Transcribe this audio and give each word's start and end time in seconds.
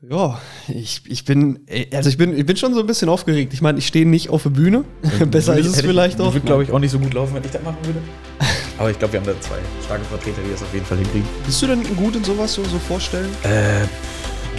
Ja, 0.00 0.40
ich, 0.68 1.02
ich 1.08 1.24
bin, 1.24 1.58
also 1.92 2.08
ich 2.08 2.16
bin, 2.16 2.38
ich 2.38 2.46
bin 2.46 2.56
schon 2.56 2.72
so 2.72 2.78
ein 2.78 2.86
bisschen 2.86 3.08
aufgeregt. 3.08 3.52
Ich 3.52 3.62
meine, 3.62 3.78
ich 3.78 3.86
stehe 3.88 4.06
nicht 4.06 4.30
auf 4.30 4.44
der 4.44 4.50
Bühne. 4.50 4.84
Besser 5.28 5.58
ist 5.58 5.66
es 5.66 5.80
vielleicht 5.80 6.20
auch. 6.20 6.32
Würde, 6.34 6.46
glaube 6.46 6.62
ich, 6.62 6.70
auch 6.70 6.78
nicht 6.78 6.92
so 6.92 7.00
gut 7.00 7.14
laufen, 7.14 7.34
wenn 7.34 7.42
ich 7.42 7.50
das 7.50 7.64
machen 7.64 7.78
würde. 7.82 8.00
Aber 8.78 8.92
ich 8.92 8.98
glaube, 9.00 9.14
wir 9.14 9.20
haben 9.20 9.26
da 9.26 9.40
zwei 9.40 9.56
starke 9.84 10.04
Vertreter, 10.04 10.40
die 10.46 10.52
das 10.52 10.62
auf 10.62 10.72
jeden 10.72 10.86
Fall 10.86 10.98
hinkriegen. 10.98 11.26
Bist 11.44 11.60
du 11.62 11.66
denn 11.66 11.82
gut 11.96 12.14
in 12.14 12.22
sowas 12.22 12.54
so, 12.54 12.62
so 12.62 12.78
vorstellen? 12.78 13.28
Äh, 13.42 13.88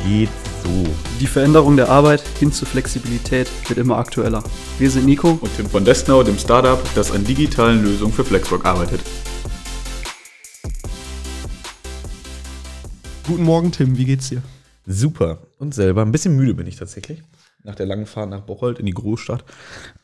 geht 0.06 0.30
so. 0.62 0.86
Die 1.22 1.28
Veränderung 1.28 1.78
der 1.78 1.88
Arbeit 1.88 2.22
hin 2.38 2.52
zur 2.52 2.68
Flexibilität 2.68 3.48
wird 3.70 3.80
immer 3.80 3.98
aktueller. 3.98 4.44
Wir 4.78 4.92
sind 4.92 5.06
Nico 5.06 5.40
und 5.40 5.56
Tim 5.56 5.70
von 5.70 5.86
Destnau, 5.86 6.22
dem 6.22 6.38
Startup, 6.38 6.84
das 6.96 7.12
an 7.12 7.24
digitalen 7.24 7.82
Lösungen 7.82 8.12
für 8.12 8.26
Flexwork 8.26 8.66
arbeitet. 8.66 9.00
Guten 13.26 13.44
Morgen, 13.44 13.72
Tim. 13.72 13.98
Wie 13.98 14.04
geht's 14.04 14.28
dir? 14.28 14.44
Super. 14.92 15.38
Und 15.60 15.76
selber. 15.76 16.02
Ein 16.02 16.12
bisschen 16.12 16.36
müde 16.36 16.56
bin 16.56 16.66
ich 16.66 16.76
tatsächlich. 16.76 17.22
Nach 17.64 17.76
der 17.76 17.86
langen 17.86 18.08
Fahrt 18.08 18.32
nach 18.32 18.42
Bocholt 18.42 18.80
in 18.80 18.88
die 18.88 18.92
Großstadt. 18.92 19.46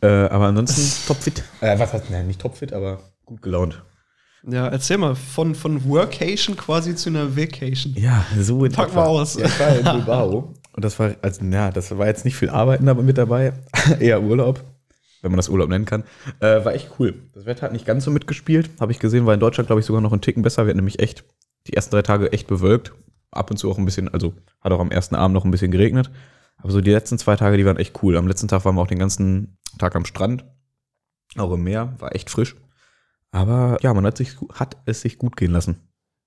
Äh, 0.01 0.07
aber 0.07 0.45
ansonsten 0.45 1.07
topfit. 1.07 1.43
Äh, 1.59 1.79
was 1.79 1.91
heißt, 1.91 2.11
nein, 2.11 2.27
nicht 2.27 2.39
topfit, 2.39 2.71
aber 2.71 2.99
gut 3.25 3.41
gelaunt. 3.41 3.83
Ja, 4.47 4.67
erzähl 4.67 4.99
mal, 4.99 5.15
von, 5.15 5.55
von 5.55 5.83
Workation 5.89 6.55
quasi 6.55 6.95
zu 6.95 7.09
einer 7.09 7.35
Vacation. 7.35 7.95
Ja, 7.95 8.27
so 8.39 8.63
in 8.63 8.73
Pack 8.73 8.93
mal 8.93 9.05
aus. 9.05 9.39
Ja, 9.39 9.47
ich 9.47 9.59
war 9.59 9.75
in 9.75 9.83
Bilbao. 9.83 10.53
Und 10.73 10.85
das 10.85 10.99
war, 10.99 11.15
also, 11.23 11.43
ja, 11.45 11.71
das 11.71 11.97
war 11.97 12.05
jetzt 12.05 12.23
nicht 12.23 12.35
viel 12.35 12.51
Arbeiten 12.51 12.87
aber 12.87 13.01
mit 13.01 13.17
dabei. 13.17 13.53
Eher 13.99 14.21
Urlaub, 14.21 14.63
wenn 15.23 15.31
man 15.31 15.37
das 15.37 15.49
Urlaub 15.49 15.69
nennen 15.69 15.85
kann. 15.85 16.03
Äh, 16.41 16.63
war 16.63 16.75
echt 16.75 16.91
cool. 16.99 17.23
Das 17.33 17.47
Wetter 17.47 17.63
hat 17.63 17.73
nicht 17.73 17.87
ganz 17.87 18.03
so 18.03 18.11
mitgespielt. 18.11 18.69
Habe 18.79 18.91
ich 18.91 18.99
gesehen, 18.99 19.25
war 19.25 19.33
in 19.33 19.39
Deutschland, 19.39 19.67
glaube 19.67 19.79
ich, 19.79 19.87
sogar 19.87 20.01
noch 20.03 20.13
ein 20.13 20.21
Ticken 20.21 20.43
besser. 20.43 20.65
Wir 20.65 20.69
hatten 20.69 20.77
nämlich 20.77 20.99
echt 20.99 21.23
die 21.65 21.73
ersten 21.73 21.95
drei 21.95 22.03
Tage 22.03 22.31
echt 22.31 22.45
bewölkt 22.45 22.93
ab 23.35 23.51
und 23.51 23.57
zu 23.57 23.69
auch 23.69 23.77
ein 23.77 23.85
bisschen, 23.85 24.07
also 24.07 24.33
hat 24.61 24.71
auch 24.71 24.79
am 24.79 24.91
ersten 24.91 25.15
Abend 25.15 25.33
noch 25.33 25.45
ein 25.45 25.51
bisschen 25.51 25.71
geregnet. 25.71 26.09
Aber 26.57 26.71
so 26.71 26.81
die 26.81 26.91
letzten 26.91 27.17
zwei 27.17 27.35
Tage, 27.35 27.57
die 27.57 27.65
waren 27.65 27.77
echt 27.77 28.01
cool. 28.01 28.17
Am 28.17 28.27
letzten 28.27 28.47
Tag 28.47 28.65
waren 28.65 28.75
wir 28.75 28.81
auch 28.81 28.87
den 28.87 28.99
ganzen 28.99 29.57
Tag 29.77 29.95
am 29.95 30.05
Strand, 30.05 30.45
auch 31.37 31.51
im 31.51 31.63
Meer, 31.63 31.93
war 31.99 32.15
echt 32.15 32.29
frisch. 32.29 32.55
Aber 33.31 33.77
ja, 33.81 33.93
man 33.93 34.05
hat, 34.05 34.17
sich, 34.17 34.37
hat 34.53 34.77
es 34.85 35.01
sich 35.01 35.17
gut 35.17 35.35
gehen 35.35 35.51
lassen. 35.51 35.77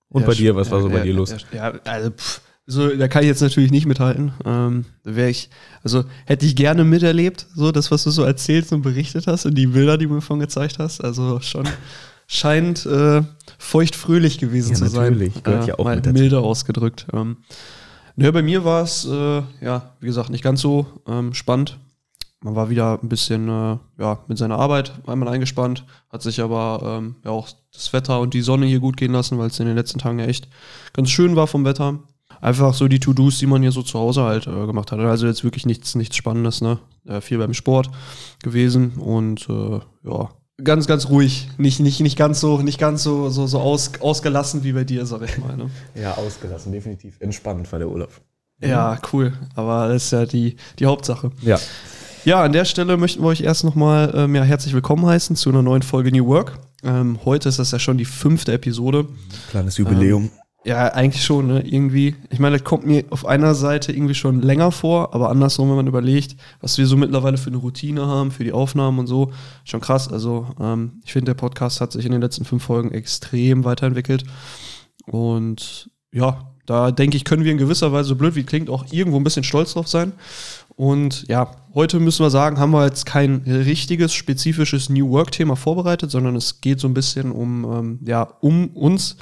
Und 0.09 0.21
ja, 0.21 0.27
bei 0.27 0.33
dir, 0.35 0.55
was 0.55 0.67
ja, 0.67 0.73
war 0.73 0.81
so 0.81 0.89
ja, 0.89 0.97
bei 0.97 1.03
dir 1.03 1.13
los? 1.13 1.35
Ja, 1.51 1.73
also 1.85 2.11
pff, 2.11 2.41
so, 2.71 2.95
da 2.95 3.07
kann 3.07 3.23
ich 3.23 3.29
jetzt 3.29 3.41
natürlich 3.41 3.71
nicht 3.71 3.87
mithalten. 3.87 4.31
Ähm, 4.45 4.85
wäre 5.03 5.29
ich, 5.29 5.49
also 5.83 6.05
hätte 6.25 6.45
ich 6.45 6.55
gerne 6.55 6.83
miterlebt, 6.83 7.47
so 7.55 7.71
das, 7.71 7.89
was 7.89 8.03
du 8.03 8.11
so 8.11 8.23
erzählst 8.23 8.71
und 8.71 8.83
berichtet 8.83 9.25
hast 9.25 9.47
und 9.47 9.55
die 9.55 9.65
Bilder, 9.65 9.97
die 9.97 10.05
du 10.05 10.13
mir 10.13 10.21
von 10.21 10.39
gezeigt 10.39 10.77
hast. 10.77 11.03
Also 11.03 11.39
schon 11.39 11.67
scheint 12.31 12.85
äh, 12.85 13.23
feuchtfröhlich 13.57 14.37
gewesen 14.37 14.73
ja, 14.73 14.75
zu 14.75 14.87
sein. 14.87 15.13
Natürlich, 15.13 15.43
gehört 15.43 15.67
ja 15.67 15.79
auch 15.79 15.85
mal 15.85 15.99
milder 16.13 16.41
ausgedrückt. 16.41 17.07
Ähm, 17.11 17.37
ja, 18.17 18.29
bei 18.29 18.43
mir 18.43 18.63
war 18.63 18.83
es, 18.83 19.03
äh, 19.05 19.41
ja, 19.61 19.95
wie 19.99 20.05
gesagt, 20.05 20.29
nicht 20.29 20.43
ganz 20.43 20.61
so 20.61 20.85
ähm, 21.07 21.33
spannend. 21.33 21.79
Man 22.41 22.55
war 22.55 22.69
wieder 22.69 22.99
ein 23.01 23.09
bisschen 23.09 23.49
äh, 23.49 23.77
ja, 23.97 24.19
mit 24.27 24.37
seiner 24.37 24.59
Arbeit 24.59 24.93
einmal 25.07 25.27
eingespannt, 25.29 25.85
hat 26.11 26.21
sich 26.21 26.39
aber 26.39 26.99
ähm, 26.99 27.15
ja 27.25 27.31
auch 27.31 27.49
das 27.73 27.91
Wetter 27.93 28.19
und 28.19 28.35
die 28.35 28.41
Sonne 28.41 28.67
hier 28.67 28.79
gut 28.79 28.95
gehen 28.95 29.11
lassen, 29.11 29.39
weil 29.39 29.47
es 29.47 29.59
in 29.59 29.65
den 29.65 29.75
letzten 29.75 29.97
Tagen 29.97 30.19
ja 30.19 30.25
echt 30.25 30.47
ganz 30.93 31.09
schön 31.09 31.35
war 31.35 31.47
vom 31.47 31.65
Wetter. 31.65 31.97
Einfach 32.41 32.75
so 32.75 32.87
die 32.87 32.99
To-Dos, 32.99 33.39
die 33.39 33.47
man 33.47 33.63
hier 33.63 33.71
so 33.71 33.81
zu 33.81 33.97
Hause 33.97 34.21
halt 34.21 34.45
äh, 34.45 34.65
gemacht 34.67 34.91
hat. 34.91 34.99
Also 34.99 35.25
jetzt 35.25 35.43
wirklich 35.43 35.65
nichts, 35.65 35.95
nichts 35.95 36.15
Spannendes, 36.15 36.61
ne? 36.61 36.77
Äh, 37.05 37.21
viel 37.21 37.39
beim 37.39 37.55
Sport 37.55 37.89
gewesen 38.43 38.93
und 38.93 39.49
äh, 39.49 39.79
ja, 40.03 40.29
ganz, 40.63 40.87
ganz 40.87 41.09
ruhig. 41.09 41.49
Nicht, 41.57 41.79
nicht, 41.79 41.99
nicht 42.01 42.17
ganz 42.17 42.39
so, 42.39 42.61
nicht 42.61 42.79
ganz 42.79 43.03
so, 43.03 43.29
so, 43.29 43.47
so 43.47 43.59
aus, 43.59 43.91
ausgelassen 43.99 44.63
wie 44.63 44.73
bei 44.73 44.83
dir, 44.83 45.05
sag 45.05 45.21
ich 45.23 45.37
mal. 45.37 45.55
Ne? 45.55 45.69
ja, 45.95 46.13
ausgelassen, 46.15 46.71
definitiv. 46.71 47.15
Entspannt 47.19 47.71
war 47.71 47.79
der 47.79 47.89
Urlaub. 47.89 48.11
Ja, 48.61 48.99
cool. 49.13 49.33
Aber 49.55 49.87
das 49.87 50.05
ist 50.05 50.11
ja 50.11 50.25
die, 50.25 50.57
die 50.79 50.85
Hauptsache. 50.85 51.31
Ja. 51.41 51.59
Ja, 52.25 52.43
an 52.43 52.51
der 52.51 52.65
Stelle 52.65 52.97
möchten 52.97 53.23
wir 53.23 53.27
euch 53.27 53.41
erst 53.41 53.63
nochmal 53.63 54.11
ähm, 54.13 54.35
ja, 54.35 54.43
herzlich 54.43 54.73
willkommen 54.73 55.05
heißen 55.05 55.37
zu 55.37 55.49
einer 55.49 55.61
neuen 55.61 55.81
Folge 55.81 56.11
New 56.11 56.27
Work. 56.27 56.59
Ähm, 56.83 57.19
heute 57.23 57.47
ist 57.47 57.59
das 57.59 57.71
ja 57.71 57.79
schon 57.79 57.97
die 57.97 58.05
fünfte 58.05 58.51
Episode. 58.51 59.07
Kleines 59.49 59.77
Jubiläum. 59.77 60.23
Ähm, 60.23 60.31
ja, 60.65 60.87
eigentlich 60.89 61.23
schon, 61.23 61.47
ne? 61.47 61.61
Irgendwie. 61.61 62.15
Ich 62.29 62.39
meine, 62.39 62.57
das 62.57 62.65
kommt 62.65 62.85
mir 62.85 63.05
auf 63.11 63.25
einer 63.25 63.55
Seite 63.55 63.93
irgendwie 63.93 64.15
schon 64.15 64.41
länger 64.41 64.71
vor, 64.71 65.13
aber 65.13 65.29
andersrum, 65.29 65.69
wenn 65.69 65.77
man 65.77 65.87
überlegt, 65.87 66.35
was 66.59 66.77
wir 66.77 66.85
so 66.85 66.97
mittlerweile 66.97 67.37
für 67.37 67.49
eine 67.49 67.57
Routine 67.57 68.05
haben, 68.05 68.31
für 68.31 68.43
die 68.43 68.51
Aufnahmen 68.51 68.99
und 68.99 69.07
so, 69.07 69.31
schon 69.63 69.79
krass. 69.79 70.11
Also, 70.11 70.47
ähm, 70.59 71.01
ich 71.05 71.13
finde, 71.13 71.29
der 71.31 71.39
Podcast 71.39 71.79
hat 71.79 71.93
sich 71.93 72.05
in 72.05 72.11
den 72.11 72.21
letzten 72.21 72.43
fünf 72.43 72.63
Folgen 72.63 72.91
extrem 72.91 73.63
weiterentwickelt. 73.63 74.25
Und 75.05 75.89
ja, 76.11 76.51
da 76.65 76.91
denke 76.91 77.17
ich, 77.17 77.23
können 77.23 77.45
wir 77.45 77.51
in 77.51 77.57
gewisser 77.57 77.91
Weise, 77.93 78.09
so 78.09 78.15
blöd 78.15 78.35
wie 78.35 78.43
klingt, 78.43 78.69
auch 78.69 78.85
irgendwo 78.91 79.17
ein 79.17 79.23
bisschen 79.23 79.43
stolz 79.43 79.73
drauf 79.73 79.87
sein. 79.87 80.11
Und 80.75 81.27
ja, 81.27 81.51
heute 81.73 81.99
müssen 81.99 82.23
wir 82.23 82.29
sagen, 82.29 82.59
haben 82.59 82.71
wir 82.71 82.85
jetzt 82.85 83.05
kein 83.05 83.43
richtiges, 83.45 84.13
spezifisches 84.13 84.89
New 84.89 85.09
Work-Thema 85.09 85.55
vorbereitet, 85.55 86.11
sondern 86.11 86.35
es 86.35 86.61
geht 86.61 86.79
so 86.79 86.87
ein 86.87 86.93
bisschen 86.93 87.31
um, 87.31 87.63
ähm, 87.65 87.99
ja, 88.05 88.21
um 88.41 88.67
uns 88.69 89.17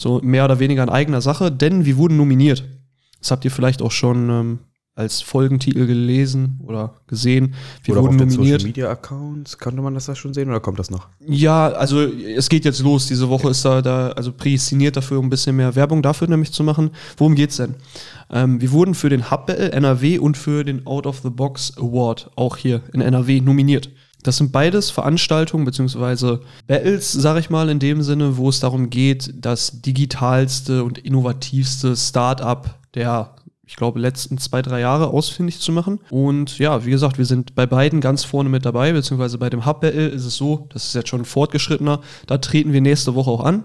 so 0.00 0.18
mehr 0.22 0.46
oder 0.46 0.58
weniger 0.58 0.82
in 0.82 0.88
eigener 0.88 1.20
Sache, 1.20 1.52
denn 1.52 1.84
wir 1.84 1.98
wurden 1.98 2.16
nominiert. 2.16 2.64
Das 3.20 3.30
habt 3.30 3.44
ihr 3.44 3.50
vielleicht 3.50 3.82
auch 3.82 3.90
schon 3.90 4.30
ähm, 4.30 4.58
als 4.94 5.20
Folgentitel 5.20 5.86
gelesen 5.86 6.58
oder 6.64 6.94
gesehen. 7.06 7.54
Wir 7.84 7.92
oder 7.92 8.04
wurden 8.04 8.14
auf 8.14 8.20
nominiert. 8.20 8.60
Social 8.60 8.68
Media 8.68 8.90
Accounts, 8.90 9.58
konnte 9.58 9.82
man 9.82 9.92
das 9.92 10.06
da 10.06 10.14
schon 10.14 10.32
sehen 10.32 10.48
oder 10.48 10.60
kommt 10.60 10.78
das 10.78 10.90
noch? 10.90 11.08
Ja, 11.26 11.68
also 11.68 12.00
es 12.00 12.48
geht 12.48 12.64
jetzt 12.64 12.80
los. 12.80 13.08
Diese 13.08 13.28
Woche 13.28 13.42
okay. 13.42 13.50
ist 13.50 13.62
da, 13.62 13.82
da 13.82 14.08
also 14.12 14.32
prädestiniert 14.32 14.96
dafür, 14.96 15.18
um 15.18 15.26
ein 15.26 15.30
bisschen 15.30 15.54
mehr 15.56 15.74
Werbung 15.74 16.00
dafür 16.00 16.28
nämlich 16.28 16.52
zu 16.52 16.64
machen. 16.64 16.92
Worum 17.18 17.34
geht's 17.34 17.58
denn? 17.58 17.74
Ähm, 18.30 18.58
wir 18.58 18.72
wurden 18.72 18.94
für 18.94 19.10
den 19.10 19.30
Hub 19.30 19.50
NRW 19.50 20.18
und 20.18 20.38
für 20.38 20.64
den 20.64 20.86
Out 20.86 21.06
of 21.06 21.20
the 21.20 21.30
Box 21.30 21.74
Award 21.76 22.30
auch 22.36 22.56
hier 22.56 22.80
in 22.94 23.02
NRW 23.02 23.42
nominiert. 23.42 23.90
Das 24.22 24.36
sind 24.36 24.52
beides 24.52 24.90
Veranstaltungen 24.90 25.64
beziehungsweise 25.64 26.40
Battles, 26.66 27.12
sage 27.12 27.40
ich 27.40 27.50
mal, 27.50 27.68
in 27.70 27.78
dem 27.78 28.02
Sinne, 28.02 28.36
wo 28.36 28.48
es 28.48 28.60
darum 28.60 28.90
geht, 28.90 29.32
das 29.34 29.80
digitalste 29.80 30.84
und 30.84 30.98
innovativste 30.98 31.96
Startup 31.96 32.74
der, 32.94 33.34
ich 33.66 33.76
glaube, 33.76 34.00
letzten 34.00 34.36
zwei, 34.38 34.62
drei 34.62 34.80
Jahre 34.80 35.08
ausfindig 35.08 35.60
zu 35.60 35.72
machen. 35.72 36.00
Und 36.10 36.58
ja, 36.58 36.84
wie 36.84 36.90
gesagt, 36.90 37.18
wir 37.18 37.24
sind 37.24 37.54
bei 37.54 37.66
beiden 37.66 38.00
ganz 38.00 38.24
vorne 38.24 38.50
mit 38.50 38.64
dabei, 38.64 38.92
beziehungsweise 38.92 39.38
bei 39.38 39.48
dem 39.48 39.64
Hub 39.64 39.80
Battle 39.80 40.08
ist 40.08 40.24
es 40.24 40.36
so, 40.36 40.66
das 40.72 40.86
ist 40.86 40.94
jetzt 40.94 41.08
schon 41.08 41.24
fortgeschrittener, 41.24 42.00
da 42.26 42.38
treten 42.38 42.72
wir 42.72 42.80
nächste 42.80 43.14
Woche 43.14 43.30
auch 43.30 43.44
an. 43.44 43.64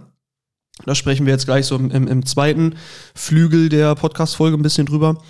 Da 0.86 0.94
sprechen 0.94 1.26
wir 1.26 1.32
jetzt 1.32 1.46
gleich 1.46 1.66
so 1.66 1.78
im, 1.78 1.90
im, 1.90 2.26
zweiten 2.26 2.76
Flügel 3.14 3.70
der 3.70 3.96
Podcast-Folge 3.96 4.58
ein 4.58 4.62
bisschen 4.62 4.86
drüber 4.86 5.22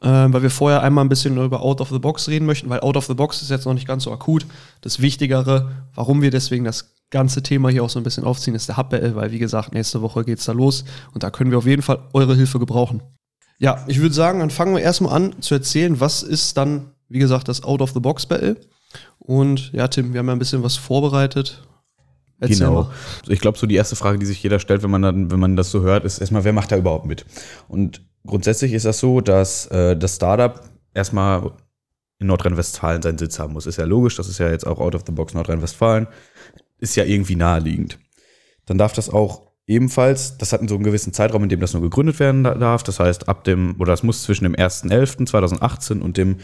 weil 0.00 0.42
wir 0.42 0.50
vorher 0.50 0.82
einmal 0.82 1.04
ein 1.04 1.08
bisschen 1.08 1.36
über 1.42 1.60
Out 1.60 1.80
of 1.80 1.88
the 1.90 1.98
Box 1.98 2.28
reden 2.28 2.46
möchten, 2.46 2.70
weil 2.70 2.80
Out 2.80 2.96
of 2.96 3.06
the 3.06 3.14
Box 3.14 3.42
ist 3.42 3.50
jetzt 3.50 3.66
noch 3.66 3.74
nicht 3.74 3.86
ganz 3.86 4.04
so 4.04 4.12
akut. 4.12 4.46
Das 4.80 5.00
Wichtigere, 5.00 5.72
warum 5.94 6.22
wir 6.22 6.30
deswegen 6.30 6.64
das 6.64 6.94
ganze 7.10 7.42
Thema 7.42 7.68
hier 7.70 7.82
auch 7.82 7.90
so 7.90 7.98
ein 7.98 8.04
bisschen 8.04 8.24
aufziehen, 8.24 8.54
ist 8.54 8.68
der 8.68 8.76
Hub 8.76 8.92
weil 8.92 9.32
wie 9.32 9.38
gesagt, 9.38 9.72
nächste 9.72 10.02
Woche 10.02 10.24
geht's 10.24 10.44
da 10.44 10.52
los 10.52 10.84
und 11.14 11.22
da 11.22 11.30
können 11.30 11.50
wir 11.50 11.58
auf 11.58 11.66
jeden 11.66 11.82
Fall 11.82 12.00
eure 12.12 12.36
Hilfe 12.36 12.58
gebrauchen. 12.58 13.02
Ja, 13.58 13.84
ich 13.88 14.00
würde 14.00 14.14
sagen, 14.14 14.38
dann 14.38 14.50
fangen 14.50 14.74
wir 14.74 14.82
erstmal 14.82 15.14
an 15.14 15.40
zu 15.40 15.54
erzählen, 15.54 15.98
was 16.00 16.22
ist 16.22 16.56
dann, 16.56 16.92
wie 17.08 17.18
gesagt, 17.18 17.48
das 17.48 17.64
Out 17.64 17.82
of 17.82 17.92
the 17.92 18.00
Box 18.00 18.26
Battle. 18.26 18.56
Und 19.18 19.72
ja, 19.72 19.88
Tim, 19.88 20.12
wir 20.12 20.20
haben 20.20 20.28
ja 20.28 20.32
ein 20.32 20.38
bisschen 20.38 20.62
was 20.62 20.76
vorbereitet. 20.76 21.64
Erzähl 22.40 22.58
genau. 22.58 22.84
Mal. 22.84 22.90
Ich 23.26 23.40
glaube, 23.40 23.58
so 23.58 23.66
die 23.66 23.74
erste 23.74 23.96
Frage, 23.96 24.18
die 24.18 24.26
sich 24.26 24.40
jeder 24.42 24.60
stellt, 24.60 24.84
wenn 24.84 24.90
man 24.90 25.02
dann, 25.02 25.30
wenn 25.32 25.40
man 25.40 25.56
das 25.56 25.72
so 25.72 25.80
hört, 25.82 26.04
ist 26.04 26.18
erstmal, 26.18 26.44
wer 26.44 26.52
macht 26.52 26.70
da 26.70 26.76
überhaupt 26.76 27.06
mit? 27.06 27.24
Und 27.66 28.00
grundsätzlich 28.28 28.72
ist 28.72 28.84
das 28.84 29.00
so, 29.00 29.20
dass 29.20 29.66
äh, 29.66 29.96
das 29.96 30.16
Startup 30.16 30.60
erstmal 30.94 31.52
in 32.18 32.26
Nordrhein-Westfalen 32.26 33.02
seinen 33.02 33.18
Sitz 33.18 33.38
haben 33.38 33.52
muss. 33.52 33.66
Ist 33.66 33.78
ja 33.78 33.84
logisch, 33.84 34.16
das 34.16 34.28
ist 34.28 34.38
ja 34.38 34.50
jetzt 34.50 34.66
auch 34.66 34.78
out 34.78 34.94
of 34.94 35.02
the 35.06 35.12
box 35.12 35.34
Nordrhein-Westfalen. 35.34 36.06
Ist 36.78 36.96
ja 36.96 37.04
irgendwie 37.04 37.36
naheliegend. 37.36 37.98
Dann 38.66 38.78
darf 38.78 38.92
das 38.92 39.10
auch 39.10 39.48
ebenfalls, 39.66 40.38
das 40.38 40.52
hat 40.52 40.66
so 40.68 40.74
einen 40.74 40.84
gewissen 40.84 41.12
Zeitraum, 41.12 41.42
in 41.42 41.48
dem 41.48 41.60
das 41.60 41.72
nur 41.72 41.82
gegründet 41.82 42.18
werden 42.18 42.44
darf. 42.44 42.82
Das 42.82 43.00
heißt, 43.00 43.28
ab 43.28 43.44
dem, 43.44 43.76
oder 43.78 43.92
das 43.92 44.02
muss 44.02 44.22
zwischen 44.22 44.44
dem 44.44 44.54
1.11.2018 44.54 46.00
und 46.00 46.16
dem 46.16 46.38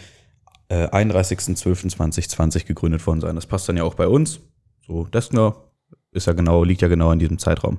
äh, 0.68 0.86
31.12.2020 0.88 2.66
gegründet 2.66 3.06
worden 3.06 3.20
sein. 3.20 3.34
Das 3.34 3.46
passt 3.46 3.68
dann 3.68 3.76
ja 3.76 3.84
auch 3.84 3.94
bei 3.94 4.08
uns. 4.08 4.40
So, 4.86 5.06
das 5.10 5.32
nur 5.32 5.72
ist 6.12 6.26
ja 6.26 6.32
genau, 6.32 6.64
liegt 6.64 6.82
ja 6.82 6.88
genau 6.88 7.10
in 7.10 7.18
diesem 7.18 7.38
Zeitraum. 7.38 7.78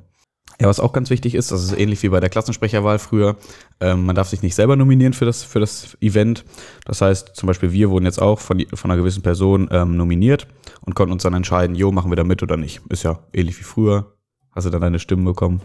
Ja, 0.60 0.68
was 0.68 0.80
auch 0.80 0.94
ganz 0.94 1.10
wichtig 1.10 1.36
ist, 1.36 1.52
das 1.52 1.64
ist 1.64 1.78
ähnlich 1.78 2.02
wie 2.04 2.10
bei 2.10 2.22
der 2.22 2.30
Klassensprecherwahl 2.30 2.98
früher, 2.98 3.36
ähm, 3.82 4.06
man 4.06 4.16
darf 4.16 4.30
sich 4.30 4.42
nicht 4.42 4.56
selber 4.56 4.76
nominieren 4.76 5.14
für 5.14 5.26
das, 5.26 5.44
für 5.44 5.60
das 5.60 5.98
Event. 6.00 6.46
Das 6.86 7.02
heißt, 7.02 7.36
zum 7.36 7.48
Beispiel 7.48 7.74
wir 7.74 7.90
wurden 7.90 8.06
jetzt 8.06 8.22
auch 8.22 8.40
von, 8.40 8.64
von 8.74 8.90
einer 8.90 9.00
gewissen 9.00 9.22
Person 9.22 9.68
ähm, 9.72 9.98
nominiert 9.98 10.48
und 10.82 10.96
konnten 10.96 11.12
uns 11.12 11.24
dann 11.24 11.34
entscheiden, 11.34 11.76
jo, 11.76 11.92
machen 11.92 12.10
wir 12.10 12.16
da 12.16 12.24
mit 12.24 12.42
oder 12.42 12.56
nicht. 12.56 12.82
Ist 12.90 13.04
ja 13.04 13.20
ähnlich 13.34 13.60
wie 13.60 13.64
früher, 13.64 14.14
hast 14.52 14.66
du 14.66 14.70
dann 14.70 14.82
deine 14.82 15.00
Stimmen 15.00 15.26
bekommen. 15.26 15.62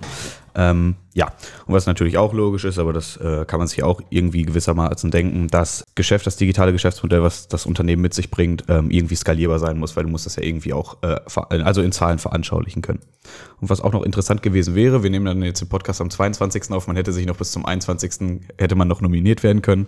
Ähm, 0.54 0.96
ja, 1.12 1.26
und 1.66 1.74
was 1.74 1.86
natürlich 1.86 2.18
auch 2.18 2.32
logisch 2.32 2.64
ist, 2.64 2.78
aber 2.78 2.92
das 2.92 3.16
äh, 3.16 3.44
kann 3.44 3.58
man 3.58 3.68
sich 3.68 3.82
auch 3.82 4.00
irgendwie 4.10 4.42
gewissermaßen 4.42 5.10
denken, 5.10 5.48
das 5.48 5.84
Geschäft, 5.94 6.26
das 6.26 6.36
digitale 6.36 6.72
Geschäftsmodell, 6.72 7.22
was 7.22 7.48
das 7.48 7.66
Unternehmen 7.66 8.02
mit 8.02 8.14
sich 8.14 8.30
bringt, 8.30 8.64
ähm, 8.68 8.90
irgendwie 8.90 9.16
skalierbar 9.16 9.58
sein 9.58 9.78
muss, 9.78 9.96
weil 9.96 10.04
du 10.04 10.10
musst 10.10 10.26
das 10.26 10.36
ja 10.36 10.42
irgendwie 10.42 10.72
auch, 10.72 10.98
äh, 11.02 11.18
also 11.48 11.82
in 11.82 11.92
Zahlen 11.92 12.18
veranschaulichen 12.18 12.82
können. 12.82 13.00
Und 13.60 13.70
was 13.70 13.80
auch 13.80 13.92
noch 13.92 14.02
interessant 14.02 14.42
gewesen 14.42 14.74
wäre, 14.74 15.02
wir 15.02 15.10
nehmen 15.10 15.26
dann 15.26 15.42
jetzt 15.42 15.60
den 15.60 15.68
Podcast 15.68 16.00
am 16.00 16.10
22. 16.10 16.70
auf, 16.70 16.86
man 16.86 16.96
hätte 16.96 17.12
sich 17.12 17.26
noch 17.26 17.36
bis 17.36 17.52
zum 17.52 17.64
21. 17.64 18.40
hätte 18.58 18.74
man 18.74 18.88
noch 18.88 19.00
nominiert 19.00 19.42
werden 19.42 19.62
können. 19.62 19.86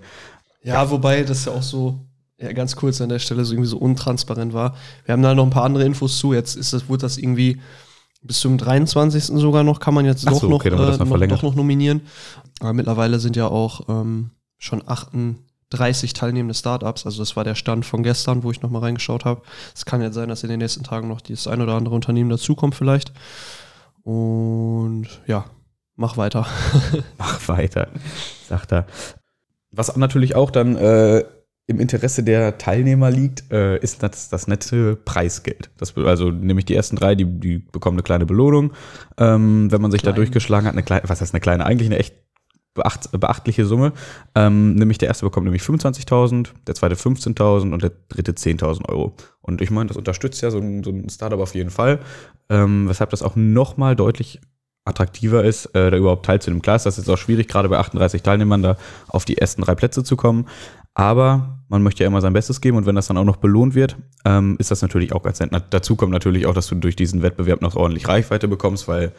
Ja, 0.63 0.75
ja. 0.75 0.91
wobei 0.91 1.23
das 1.23 1.45
ja 1.45 1.53
auch 1.53 1.63
so 1.63 2.01
ja, 2.39 2.53
ganz 2.53 2.77
kurz 2.77 3.01
an 3.01 3.09
der 3.09 3.21
Stelle 3.21 3.45
so 3.45 3.55
irgendwie 3.55 3.69
so 3.69 3.79
untransparent 3.79 4.53
war. 4.53 4.75
Wir 5.05 5.13
haben 5.13 5.23
da 5.23 5.35
noch 5.35 5.45
ein 5.45 5.51
paar 5.51 5.65
andere 5.65 5.85
Infos 5.85 6.19
zu. 6.19 6.33
Jetzt 6.33 6.57
ist 6.57 6.73
das, 6.73 6.89
wurde 6.89 7.03
das 7.03 7.19
irgendwie 7.19 7.61
bis 8.23 8.41
zum 8.41 8.57
23. 8.57 9.25
sogar 9.25 9.65
noch, 9.65 9.81
kann 9.81 9.95
man 9.95 10.05
jetzt 10.05 10.27
doch, 10.27 10.41
so, 10.41 10.51
okay, 10.51 10.71
noch, 10.71 10.79
äh, 10.79 11.05
noch, 11.05 11.27
doch 11.27 11.43
noch 11.43 11.55
nominieren. 11.55 12.03
Aber 12.61 12.73
mittlerweile 12.73 13.19
sind 13.19 13.37
ja 13.37 13.49
auch 13.49 13.89
ähm, 13.89 14.31
schon 14.59 14.83
38 14.87 16.13
teilnehmende 16.13 16.55
Startups. 16.55 17.05
Also 17.05 17.21
das 17.21 17.37
war 17.37 17.45
der 17.45 17.57
Stand 17.57 17.85
von 17.85 18.03
gestern, 18.03 18.45
wo 18.45 18.51
ich 18.51 18.63
nochmal 18.63 18.83
reingeschaut 18.83 19.25
habe. 19.25 19.43
Es 19.75 19.85
kann 19.85 20.01
jetzt 20.03 20.15
sein, 20.15 20.29
dass 20.29 20.45
in 20.45 20.51
den 20.51 20.61
nächsten 20.61 20.85
Tagen 20.85 21.09
noch 21.09 21.21
das 21.21 21.47
ein 21.47 21.61
oder 21.61 21.75
andere 21.75 21.95
Unternehmen 21.95 22.31
dazukommt 22.31 22.75
vielleicht. 22.75 23.13
Und 24.05 25.09
ja, 25.27 25.45
mach 25.97 26.17
weiter. 26.17 26.47
mach 27.19 27.49
weiter, 27.49 27.89
sagt 28.49 28.73
er. 28.73 28.87
Was 29.73 29.97
natürlich 29.97 30.37
auch 30.37 30.51
dann 30.51 30.77
äh, 30.77 31.25
im 31.67 31.79
Interesse 31.79 32.23
der 32.23 32.59
Teilnehmer 32.59 33.11
liegt, 33.11 33.51
äh, 33.53 33.79
ist 33.79 34.03
das, 34.03 34.29
das 34.29 34.49
nette 34.49 34.97
Preisgeld. 34.97 35.71
Das, 35.77 35.97
also 35.97 36.31
nämlich 36.31 36.65
die 36.65 36.75
ersten 36.75 36.97
drei, 36.97 37.15
die, 37.15 37.25
die 37.25 37.59
bekommen 37.59 37.97
eine 37.97 38.03
kleine 38.03 38.27
Belohnung, 38.27 38.73
ähm, 39.17 39.71
wenn 39.71 39.81
man 39.81 39.91
sich 39.91 40.03
Klein. 40.03 40.15
da 40.15 40.17
durchgeschlagen 40.17 40.67
hat. 40.67 40.75
Eine 40.75 40.83
kleine, 40.83 41.09
was 41.09 41.21
heißt 41.21 41.35
eine 41.35 41.41
kleine? 41.41 41.65
Eigentlich 41.65 41.89
eine 41.89 41.99
echt 41.99 42.15
beacht, 42.75 43.11
beachtliche 43.13 43.65
Summe. 43.65 43.93
Ähm, 44.35 44.75
nämlich 44.75 44.99
der 44.99 45.09
erste 45.09 45.25
bekommt 45.25 45.45
nämlich 45.45 45.63
25.000, 45.63 46.49
der 46.67 46.75
zweite 46.75 46.97
15.000 46.97 47.73
und 47.73 47.83
der 47.83 47.93
dritte 48.09 48.33
10.000 48.33 48.89
Euro. 48.89 49.15
Und 49.41 49.61
ich 49.61 49.71
meine, 49.71 49.89
das 49.89 49.97
unterstützt 49.97 50.43
ja 50.43 50.51
so 50.51 50.59
ein, 50.59 50.83
so 50.83 50.91
ein 50.91 51.09
Startup 51.09 51.41
auf 51.41 51.55
jeden 51.55 51.71
Fall, 51.71 52.01
ähm, 52.49 52.89
weshalb 52.89 53.11
das 53.11 53.23
auch 53.23 53.37
nochmal 53.37 53.97
deutlich 53.97 54.41
attraktiver 54.85 55.45
ist, 55.45 55.67
äh, 55.77 55.91
da 55.91 55.97
überhaupt 55.97 56.27
teilzunehmen. 56.27 56.61
Klar 56.61 56.77
ist 56.77 56.87
das 56.87 56.97
jetzt 56.97 57.09
auch 57.09 57.19
schwierig, 57.19 57.47
gerade 57.47 57.69
bei 57.69 57.79
38 57.79 58.23
Teilnehmern 58.23 58.63
da 58.63 58.77
auf 59.09 59.25
die 59.25 59.39
ersten 59.39 59.63
drei 59.63 59.77
Plätze 59.77 60.03
zu 60.03 60.17
kommen. 60.17 60.47
Aber 60.95 61.59
man 61.69 61.83
möchte 61.83 62.03
ja 62.03 62.07
immer 62.07 62.21
sein 62.21 62.35
Bestes 62.35 62.61
geben 62.61 62.77
und 62.77 62.87
wenn 62.87 62.95
das 62.95 63.07
dann 63.07 63.17
auch 63.17 63.25
noch 63.25 63.37
belohnt 63.37 63.75
wird, 63.75 63.97
ähm, 64.27 64.57
ist 64.59 64.71
das 64.71 64.83
natürlich 64.83 65.13
auch 65.13 65.23
ganz 65.23 65.41
nett. 65.41 65.51
dazu 65.71 65.97
kommt 65.97 66.13
natürlich 66.13 66.47
auch, 66.47 66.55
dass 66.55 66.67
du 66.67 66.75
durch 66.75 66.97
diesen 66.97 67.23
Wettbewerb 67.23 67.63
noch 67.63 67.77
ordentlich 67.77 68.09
Reichweite 68.09 68.47
bekommst, 68.47 68.89
weil, 68.89 69.13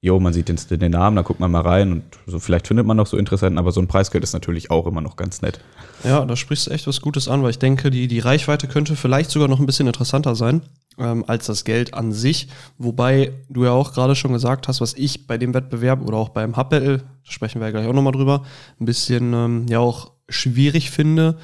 jo, 0.00 0.18
man 0.18 0.32
sieht 0.32 0.48
den, 0.48 0.58
den 0.78 0.90
Namen, 0.90 1.14
da 1.14 1.22
guckt 1.22 1.38
man 1.38 1.52
mal 1.52 1.60
rein 1.60 1.92
und 1.92 2.02
so 2.26 2.40
vielleicht 2.40 2.66
findet 2.66 2.86
man 2.86 2.96
noch 2.96 3.06
so 3.06 3.16
Interessenten, 3.16 3.58
aber 3.58 3.70
so 3.70 3.80
ein 3.80 3.86
Preisgeld 3.86 4.24
ist 4.24 4.32
natürlich 4.32 4.72
auch 4.72 4.86
immer 4.86 5.00
noch 5.00 5.14
ganz 5.14 5.42
nett. 5.42 5.60
Ja, 6.02 6.24
da 6.24 6.34
sprichst 6.34 6.66
du 6.66 6.70
echt 6.72 6.88
was 6.88 7.00
Gutes 7.00 7.28
an, 7.28 7.44
weil 7.44 7.50
ich 7.50 7.60
denke, 7.60 7.90
die, 7.90 8.08
die 8.08 8.18
Reichweite 8.18 8.66
könnte 8.66 8.96
vielleicht 8.96 9.30
sogar 9.30 9.46
noch 9.46 9.60
ein 9.60 9.66
bisschen 9.66 9.86
interessanter 9.86 10.34
sein 10.34 10.62
ähm, 10.98 11.24
als 11.26 11.46
das 11.46 11.64
Geld 11.64 11.94
an 11.94 12.12
sich. 12.12 12.48
Wobei 12.78 13.32
du 13.48 13.64
ja 13.64 13.70
auch 13.70 13.92
gerade 13.92 14.16
schon 14.16 14.32
gesagt 14.32 14.66
hast, 14.66 14.80
was 14.80 14.94
ich 14.94 15.28
bei 15.28 15.38
dem 15.38 15.54
Wettbewerb 15.54 16.04
oder 16.06 16.16
auch 16.16 16.30
beim 16.30 16.52
da 16.52 16.98
sprechen 17.22 17.60
wir 17.60 17.68
ja 17.68 17.72
gleich 17.72 17.86
auch 17.86 17.92
nochmal 17.92 18.12
drüber, 18.12 18.42
ein 18.80 18.86
bisschen 18.86 19.32
ähm, 19.32 19.66
ja 19.68 19.78
auch 19.78 20.12
schwierig 20.30 20.90
finde, 20.90 21.38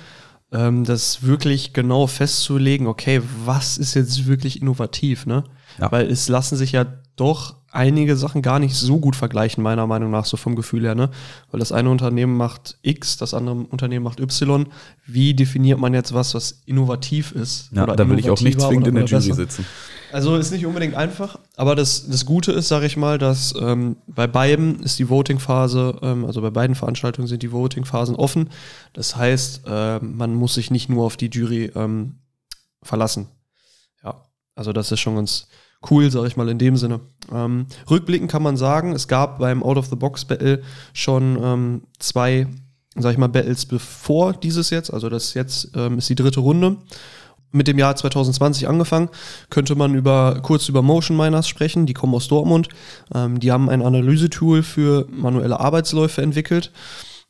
ähm, 0.53 0.85
das 0.85 1.23
wirklich 1.23 1.73
genau 1.73 2.06
festzulegen, 2.06 2.87
okay, 2.87 3.21
was 3.44 3.79
ist 3.79 3.94
jetzt 3.94 4.27
wirklich 4.27 4.62
innovativ, 4.62 5.27
ne? 5.27 5.44
Ja. 5.79 5.91
Weil 5.93 6.11
es 6.11 6.29
lassen 6.29 6.56
sich 6.56 6.73
ja 6.73 6.87
doch 7.17 7.56
einige 7.71 8.17
Sachen 8.17 8.43
gar 8.43 8.59
nicht 8.59 8.75
so 8.75 8.99
gut 8.99 9.17
vergleichen, 9.17 9.62
meiner 9.62 9.87
Meinung 9.87 10.11
nach, 10.11 10.25
so 10.25 10.37
vom 10.37 10.56
Gefühl 10.56 10.85
her, 10.85 10.94
ne? 10.94 11.11
Weil 11.50 11.61
das 11.61 11.73
eine 11.73 11.91
Unternehmen 11.91 12.37
macht 12.37 12.79
X, 12.83 13.17
das 13.17 13.35
andere 13.35 13.56
Unternehmen 13.56 14.05
macht 14.05 14.21
Y. 14.21 14.67
Wie 15.05 15.35
definiert 15.35 15.79
man 15.79 15.93
jetzt 15.93 16.15
was, 16.15 16.35
was 16.35 16.62
innovativ 16.65 17.32
ist? 17.32 17.71
Ja, 17.73 17.87
da 17.87 18.09
will 18.09 18.19
ich 18.19 18.31
auch 18.31 18.41
nicht 18.41 18.61
zwingend 18.61 18.87
in 18.87 18.94
der 18.94 19.05
Jury 19.05 19.32
sitzen. 19.32 19.67
Also 20.17 20.35
ist 20.37 20.51
nicht 20.51 20.65
unbedingt 20.65 20.95
einfach, 20.95 21.39
aber 21.57 21.75
das, 21.75 22.09
das 22.09 22.25
Gute 22.25 22.51
ist, 22.51 22.69
sage 22.69 22.87
ich 22.87 22.97
mal, 22.97 23.19
dass 23.19 23.55
ähm, 23.61 23.97
bei 24.07 24.27
beiden 24.27 24.81
ist 24.81 24.99
die 24.99 25.11
Voting-Phase, 25.11 25.99
ähm, 26.01 26.25
also 26.25 26.41
bei 26.41 26.49
beiden 26.49 26.75
Veranstaltungen 26.75 27.29
sind 27.29 27.43
die 27.43 27.53
Voting-Phasen 27.53 28.17
offen. 28.17 28.49
Das 28.95 29.15
heißt, 29.15 29.65
äh, 29.67 29.99
man 29.99 30.35
muss 30.35 30.55
sich 30.55 30.71
nicht 30.71 30.89
nur 30.89 31.05
auf 31.05 31.19
die 31.19 31.29
Jury 31.29 31.71
ähm, 31.75 32.15
verlassen. 32.83 33.27
Ja, 34.03 34.23
also 34.55 34.73
das 34.73 34.91
ist 34.91 35.01
schon 35.01 35.17
ganz 35.17 35.49
cool, 35.91 36.11
sage 36.11 36.29
ich 36.29 36.37
mal 36.39 36.49
in 36.49 36.59
dem 36.59 36.79
Sinne. 36.79 37.01
Ähm, 37.31 37.67
rückblickend 37.91 38.31
kann 38.31 38.43
man 38.43 38.57
sagen, 38.57 38.93
es 38.93 39.09
gab 39.09 39.39
beim 39.39 39.63
Out-of-the-Box-Battle 39.63 40.63
schon 40.95 41.39
ähm, 41.43 41.83
zwei, 41.99 42.47
sag 42.95 43.13
ich 43.13 43.19
mal, 43.19 43.29
Battles 43.29 43.67
bevor 43.67 44.33
dieses 44.33 44.71
jetzt, 44.71 44.91
also 44.91 45.11
das 45.11 45.35
jetzt 45.35 45.73
ähm, 45.77 45.99
ist 45.99 46.09
die 46.09 46.15
dritte 46.15 46.41
Runde. 46.41 46.79
Mit 47.52 47.69
dem 47.69 47.78
Jahr 47.78 47.96
2020 47.96 48.69
angefangen, 48.69 49.08
könnte 49.50 49.76
man 49.76 49.94
über, 49.94 50.40
kurz 50.43 50.69
über 50.69 50.82
Motion 50.82 51.16
Miners 51.16 51.48
sprechen, 51.48 51.87
die 51.87 51.94
kommen 51.94 52.14
aus 52.14 52.28
Dortmund. 52.28 52.69
Ähm, 53.14 53.40
die 53.40 53.52
haben 53.52 53.70
ein 53.70 53.82
Analysetool 53.82 54.62
für 54.62 55.06
manuelle 55.10 55.60
Arbeitsläufe 55.60 56.22
entwickelt. 56.22 56.72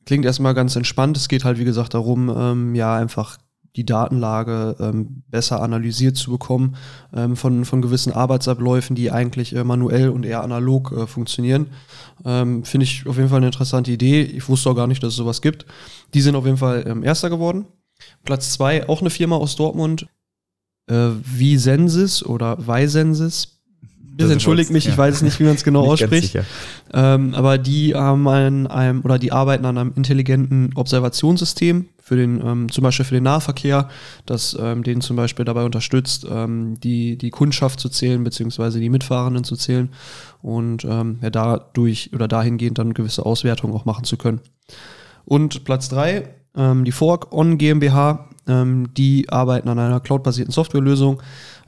Klingt 0.04 0.24
erstmal 0.24 0.54
ganz 0.54 0.74
entspannt. 0.76 1.16
Es 1.16 1.28
geht 1.28 1.44
halt, 1.44 1.58
wie 1.58 1.64
gesagt, 1.64 1.94
darum, 1.94 2.28
ähm, 2.34 2.74
ja, 2.74 2.94
einfach 2.96 3.38
die 3.76 3.84
Datenlage 3.84 4.76
ähm, 4.80 5.22
besser 5.28 5.62
analysiert 5.62 6.16
zu 6.16 6.30
bekommen 6.30 6.76
ähm, 7.14 7.36
von, 7.36 7.64
von 7.64 7.82
gewissen 7.82 8.12
Arbeitsabläufen, 8.12 8.96
die 8.96 9.10
eigentlich 9.10 9.54
äh, 9.54 9.64
manuell 9.64 10.08
und 10.08 10.24
eher 10.24 10.42
analog 10.42 10.92
äh, 10.92 11.06
funktionieren. 11.06 11.68
Ähm, 12.24 12.64
Finde 12.64 12.84
ich 12.84 13.06
auf 13.06 13.16
jeden 13.16 13.28
Fall 13.28 13.38
eine 13.38 13.46
interessante 13.46 13.92
Idee. 13.92 14.22
Ich 14.22 14.48
wusste 14.48 14.70
auch 14.70 14.74
gar 14.74 14.86
nicht, 14.86 15.02
dass 15.02 15.10
es 15.10 15.16
sowas 15.16 15.42
gibt. 15.42 15.66
Die 16.14 16.22
sind 16.22 16.34
auf 16.36 16.46
jeden 16.46 16.56
Fall 16.56 16.84
ähm, 16.86 17.04
Erster 17.04 17.28
geworden. 17.28 17.66
Platz 18.24 18.52
zwei, 18.52 18.88
auch 18.88 19.00
eine 19.00 19.10
Firma 19.10 19.36
aus 19.36 19.56
Dortmund, 19.56 20.06
äh, 20.88 21.10
Visensis 21.22 22.22
oder 22.22 22.58
Visensis 22.66 23.56
Bitte 24.16 24.32
entschuldigt 24.32 24.70
mich, 24.70 24.86
ja. 24.86 24.92
ich 24.92 24.98
weiß 24.98 25.20
nicht, 25.22 25.38
wie 25.40 25.44
man 25.44 25.56
es 25.56 25.64
genau 25.64 25.84
ausspricht. 25.92 26.38
Ähm, 26.94 27.34
aber 27.34 27.58
die 27.58 27.94
haben 27.94 28.26
an 28.28 28.66
einem, 28.66 29.02
oder 29.02 29.18
die 29.18 29.30
arbeiten 29.30 29.66
an 29.66 29.76
einem 29.76 29.92
intelligenten 29.94 30.70
Observationssystem 30.74 31.86
für 31.98 32.16
den, 32.16 32.40
ähm, 32.42 32.72
zum 32.72 32.82
Beispiel 32.82 33.04
für 33.04 33.14
den 33.14 33.24
Nahverkehr, 33.24 33.88
das 34.24 34.56
ähm, 34.58 34.82
den 34.84 35.02
zum 35.02 35.16
Beispiel 35.16 35.44
dabei 35.44 35.64
unterstützt, 35.64 36.26
ähm, 36.30 36.80
die, 36.80 37.18
die 37.18 37.30
Kundschaft 37.30 37.78
zu 37.78 37.90
zählen, 37.90 38.24
beziehungsweise 38.24 38.80
die 38.80 38.88
Mitfahrenden 38.88 39.44
zu 39.44 39.56
zählen 39.56 39.90
und 40.40 40.84
ähm, 40.84 41.18
ja, 41.20 41.28
dadurch 41.28 42.10
oder 42.14 42.26
dahingehend 42.26 42.78
dann 42.78 42.94
gewisse 42.94 43.26
Auswertungen 43.26 43.74
auch 43.74 43.84
machen 43.84 44.04
zu 44.04 44.16
können. 44.16 44.40
Und 45.26 45.64
Platz 45.64 45.90
drei 45.90 46.30
ähm, 46.56 46.84
die 46.84 46.92
Fork 46.92 47.32
On 47.32 47.58
GmbH, 47.58 48.28
ähm, 48.48 48.92
die 48.94 49.28
arbeiten 49.28 49.68
an 49.68 49.78
einer 49.78 50.00
cloudbasierten 50.00 50.52
Softwarelösung 50.52 51.22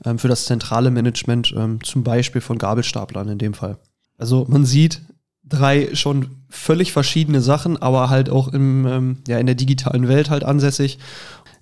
ähm, 0.05 0.19
für 0.19 0.29
das 0.29 0.46
zentrale 0.46 0.90
Management, 0.90 1.52
ähm, 1.56 1.82
zum 1.82 2.05
Beispiel 2.05 2.40
von 2.40 2.58
Gabelstaplern 2.58 3.29
in 3.29 3.38
dem 3.38 3.55
Fall. 3.55 3.79
Also 4.17 4.46
man 4.49 4.64
sieht 4.64 5.02
drei 5.44 5.94
schon 5.94 6.44
völlig 6.49 6.93
verschiedene 6.93 7.40
Sachen, 7.40 7.76
aber 7.81 8.11
halt 8.11 8.31
auch 8.31 8.49
im, 8.49 8.87
ähm, 8.87 9.17
ja, 9.26 9.38
in 9.38 9.46
der 9.46 9.55
digitalen 9.55 10.08
Welt 10.08 10.31
halt 10.31 10.44
ansässig. 10.44 10.99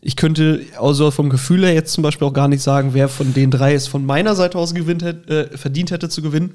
Ich 0.01 0.17
könnte 0.17 0.61
also 0.79 1.11
vom 1.11 1.31
Gefühl 1.31 1.65
her 1.65 1.75
jetzt 1.75 1.93
zum 1.93 2.03
Beispiel 2.03 2.29
auch 2.29 2.33
gar 2.33 2.49
nicht 2.49 2.63
sagen, 2.63 2.91
wer 2.93 3.09
von 3.09 3.35
den 3.35 3.51
drei 3.51 3.75
es 3.75 3.89
von 3.89 4.05
meiner 4.07 4.35
Seite 4.35 4.59
aus 4.59 4.75
gewinnt, 4.75 5.03
äh, 5.03 5.57
verdient 5.57 5.91
hätte 5.91 6.09
zu 6.09 6.23
gewinnen. 6.23 6.55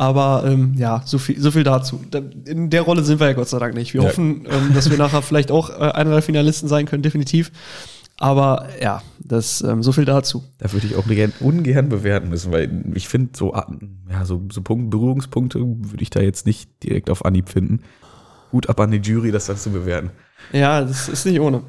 Aber 0.00 0.44
ähm, 0.46 0.72
ja, 0.78 1.02
so 1.04 1.18
viel, 1.18 1.38
so 1.38 1.50
viel 1.50 1.62
dazu. 1.62 2.00
In 2.46 2.70
der 2.70 2.80
Rolle 2.80 3.04
sind 3.04 3.20
wir 3.20 3.26
ja 3.26 3.32
Gott 3.34 3.50
sei 3.50 3.58
Dank 3.58 3.74
nicht. 3.74 3.92
Wir 3.92 4.00
ja. 4.00 4.08
hoffen, 4.08 4.46
ähm, 4.50 4.72
dass 4.72 4.88
wir 4.88 4.96
nachher 4.96 5.20
vielleicht 5.20 5.50
auch 5.50 5.68
äh, 5.68 5.90
einer 5.92 6.12
der 6.12 6.22
Finalisten 6.22 6.70
sein 6.70 6.86
können, 6.86 7.02
definitiv. 7.02 7.52
Aber 8.16 8.66
ja, 8.80 9.02
das 9.18 9.60
ähm, 9.60 9.82
so 9.82 9.92
viel 9.92 10.06
dazu. 10.06 10.42
Da 10.56 10.72
würde 10.72 10.86
ich 10.86 10.96
auch 10.96 11.04
ungern 11.40 11.90
bewerten 11.90 12.30
müssen, 12.30 12.50
weil 12.50 12.82
ich 12.94 13.08
finde, 13.08 13.32
so, 13.36 13.52
ah, 13.52 13.70
ja, 14.10 14.24
so, 14.24 14.40
so 14.50 14.62
Punkt, 14.62 14.88
Berührungspunkte 14.88 15.58
würde 15.60 16.02
ich 16.02 16.08
da 16.08 16.20
jetzt 16.20 16.46
nicht 16.46 16.70
direkt 16.82 17.10
auf 17.10 17.26
Anhieb 17.26 17.50
finden. 17.50 17.80
Gut 18.52 18.70
ab 18.70 18.80
an 18.80 18.92
die 18.92 19.02
Jury, 19.02 19.30
das 19.30 19.48
dann 19.48 19.58
zu 19.58 19.68
bewerten. 19.68 20.12
Ja, 20.50 20.80
das 20.80 21.10
ist 21.10 21.26
nicht 21.26 21.40
ohne. 21.40 21.60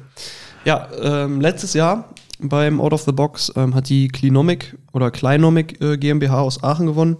Ja, 0.64 0.88
ähm, 1.02 1.42
letztes 1.42 1.74
Jahr 1.74 2.14
beim 2.40 2.80
Out 2.80 2.94
of 2.94 3.02
the 3.02 3.12
Box 3.12 3.52
ähm, 3.56 3.74
hat 3.74 3.90
die 3.90 4.08
Klinomic 4.08 4.78
oder 4.94 5.10
Kleinomic 5.10 5.82
äh, 5.82 5.98
GmbH 5.98 6.40
aus 6.40 6.62
Aachen 6.64 6.86
gewonnen. 6.86 7.18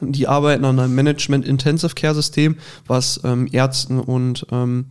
Die 0.00 0.28
arbeiten 0.28 0.64
an 0.64 0.78
einem 0.78 0.94
Management 0.94 1.46
Intensive 1.46 1.94
Care 1.94 2.14
System, 2.14 2.56
was 2.86 3.20
ähm, 3.24 3.48
Ärzten 3.50 4.00
und 4.00 4.46
ähm, 4.50 4.86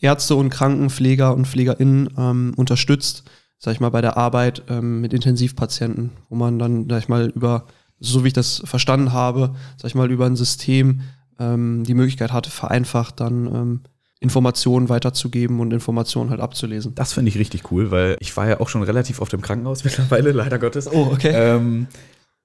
Ärzte 0.00 0.36
und 0.36 0.50
Krankenpfleger 0.50 1.34
und 1.34 1.46
PflegerInnen 1.46 2.10
ähm, 2.16 2.52
unterstützt, 2.56 3.24
sag 3.58 3.72
ich 3.72 3.80
mal, 3.80 3.90
bei 3.90 4.00
der 4.00 4.16
Arbeit 4.16 4.62
ähm, 4.68 5.00
mit 5.00 5.12
Intensivpatienten, 5.12 6.10
wo 6.28 6.36
man 6.36 6.58
dann, 6.58 6.88
sag 6.88 6.98
ich 6.98 7.08
mal, 7.08 7.32
über, 7.34 7.66
so 7.98 8.22
wie 8.22 8.28
ich 8.28 8.34
das 8.34 8.62
verstanden 8.64 9.12
habe, 9.12 9.54
sag 9.76 9.88
ich 9.88 9.94
mal, 9.94 10.10
über 10.10 10.26
ein 10.26 10.36
System 10.36 11.00
ähm, 11.38 11.84
die 11.84 11.94
Möglichkeit 11.94 12.32
hatte, 12.32 12.50
vereinfacht 12.50 13.20
dann 13.20 13.46
ähm, 13.46 13.80
Informationen 14.20 14.88
weiterzugeben 14.88 15.60
und 15.60 15.72
Informationen 15.72 16.30
halt 16.30 16.40
abzulesen. 16.40 16.94
Das 16.94 17.12
finde 17.12 17.28
ich 17.30 17.38
richtig 17.38 17.70
cool, 17.70 17.90
weil 17.90 18.16
ich 18.20 18.36
war 18.36 18.48
ja 18.48 18.60
auch 18.60 18.68
schon 18.68 18.82
relativ 18.82 19.20
oft 19.20 19.32
im 19.32 19.40
Krankenhaus 19.40 19.84
mittlerweile, 19.84 20.32
leider 20.32 20.58
Gottes. 20.58 20.90
Oh, 20.90 21.10
okay. 21.12 21.32
Ähm, 21.32 21.86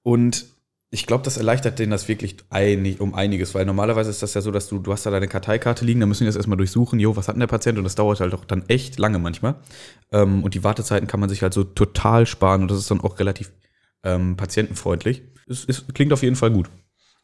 und 0.02 0.46
ich 0.90 1.06
glaube, 1.06 1.24
das 1.24 1.36
erleichtert 1.36 1.78
denen 1.78 1.90
das 1.90 2.06
wirklich 2.06 2.36
einig, 2.50 3.00
um 3.00 3.14
einiges, 3.14 3.54
weil 3.54 3.64
normalerweise 3.64 4.10
ist 4.10 4.22
das 4.22 4.34
ja 4.34 4.40
so, 4.40 4.50
dass 4.50 4.68
du, 4.68 4.78
du 4.78 4.92
hast 4.92 5.04
da 5.06 5.10
deine 5.10 5.26
Karteikarte 5.26 5.84
liegen, 5.84 6.00
dann 6.00 6.08
müssen 6.08 6.22
die 6.22 6.28
das 6.28 6.36
erstmal 6.36 6.56
durchsuchen, 6.56 7.00
jo, 7.00 7.16
was 7.16 7.26
hat 7.26 7.34
denn 7.34 7.40
der 7.40 7.48
Patient? 7.48 7.78
Und 7.78 7.84
das 7.84 7.96
dauert 7.96 8.20
halt 8.20 8.32
auch 8.32 8.44
dann 8.44 8.64
echt 8.68 8.98
lange 8.98 9.18
manchmal. 9.18 9.56
Ähm, 10.12 10.44
und 10.44 10.54
die 10.54 10.62
Wartezeiten 10.62 11.08
kann 11.08 11.20
man 11.20 11.28
sich 11.28 11.42
halt 11.42 11.52
so 11.52 11.64
total 11.64 12.26
sparen 12.26 12.62
und 12.62 12.70
das 12.70 12.78
ist 12.78 12.90
dann 12.90 13.00
auch 13.00 13.18
relativ 13.18 13.52
ähm, 14.04 14.36
patientenfreundlich. 14.36 15.22
Es, 15.48 15.64
es 15.66 15.84
klingt 15.92 16.12
auf 16.12 16.22
jeden 16.22 16.36
Fall 16.36 16.50
gut. 16.52 16.70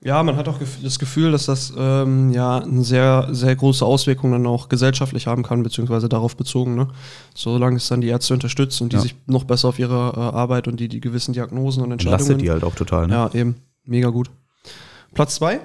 Ja, 0.03 0.23
man 0.23 0.37
hat 0.37 0.49
auch 0.49 0.59
das 0.83 0.99
Gefühl, 0.99 1.31
dass 1.31 1.45
das 1.45 1.75
ähm, 1.77 2.33
ja 2.33 2.59
eine 2.59 2.83
sehr, 2.85 3.29
sehr 3.33 3.55
große 3.55 3.85
Auswirkung 3.85 4.33
dann 4.33 4.47
auch 4.47 4.71
gesellschaftlich 4.71 5.27
haben 5.27 5.43
kann, 5.43 5.63
beziehungsweise 5.63 6.09
darauf 6.09 6.37
bezogen, 6.37 6.75
ne? 6.75 6.89
Solange 7.35 7.77
es 7.77 7.89
dann 7.89 8.01
die 8.01 8.09
Ärzte 8.09 8.33
unterstützt 8.33 8.81
und 8.81 8.93
die 8.93 8.97
ja. 8.97 9.03
sich 9.03 9.15
noch 9.27 9.45
besser 9.45 9.69
auf 9.69 9.79
ihre 9.79 10.13
äh, 10.17 10.21
Arbeit 10.21 10.69
und 10.69 10.81
die, 10.81 10.89
die 10.89 11.01
gewissen 11.01 11.35
Diagnosen 11.35 11.83
und 11.83 11.93
Entscheidungen. 11.93 12.19
Lastet 12.19 12.41
die 12.41 12.51
halt 12.51 12.65
auch 12.65 12.75
total, 12.75 13.09
ne? 13.09 13.15
Ja, 13.15 13.31
eben. 13.35 13.57
Mega 13.85 14.09
gut. 14.09 14.31
Platz 15.13 15.35
zwei, 15.35 15.61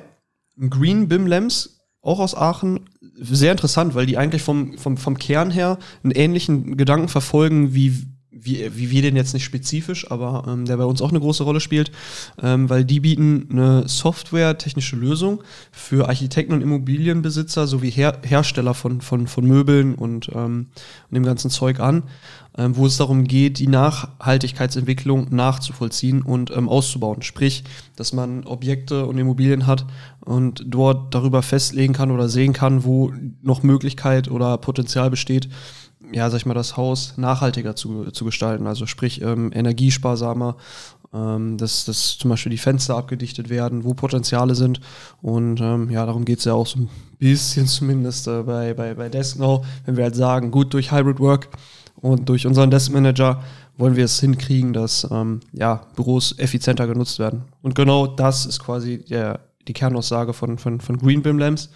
Green 0.69 1.07
Bim 1.07 1.27
Lamps, 1.27 1.79
auch 2.01 2.19
aus 2.19 2.35
Aachen. 2.35 2.81
Sehr 3.17 3.53
interessant, 3.53 3.95
weil 3.95 4.05
die 4.05 4.17
eigentlich 4.17 4.41
vom, 4.41 4.77
vom, 4.77 4.97
vom 4.97 5.17
Kern 5.17 5.49
her 5.49 5.77
einen 6.03 6.11
ähnlichen 6.11 6.75
Gedanken 6.75 7.07
verfolgen 7.07 7.73
wie 7.73 8.05
wie, 8.37 8.69
wie 8.75 8.91
wir 8.91 9.01
den 9.01 9.15
jetzt 9.15 9.33
nicht 9.33 9.45
spezifisch, 9.45 10.11
aber 10.11 10.43
ähm, 10.47 10.65
der 10.65 10.77
bei 10.77 10.85
uns 10.85 11.01
auch 11.01 11.09
eine 11.09 11.19
große 11.19 11.43
Rolle 11.43 11.61
spielt, 11.61 11.91
ähm, 12.41 12.69
weil 12.69 12.83
die 12.83 12.99
bieten 12.99 13.47
eine 13.49 13.87
Software-technische 13.87 14.97
Lösung 14.97 15.41
für 15.71 16.09
Architekten 16.09 16.53
und 16.53 16.61
Immobilienbesitzer 16.61 17.65
sowie 17.65 17.89
Her 17.89 18.19
Hersteller 18.23 18.73
von, 18.73 19.01
von, 19.01 19.27
von 19.27 19.45
Möbeln 19.45 19.95
und, 19.95 20.29
ähm, 20.33 20.67
und 21.09 21.15
dem 21.15 21.23
ganzen 21.23 21.49
Zeug 21.49 21.79
an, 21.79 22.03
ähm, 22.57 22.75
wo 22.75 22.85
es 22.85 22.97
darum 22.97 23.23
geht, 23.23 23.59
die 23.59 23.67
Nachhaltigkeitsentwicklung 23.67 25.27
nachzuvollziehen 25.33 26.21
und 26.21 26.51
ähm, 26.51 26.67
auszubauen. 26.67 27.21
Sprich, 27.21 27.63
dass 27.95 28.11
man 28.11 28.43
Objekte 28.43 29.05
und 29.05 29.17
Immobilien 29.17 29.65
hat 29.65 29.85
und 30.21 30.63
dort 30.67 31.13
darüber 31.13 31.41
festlegen 31.41 31.93
kann 31.93 32.11
oder 32.11 32.27
sehen 32.27 32.53
kann, 32.53 32.83
wo 32.83 33.13
noch 33.41 33.63
Möglichkeit 33.63 34.29
oder 34.29 34.57
Potenzial 34.57 35.09
besteht, 35.09 35.49
ja, 36.11 36.29
sag 36.29 36.37
ich 36.37 36.45
mal, 36.45 36.53
das 36.53 36.77
Haus 36.77 37.13
nachhaltiger 37.17 37.75
zu, 37.75 38.11
zu 38.11 38.25
gestalten. 38.25 38.67
Also 38.67 38.85
sprich 38.85 39.21
ähm, 39.21 39.51
energiesparsamer, 39.53 40.57
ähm, 41.13 41.57
dass, 41.57 41.85
dass 41.85 42.17
zum 42.17 42.29
Beispiel 42.29 42.49
die 42.49 42.57
Fenster 42.57 42.95
abgedichtet 42.95 43.49
werden, 43.49 43.83
wo 43.83 43.93
Potenziale 43.93 44.55
sind. 44.55 44.81
Und 45.21 45.61
ähm, 45.61 45.89
ja, 45.89 46.05
darum 46.05 46.25
geht 46.25 46.39
es 46.39 46.45
ja 46.45 46.53
auch 46.53 46.67
so 46.67 46.79
ein 46.79 46.89
bisschen 47.17 47.67
zumindest 47.67 48.27
äh, 48.27 48.43
bei, 48.43 48.73
bei, 48.73 48.93
bei 48.93 49.09
DeskNow, 49.09 49.65
wenn 49.85 49.97
wir 49.97 50.03
halt 50.03 50.15
sagen, 50.15 50.51
gut, 50.51 50.73
durch 50.73 50.91
Hybrid 50.91 51.19
Work 51.19 51.49
und 51.95 52.29
durch 52.29 52.45
unseren 52.45 52.69
Desk 52.71 52.91
Manager 52.91 53.41
wollen 53.77 53.95
wir 53.95 54.05
es 54.05 54.19
hinkriegen, 54.19 54.73
dass 54.73 55.07
ähm, 55.11 55.41
ja, 55.51 55.81
Büros 55.95 56.37
effizienter 56.37 56.87
genutzt 56.87 57.19
werden. 57.19 57.43
Und 57.61 57.75
genau 57.75 58.07
das 58.07 58.45
ist 58.45 58.59
quasi 58.59 59.03
der, 59.03 59.39
die 59.67 59.73
Kernaussage 59.73 60.33
von, 60.33 60.57
von, 60.57 60.79
von 60.79 60.97
Green 60.97 61.21
BIM 61.21 61.39
Labs. 61.39 61.69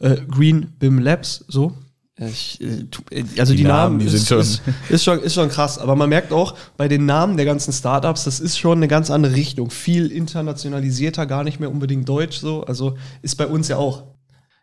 Äh, 0.00 0.16
Green 0.28 0.72
BIM 0.78 0.98
Labs, 0.98 1.44
so, 1.48 1.72
ich, 2.20 2.60
äh, 2.60 2.86
äh, 3.10 3.24
also 3.38 3.52
die, 3.52 3.58
die 3.58 3.64
Namen, 3.64 3.98
Namen 3.98 3.98
die 3.98 4.06
ist, 4.06 4.28
schon. 4.28 4.40
Ist, 4.40 4.62
ist, 4.88 5.04
schon, 5.04 5.20
ist 5.20 5.34
schon 5.34 5.48
krass, 5.48 5.78
aber 5.78 5.96
man 5.96 6.08
merkt 6.08 6.32
auch 6.32 6.54
bei 6.76 6.86
den 6.86 7.06
Namen 7.06 7.36
der 7.36 7.44
ganzen 7.44 7.72
Startups, 7.72 8.24
das 8.24 8.38
ist 8.38 8.56
schon 8.56 8.78
eine 8.78 8.88
ganz 8.88 9.10
andere 9.10 9.34
Richtung. 9.34 9.70
Viel 9.70 10.12
internationalisierter, 10.12 11.26
gar 11.26 11.42
nicht 11.42 11.58
mehr 11.58 11.70
unbedingt 11.70 12.08
deutsch 12.08 12.38
so. 12.38 12.64
Also 12.64 12.96
ist 13.22 13.34
bei 13.36 13.46
uns 13.46 13.68
ja 13.68 13.78
auch. 13.78 14.04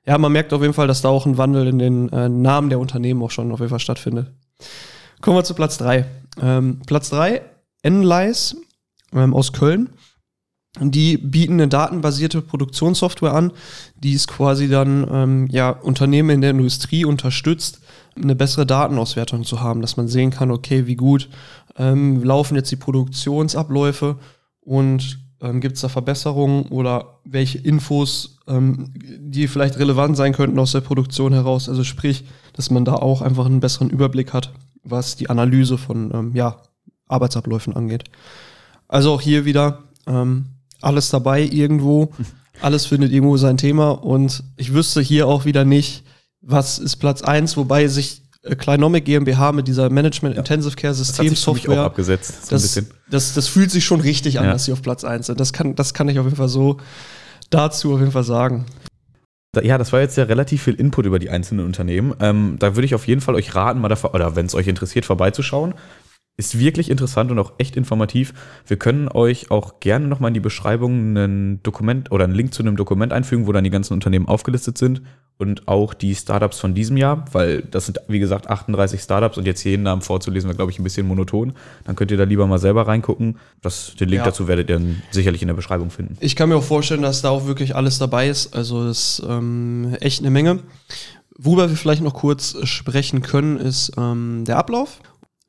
Ja, 0.05 0.17
man 0.17 0.31
merkt 0.31 0.53
auf 0.53 0.62
jeden 0.62 0.74
Fall, 0.74 0.88
dass 0.88 1.01
da 1.01 1.10
auch 1.10 1.25
ein 1.25 1.38
Wandel 1.38 1.67
in 1.67 1.77
den 1.77 2.10
äh, 2.10 2.29
Namen 2.29 2.70
der 2.70 2.79
Unternehmen 2.79 3.22
auch 3.22 3.31
schon 3.31 3.51
auf 3.51 3.60
jeden 3.60 3.70
Fall 3.70 3.79
stattfindet. 3.79 4.31
Kommen 5.20 5.38
wir 5.38 5.43
zu 5.43 5.53
Platz 5.53 5.77
3. 5.77 6.05
Ähm, 6.41 6.79
Platz 6.88 7.10
3, 7.10 7.41
Enlice 7.84 8.55
ähm, 9.13 9.34
aus 9.34 9.51
Köln. 9.51 9.89
Die 10.79 11.17
bieten 11.17 11.53
eine 11.53 11.67
datenbasierte 11.67 12.41
Produktionssoftware 12.41 13.33
an, 13.33 13.51
die 13.95 14.13
es 14.13 14.25
quasi 14.27 14.69
dann 14.69 15.05
ähm, 15.11 15.47
ja, 15.51 15.69
Unternehmen 15.69 16.29
in 16.29 16.41
der 16.41 16.51
Industrie 16.51 17.03
unterstützt, 17.03 17.81
eine 18.15 18.35
bessere 18.35 18.65
Datenauswertung 18.65 19.43
zu 19.43 19.59
haben, 19.59 19.81
dass 19.81 19.97
man 19.97 20.07
sehen 20.07 20.31
kann, 20.31 20.49
okay, 20.49 20.87
wie 20.87 20.95
gut 20.95 21.29
ähm, 21.77 22.23
laufen 22.23 22.55
jetzt 22.55 22.71
die 22.71 22.77
Produktionsabläufe 22.77 24.17
und 24.61 25.19
ähm, 25.41 25.59
gibt 25.59 25.75
es 25.75 25.81
da 25.81 25.89
Verbesserungen 25.89 26.67
oder 26.67 27.19
welche 27.25 27.57
Infos, 27.57 28.39
ähm, 28.47 28.93
die 28.95 29.47
vielleicht 29.47 29.77
relevant 29.77 30.15
sein 30.15 30.33
könnten 30.33 30.59
aus 30.59 30.71
der 30.71 30.81
Produktion 30.81 31.33
heraus. 31.33 31.67
Also 31.67 31.83
sprich, 31.83 32.25
dass 32.53 32.69
man 32.69 32.85
da 32.85 32.93
auch 32.93 33.21
einfach 33.21 33.45
einen 33.45 33.59
besseren 33.59 33.89
Überblick 33.89 34.33
hat, 34.33 34.53
was 34.83 35.15
die 35.17 35.29
Analyse 35.29 35.77
von 35.77 36.11
ähm, 36.13 36.31
ja, 36.35 36.61
Arbeitsabläufen 37.07 37.75
angeht. 37.75 38.05
Also 38.87 39.11
auch 39.13 39.21
hier 39.21 39.45
wieder 39.45 39.83
ähm, 40.07 40.45
alles 40.81 41.09
dabei 41.09 41.41
irgendwo. 41.41 42.11
Alles 42.59 42.85
findet 42.85 43.11
irgendwo 43.11 43.38
sein 43.38 43.57
Thema 43.57 43.89
und 43.89 44.43
ich 44.55 44.71
wüsste 44.71 45.01
hier 45.01 45.25
auch 45.25 45.45
wieder 45.45 45.65
nicht, 45.65 46.03
was 46.41 46.77
ist 46.77 46.97
Platz 46.97 47.23
eins, 47.23 47.57
wobei 47.57 47.88
sich 47.88 48.21
äh, 48.43 48.55
Kleinomic 48.55 49.05
GmbH 49.05 49.51
mit 49.51 49.67
dieser 49.67 49.89
Management 49.89 50.38
Intensive 50.38 50.75
Care 50.75 50.93
System 50.93 51.35
Software 51.35 51.81
abgesetzt. 51.81 52.47
So 52.47 52.55
das, 52.55 52.79
das, 53.09 53.33
das, 53.33 53.47
fühlt 53.47 53.71
sich 53.71 53.85
schon 53.85 54.01
richtig 54.01 54.38
an, 54.38 54.45
ja. 54.45 54.51
dass 54.51 54.65
sie 54.65 54.73
auf 54.73 54.81
Platz 54.81 55.03
eins 55.03 55.27
sind. 55.27 55.39
Das 55.39 55.53
kann, 55.53 55.75
das 55.75 55.93
kann 55.93 56.07
ich 56.09 56.19
auf 56.19 56.25
jeden 56.25 56.38
Fall 56.38 56.50
so 56.50 56.77
dazu 57.50 57.93
auf 57.93 58.00
jeden 58.00 58.11
Fall 58.11 58.23
sagen. 58.23 58.65
Ja, 59.61 59.77
das 59.77 59.91
war 59.91 60.00
jetzt 60.00 60.17
ja 60.17 60.23
relativ 60.23 60.63
viel 60.63 60.75
Input 60.75 61.05
über 61.05 61.19
die 61.19 61.29
einzelnen 61.29 61.65
Unternehmen. 61.65 62.13
Ähm, 62.21 62.55
da 62.57 62.75
würde 62.75 62.85
ich 62.85 62.95
auf 62.95 63.05
jeden 63.05 63.19
Fall 63.19 63.35
euch 63.35 63.53
raten, 63.53 63.81
mal 63.81 63.89
davor, 63.89 64.15
oder 64.15 64.35
wenn 64.38 64.45
es 64.45 64.55
euch 64.55 64.67
interessiert, 64.67 65.05
vorbeizuschauen. 65.05 65.73
Ist 66.38 66.57
wirklich 66.57 66.89
interessant 66.89 67.29
und 67.29 67.39
auch 67.39 67.53
echt 67.57 67.75
informativ. 67.75 68.33
Wir 68.65 68.77
können 68.77 69.09
euch 69.09 69.51
auch 69.51 69.79
gerne 69.79 70.07
nochmal 70.07 70.29
in 70.29 70.33
die 70.33 70.39
Beschreibung 70.39 71.15
ein 71.15 71.63
Dokument 71.63 72.11
oder 72.11 72.23
einen 72.23 72.33
Link 72.33 72.53
zu 72.53 72.63
einem 72.63 72.77
Dokument 72.77 73.13
einfügen, 73.13 73.47
wo 73.47 73.51
dann 73.51 73.63
die 73.63 73.69
ganzen 73.69 73.93
Unternehmen 73.93 74.27
aufgelistet 74.27 74.77
sind 74.77 75.01
und 75.41 75.67
auch 75.67 75.93
die 75.95 76.13
Startups 76.15 76.59
von 76.59 76.75
diesem 76.75 76.97
Jahr, 76.97 77.25
weil 77.31 77.63
das 77.63 77.88
sind, 77.88 78.00
wie 78.07 78.19
gesagt, 78.19 78.47
38 78.47 79.01
Startups 79.01 79.38
und 79.38 79.47
jetzt 79.47 79.63
jeden 79.63 79.83
Namen 79.83 80.03
vorzulesen, 80.03 80.47
wäre, 80.47 80.55
glaube 80.55 80.71
ich, 80.71 80.79
ein 80.79 80.83
bisschen 80.83 81.07
monoton. 81.07 81.53
Dann 81.83 81.95
könnt 81.95 82.11
ihr 82.11 82.17
da 82.17 82.25
lieber 82.25 82.45
mal 82.45 82.59
selber 82.59 82.88
reingucken. 82.88 83.38
Das, 83.61 83.95
den 84.00 84.09
Link 84.09 84.19
ja. 84.19 84.25
dazu 84.25 84.47
werdet 84.47 84.69
ihr 84.69 84.77
dann 84.77 85.01
sicherlich 85.09 85.41
in 85.41 85.47
der 85.47 85.55
Beschreibung 85.55 85.89
finden. 85.89 86.15
Ich 86.19 86.35
kann 86.35 86.47
mir 86.50 86.55
auch 86.55 86.63
vorstellen, 86.63 87.01
dass 87.01 87.23
da 87.23 87.29
auch 87.29 87.47
wirklich 87.47 87.75
alles 87.75 87.97
dabei 87.97 88.29
ist. 88.29 88.55
Also 88.55 88.85
das 88.85 89.19
ist 89.19 89.25
ähm, 89.27 89.97
echt 90.00 90.21
eine 90.21 90.29
Menge. 90.29 90.59
Worüber 91.38 91.69
wir 91.69 91.75
vielleicht 91.75 92.03
noch 92.03 92.13
kurz 92.13 92.55
sprechen 92.67 93.23
können, 93.23 93.57
ist 93.57 93.93
ähm, 93.97 94.43
der 94.45 94.57
Ablauf. 94.57 95.00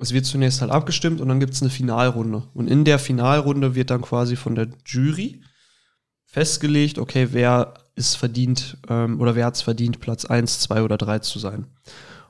Es 0.03 0.13
wird 0.13 0.27
zunächst 0.27 0.61
halt 0.61 0.73
abgestimmt 0.73 1.21
und 1.21 1.29
dann 1.29 1.39
gibt 1.39 1.55
es 1.55 1.63
eine 1.63 1.71
Finalrunde. 1.71 2.43
Und 2.55 2.69
in 2.69 2.85
der 2.85 2.99
Finalrunde 2.99 3.77
wird 3.77 3.91
dann 3.91 4.03
quasi 4.03 4.35
von 4.35 4.57
der 4.57 4.69
Jury 4.85 5.43
festgelegt, 6.25 6.99
okay, 6.99 7.29
wer 7.31 7.75
ist 7.95 8.17
verdient 8.17 8.79
ähm, 8.89 9.21
oder 9.21 9.37
wer 9.37 9.47
hat 9.47 9.55
es 9.55 9.63
verdient, 9.63 10.01
Platz 10.01 10.25
1, 10.25 10.59
2 10.61 10.83
oder 10.83 10.99
3 10.99 11.21
zu 11.21 11.39
sein. 11.39 11.67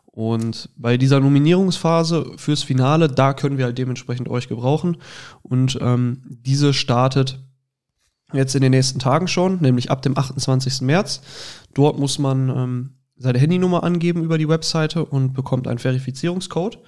Und 0.04 0.68
bei 0.76 0.98
dieser 0.98 1.20
Nominierungsphase 1.20 2.32
fürs 2.36 2.62
Finale, 2.62 3.08
da 3.08 3.32
können 3.32 3.56
wir 3.56 3.64
halt 3.64 3.78
dementsprechend 3.78 4.28
euch 4.28 4.48
gebrauchen. 4.48 4.98
Und 5.40 5.78
ähm, 5.80 6.20
diese 6.26 6.74
startet 6.74 7.40
jetzt 8.34 8.54
in 8.54 8.60
den 8.60 8.72
nächsten 8.72 8.98
Tagen 8.98 9.28
schon, 9.28 9.62
nämlich 9.62 9.90
ab 9.90 10.02
dem 10.02 10.18
28. 10.18 10.82
März. 10.82 11.22
Dort 11.72 11.98
muss 11.98 12.18
man 12.18 12.50
ähm, 12.50 12.90
seine 13.22 13.38
Handynummer 13.38 13.84
angeben 13.84 14.22
über 14.22 14.36
die 14.36 14.48
Webseite 14.48 15.04
und 15.04 15.32
bekommt 15.32 15.68
einen 15.68 15.78
Verifizierungscode, 15.78 16.78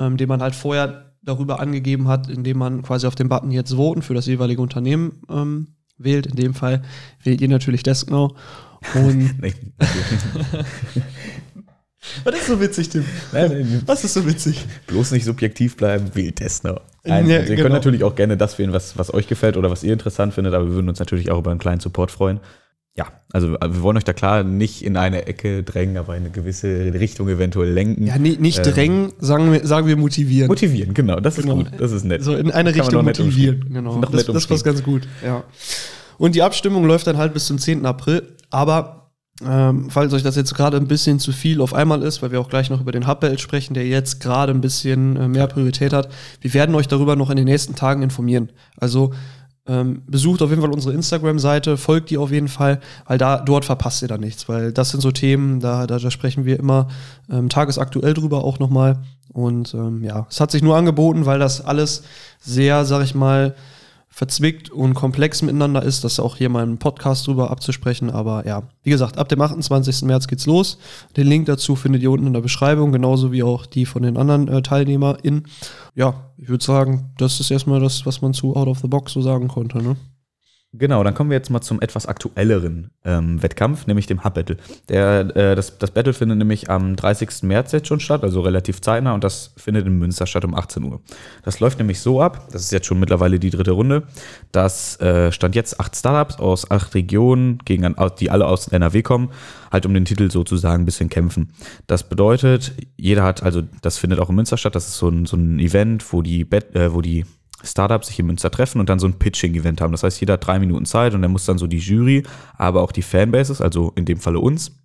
ähm, 0.00 0.16
den 0.16 0.28
man 0.28 0.40
halt 0.42 0.54
vorher 0.54 1.12
darüber 1.22 1.60
angegeben 1.60 2.08
hat, 2.08 2.28
indem 2.28 2.58
man 2.58 2.82
quasi 2.82 3.06
auf 3.06 3.14
dem 3.14 3.28
Button 3.28 3.50
jetzt 3.50 3.74
voten 3.76 4.02
für 4.02 4.14
das 4.14 4.26
jeweilige 4.26 4.62
Unternehmen 4.62 5.22
ähm, 5.30 5.68
wählt. 5.98 6.26
In 6.26 6.36
dem 6.36 6.54
Fall 6.54 6.82
wählt 7.22 7.40
ihr 7.40 7.48
natürlich 7.48 7.82
DeskNow. 7.82 8.32
Und 8.94 9.34
Was 12.24 12.34
ist 12.34 12.46
so 12.46 12.60
witzig, 12.60 12.90
Tim? 12.90 13.04
Nein, 13.32 13.82
was 13.86 14.04
ist 14.04 14.12
so 14.12 14.26
witzig? 14.26 14.66
Bloß 14.86 15.12
nicht 15.12 15.24
subjektiv 15.24 15.76
bleiben, 15.76 16.10
wählt 16.14 16.38
Desno. 16.38 16.80
Nein, 17.02 17.26
ja, 17.28 17.38
also 17.38 17.50
ihr 17.50 17.56
genau. 17.56 17.62
könnt 17.68 17.74
natürlich 17.74 18.04
auch 18.04 18.14
gerne 18.14 18.36
das 18.36 18.58
wählen, 18.58 18.74
was, 18.74 18.98
was 18.98 19.12
euch 19.14 19.26
gefällt 19.26 19.56
oder 19.56 19.70
was 19.70 19.82
ihr 19.82 19.94
interessant 19.94 20.34
findet, 20.34 20.52
aber 20.52 20.66
wir 20.66 20.74
würden 20.74 20.90
uns 20.90 20.98
natürlich 20.98 21.30
auch 21.30 21.38
über 21.38 21.50
einen 21.50 21.60
kleinen 21.60 21.80
Support 21.80 22.10
freuen 22.10 22.40
ja, 22.96 23.06
also 23.32 23.52
wir 23.52 23.82
wollen 23.82 23.96
euch 23.96 24.04
da 24.04 24.12
klar 24.12 24.44
nicht 24.44 24.84
in 24.84 24.96
eine 24.96 25.26
Ecke 25.26 25.64
drängen, 25.64 25.96
aber 25.96 26.16
in 26.16 26.22
eine 26.22 26.30
gewisse 26.30 26.94
Richtung 26.94 27.28
eventuell 27.28 27.70
lenken. 27.70 28.06
Ja, 28.06 28.18
nicht, 28.18 28.40
nicht 28.40 28.64
ähm, 28.64 28.72
drängen, 28.72 29.12
sagen 29.18 29.52
wir, 29.52 29.66
sagen 29.66 29.88
wir 29.88 29.96
motivieren. 29.96 30.46
Motivieren, 30.46 30.94
genau, 30.94 31.18
das 31.18 31.36
genau. 31.36 31.58
ist 31.58 31.70
gut, 31.70 31.80
das 31.80 31.90
ist 31.90 32.04
nett. 32.04 32.22
So 32.22 32.36
in 32.36 32.52
eine 32.52 32.72
Richtung 32.72 33.04
motivieren, 33.04 33.64
genau. 33.68 33.98
Noch 33.98 34.10
das, 34.12 34.26
das 34.26 34.46
passt 34.46 34.64
ganz 34.64 34.82
gut, 34.82 35.08
ja. 35.24 35.42
Und 36.18 36.36
die 36.36 36.42
Abstimmung 36.42 36.84
läuft 36.84 37.08
dann 37.08 37.16
halt 37.16 37.34
bis 37.34 37.46
zum 37.46 37.58
10. 37.58 37.84
April, 37.84 38.36
aber 38.50 39.10
ähm, 39.44 39.90
falls 39.90 40.12
euch 40.12 40.22
das 40.22 40.36
jetzt 40.36 40.54
gerade 40.54 40.76
ein 40.76 40.86
bisschen 40.86 41.18
zu 41.18 41.32
viel 41.32 41.60
auf 41.60 41.74
einmal 41.74 42.02
ist, 42.02 42.22
weil 42.22 42.30
wir 42.30 42.40
auch 42.40 42.48
gleich 42.48 42.70
noch 42.70 42.80
über 42.80 42.92
den 42.92 43.08
Hubbelt 43.08 43.40
sprechen, 43.40 43.74
der 43.74 43.88
jetzt 43.88 44.20
gerade 44.20 44.52
ein 44.52 44.60
bisschen 44.60 45.16
äh, 45.16 45.26
mehr 45.26 45.48
Priorität 45.48 45.92
hat, 45.92 46.08
wir 46.40 46.54
werden 46.54 46.76
euch 46.76 46.86
darüber 46.86 47.16
noch 47.16 47.30
in 47.30 47.36
den 47.36 47.46
nächsten 47.46 47.74
Tagen 47.74 48.02
informieren. 48.02 48.52
Also 48.76 49.12
ähm, 49.66 50.02
besucht 50.06 50.42
auf 50.42 50.50
jeden 50.50 50.60
Fall 50.60 50.72
unsere 50.72 50.94
Instagram-Seite, 50.94 51.76
folgt 51.76 52.10
die 52.10 52.18
auf 52.18 52.30
jeden 52.30 52.48
Fall, 52.48 52.80
weil 53.06 53.18
da 53.18 53.38
dort 53.38 53.64
verpasst 53.64 54.02
ihr 54.02 54.08
da 54.08 54.18
nichts, 54.18 54.48
weil 54.48 54.72
das 54.72 54.90
sind 54.90 55.00
so 55.00 55.10
Themen, 55.10 55.60
da, 55.60 55.86
da, 55.86 55.98
da 55.98 56.10
sprechen 56.10 56.44
wir 56.44 56.58
immer 56.58 56.88
ähm, 57.30 57.48
tagesaktuell 57.48 58.14
drüber 58.14 58.44
auch 58.44 58.58
nochmal. 58.58 58.98
Und 59.32 59.74
ähm, 59.74 60.04
ja, 60.04 60.26
es 60.30 60.40
hat 60.40 60.50
sich 60.50 60.62
nur 60.62 60.76
angeboten, 60.76 61.26
weil 61.26 61.38
das 61.38 61.60
alles 61.60 62.04
sehr, 62.40 62.84
sag 62.84 63.02
ich 63.02 63.14
mal, 63.14 63.54
verzwickt 64.14 64.70
und 64.70 64.94
komplex 64.94 65.42
miteinander 65.42 65.82
ist. 65.82 66.04
Das 66.04 66.20
auch 66.20 66.36
hier 66.36 66.48
mal 66.48 66.62
im 66.62 66.78
Podcast 66.78 67.26
drüber 67.26 67.50
abzusprechen. 67.50 68.10
Aber 68.10 68.46
ja, 68.46 68.62
wie 68.84 68.90
gesagt, 68.90 69.18
ab 69.18 69.28
dem 69.28 69.40
28. 69.40 70.02
März 70.02 70.28
geht's 70.28 70.46
los. 70.46 70.78
Den 71.16 71.26
Link 71.26 71.46
dazu 71.46 71.74
findet 71.74 72.00
ihr 72.00 72.12
unten 72.12 72.28
in 72.28 72.32
der 72.32 72.40
Beschreibung, 72.40 72.92
genauso 72.92 73.32
wie 73.32 73.42
auch 73.42 73.66
die 73.66 73.86
von 73.86 74.04
den 74.04 74.16
anderen 74.16 74.46
äh, 74.46 74.62
TeilnehmerInnen. 74.62 75.48
Ja, 75.96 76.30
ich 76.36 76.48
würde 76.48 76.64
sagen, 76.64 77.10
das 77.18 77.40
ist 77.40 77.50
erstmal 77.50 77.80
das, 77.80 78.06
was 78.06 78.22
man 78.22 78.34
zu 78.34 78.54
Out 78.54 78.68
of 78.68 78.78
the 78.78 78.88
Box 78.88 79.14
so 79.14 79.20
sagen 79.20 79.48
konnte. 79.48 79.78
Ne? 79.78 79.96
Genau, 80.76 81.04
dann 81.04 81.14
kommen 81.14 81.30
wir 81.30 81.36
jetzt 81.36 81.50
mal 81.50 81.60
zum 81.60 81.80
etwas 81.80 82.06
aktuelleren 82.06 82.90
ähm, 83.04 83.40
Wettkampf, 83.40 83.86
nämlich 83.86 84.06
dem 84.06 84.24
Hub 84.24 84.34
Battle. 84.34 84.56
Der, 84.88 85.20
äh, 85.36 85.54
das, 85.54 85.78
das 85.78 85.92
Battle 85.92 86.12
findet 86.12 86.38
nämlich 86.38 86.68
am 86.68 86.96
30. 86.96 87.44
März 87.44 87.70
jetzt 87.70 87.86
schon 87.86 88.00
statt, 88.00 88.24
also 88.24 88.40
relativ 88.40 88.80
zeitnah, 88.80 89.14
und 89.14 89.22
das 89.22 89.52
findet 89.56 89.86
in 89.86 89.98
Münster 90.00 90.26
statt 90.26 90.44
um 90.44 90.52
18 90.52 90.82
Uhr. 90.82 91.00
Das 91.44 91.60
läuft 91.60 91.78
nämlich 91.78 92.00
so 92.00 92.20
ab, 92.20 92.48
das 92.50 92.62
ist 92.62 92.72
jetzt 92.72 92.86
schon 92.86 92.98
mittlerweile 92.98 93.38
die 93.38 93.50
dritte 93.50 93.70
Runde, 93.70 94.02
dass 94.50 95.00
äh, 95.00 95.30
stand 95.30 95.54
jetzt 95.54 95.78
acht 95.78 95.94
Startups 95.94 96.40
aus 96.40 96.68
acht 96.68 96.92
Regionen, 96.96 97.58
gegen, 97.64 97.94
die 98.18 98.30
alle 98.30 98.46
aus 98.46 98.66
NRW 98.66 99.02
kommen, 99.02 99.30
halt 99.70 99.86
um 99.86 99.94
den 99.94 100.04
Titel 100.04 100.28
sozusagen 100.28 100.82
ein 100.82 100.86
bisschen 100.86 101.08
kämpfen. 101.08 101.52
Das 101.86 102.08
bedeutet, 102.08 102.72
jeder 102.96 103.22
hat, 103.22 103.44
also 103.44 103.62
das 103.82 103.98
findet 103.98 104.18
auch 104.18 104.28
in 104.28 104.34
Münster 104.34 104.56
statt, 104.56 104.74
das 104.74 104.88
ist 104.88 104.98
so 104.98 105.08
ein, 105.08 105.24
so 105.26 105.36
ein 105.36 105.60
Event, 105.60 106.12
wo 106.12 106.20
die, 106.20 106.44
Bet, 106.44 106.74
äh, 106.74 106.92
wo 106.92 107.00
die 107.00 107.24
Startups 107.64 108.08
sich 108.08 108.18
in 108.18 108.26
Münster 108.26 108.50
treffen 108.50 108.80
und 108.80 108.88
dann 108.88 108.98
so 108.98 109.06
ein 109.06 109.18
Pitching-Event 109.18 109.80
haben. 109.80 109.92
Das 109.92 110.02
heißt, 110.02 110.20
jeder 110.20 110.34
hat 110.34 110.46
drei 110.46 110.58
Minuten 110.58 110.84
Zeit 110.84 111.14
und 111.14 111.22
dann 111.22 111.32
muss 111.32 111.46
dann 111.46 111.58
so 111.58 111.66
die 111.66 111.78
Jury, 111.78 112.22
aber 112.56 112.82
auch 112.82 112.92
die 112.92 113.02
Fanbases, 113.02 113.60
also 113.60 113.92
in 113.96 114.04
dem 114.04 114.18
Falle 114.18 114.38
uns 114.38 114.76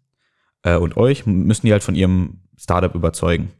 äh, 0.63 0.75
und 0.75 0.97
euch, 0.97 1.25
müssen 1.25 1.67
die 1.67 1.71
halt 1.71 1.83
von 1.83 1.95
ihrem 1.95 2.39
Startup 2.57 2.93
überzeugen. 2.93 3.51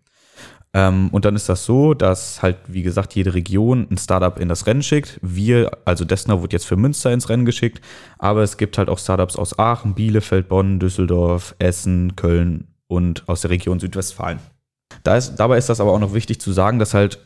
Ähm, 0.73 1.09
und 1.11 1.25
dann 1.25 1.35
ist 1.35 1.49
das 1.49 1.65
so, 1.65 1.93
dass 1.95 2.43
halt, 2.43 2.57
wie 2.67 2.83
gesagt, 2.83 3.15
jede 3.15 3.33
Region 3.33 3.88
ein 3.89 3.97
Startup 3.97 4.38
in 4.39 4.49
das 4.49 4.67
Rennen 4.67 4.83
schickt. 4.83 5.19
Wir, 5.23 5.71
also 5.85 6.05
Dessner 6.05 6.41
wurde 6.41 6.55
jetzt 6.55 6.67
für 6.67 6.75
Münster 6.75 7.11
ins 7.11 7.29
Rennen 7.29 7.45
geschickt, 7.45 7.81
aber 8.19 8.43
es 8.43 8.57
gibt 8.57 8.77
halt 8.77 8.88
auch 8.88 8.99
Startups 8.99 9.35
aus 9.35 9.57
Aachen, 9.57 9.95
Bielefeld, 9.95 10.47
Bonn, 10.47 10.79
Düsseldorf, 10.79 11.55
Essen, 11.57 12.15
Köln 12.15 12.67
und 12.88 13.27
aus 13.27 13.41
der 13.41 13.49
Region 13.49 13.79
Südwestfalen. 13.79 14.39
Da 15.03 15.17
ist, 15.17 15.35
dabei 15.35 15.57
ist 15.57 15.69
das 15.69 15.79
aber 15.79 15.91
auch 15.91 15.99
noch 15.99 16.13
wichtig 16.13 16.39
zu 16.39 16.51
sagen, 16.51 16.77
dass 16.77 16.93
halt 16.93 17.19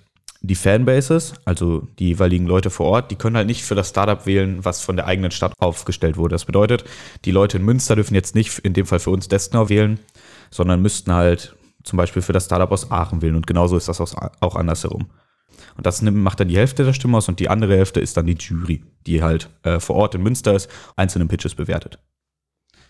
die 0.46 0.56
Fanbases, 0.56 1.34
also 1.46 1.88
die 2.00 2.10
jeweiligen 2.10 2.46
Leute 2.46 2.70
vor 2.70 2.88
Ort, 2.88 3.12
die 3.12 3.16
können 3.16 3.38
halt 3.38 3.48
nicht 3.48 3.64
für 3.64 3.76
das 3.76 3.90
Startup 3.90 4.26
wählen, 4.26 4.64
was 4.64 4.82
von 4.82 4.98
der 4.98 5.08
eigenen 5.08 5.32
Stadt 5.32 5.54
aufgestellt 5.58 6.18
wurde. 6.18 6.36
Das 6.36 6.44
bedeutet, 6.44 6.84
die 7.24 7.32
Leute 7.32 7.58
in 7.58 7.64
Münster 7.64 7.96
dürfen 7.96 8.14
jetzt 8.14 8.36
nicht 8.36 8.60
in 8.60 8.74
dem 8.74 8.86
Fall 8.86 9.00
für 9.00 9.10
uns 9.10 9.30
Destner 9.30 9.70
wählen, 9.70 10.00
sondern 10.52 10.82
müssten 10.82 11.14
halt 11.14 11.56
zum 11.84 11.96
Beispiel 11.96 12.22
für 12.22 12.34
das 12.34 12.46
Startup 12.46 12.70
aus 12.72 12.92
Aachen 12.92 13.22
wählen. 13.22 13.36
Und 13.36 13.48
genauso 13.48 13.78
ist 13.78 13.88
das 13.88 14.02
auch 14.02 14.56
andersherum. 14.56 15.08
Und 15.78 15.86
das 15.86 16.02
macht 16.02 16.42
dann 16.42 16.50
die 16.50 16.58
Hälfte 16.58 16.84
der 16.84 16.94
Stimme 16.94 17.18
aus 17.18 17.30
und 17.30 17.40
die 17.40 17.50
andere 17.50 17.78
Hälfte 17.78 18.02
ist 18.02 18.18
dann 18.18 18.26
die 18.26 18.38
Jury, 18.38 18.84
die 19.08 19.24
halt 19.24 19.50
äh, 19.64 19.80
vor 19.80 19.96
Ort 19.96 20.16
in 20.16 20.24
Münster 20.24 20.54
ist, 20.54 20.70
einzelne 20.98 21.26
Pitches 21.26 21.56
bewertet. 21.56 22.00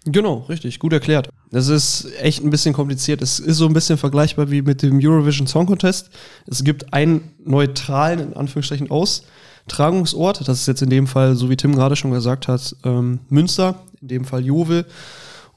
Genau, 0.06 0.46
richtig, 0.50 0.80
gut 0.80 0.92
erklärt. 0.92 1.30
Das 1.50 1.70
ist 1.70 2.08
echt 2.20 2.44
ein 2.44 2.50
bisschen 2.50 2.74
kompliziert. 2.74 3.22
Es 3.22 3.40
ist 3.40 3.58
so 3.58 3.68
ein 3.68 3.74
bisschen 3.74 3.98
vergleichbar 3.98 4.52
wie 4.52 4.62
mit 4.62 4.82
dem 4.82 5.00
Eurovision 5.02 5.48
Song 5.48 5.66
Contest. 5.66 6.10
Es 6.46 6.64
gibt 6.64 6.94
einen 6.94 7.32
neutralen, 7.44 8.20
in 8.20 8.34
Anführungsstrichen, 8.34 8.92
Austragungsort. 8.92 10.48
Das 10.48 10.60
ist 10.60 10.68
jetzt 10.68 10.82
in 10.82 10.90
dem 10.90 11.08
Fall, 11.08 11.36
so 11.36 11.50
wie 11.50 11.56
Tim 11.56 11.76
gerade 11.76 11.96
schon 11.96 12.12
gesagt 12.12 12.50
hat, 12.50 12.76
ähm, 12.84 13.22
Münster, 13.30 13.84
in 14.02 14.10
dem 14.10 14.26
Fall 14.26 14.44
Jovel. 14.44 14.86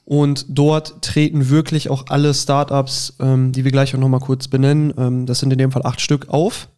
Und 0.05 0.45
dort 0.47 1.01
treten 1.01 1.49
wirklich 1.49 1.89
auch 1.89 2.05
alle 2.07 2.33
Startups, 2.33 3.17
ähm, 3.19 3.51
die 3.51 3.65
wir 3.65 3.73
gleich 3.73 3.93
auch 3.93 3.99
nochmal 3.99 4.21
kurz 4.21 4.47
benennen, 4.47 4.93
ähm, 4.97 5.25
das 5.25 5.39
sind 5.39 5.51
in 5.51 5.57
dem 5.57 5.71
Fall 5.71 5.85
acht 5.85 5.99
Stück, 5.99 6.29
auf. 6.29 6.69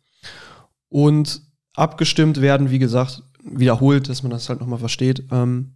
Und 0.87 1.43
abgestimmt 1.75 2.41
werden, 2.41 2.71
wie 2.71 2.79
gesagt, 2.79 3.21
wiederholt, 3.43 4.09
dass 4.09 4.23
man 4.23 4.31
das 4.31 4.49
halt 4.49 4.59
nochmal 4.59 4.79
versteht, 4.79 5.25
ähm, 5.31 5.75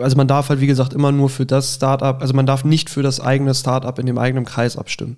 also 0.00 0.16
man 0.16 0.28
darf 0.28 0.48
halt, 0.48 0.60
wie 0.60 0.66
gesagt, 0.66 0.92
immer 0.92 1.12
nur 1.12 1.28
für 1.28 1.46
das 1.46 1.74
Startup, 1.74 2.20
also 2.20 2.34
man 2.34 2.46
darf 2.46 2.64
nicht 2.64 2.90
für 2.90 3.02
das 3.02 3.20
eigene 3.20 3.54
Startup 3.54 3.98
in 3.98 4.06
dem 4.06 4.18
eigenen 4.18 4.44
Kreis 4.44 4.76
abstimmen. 4.76 5.16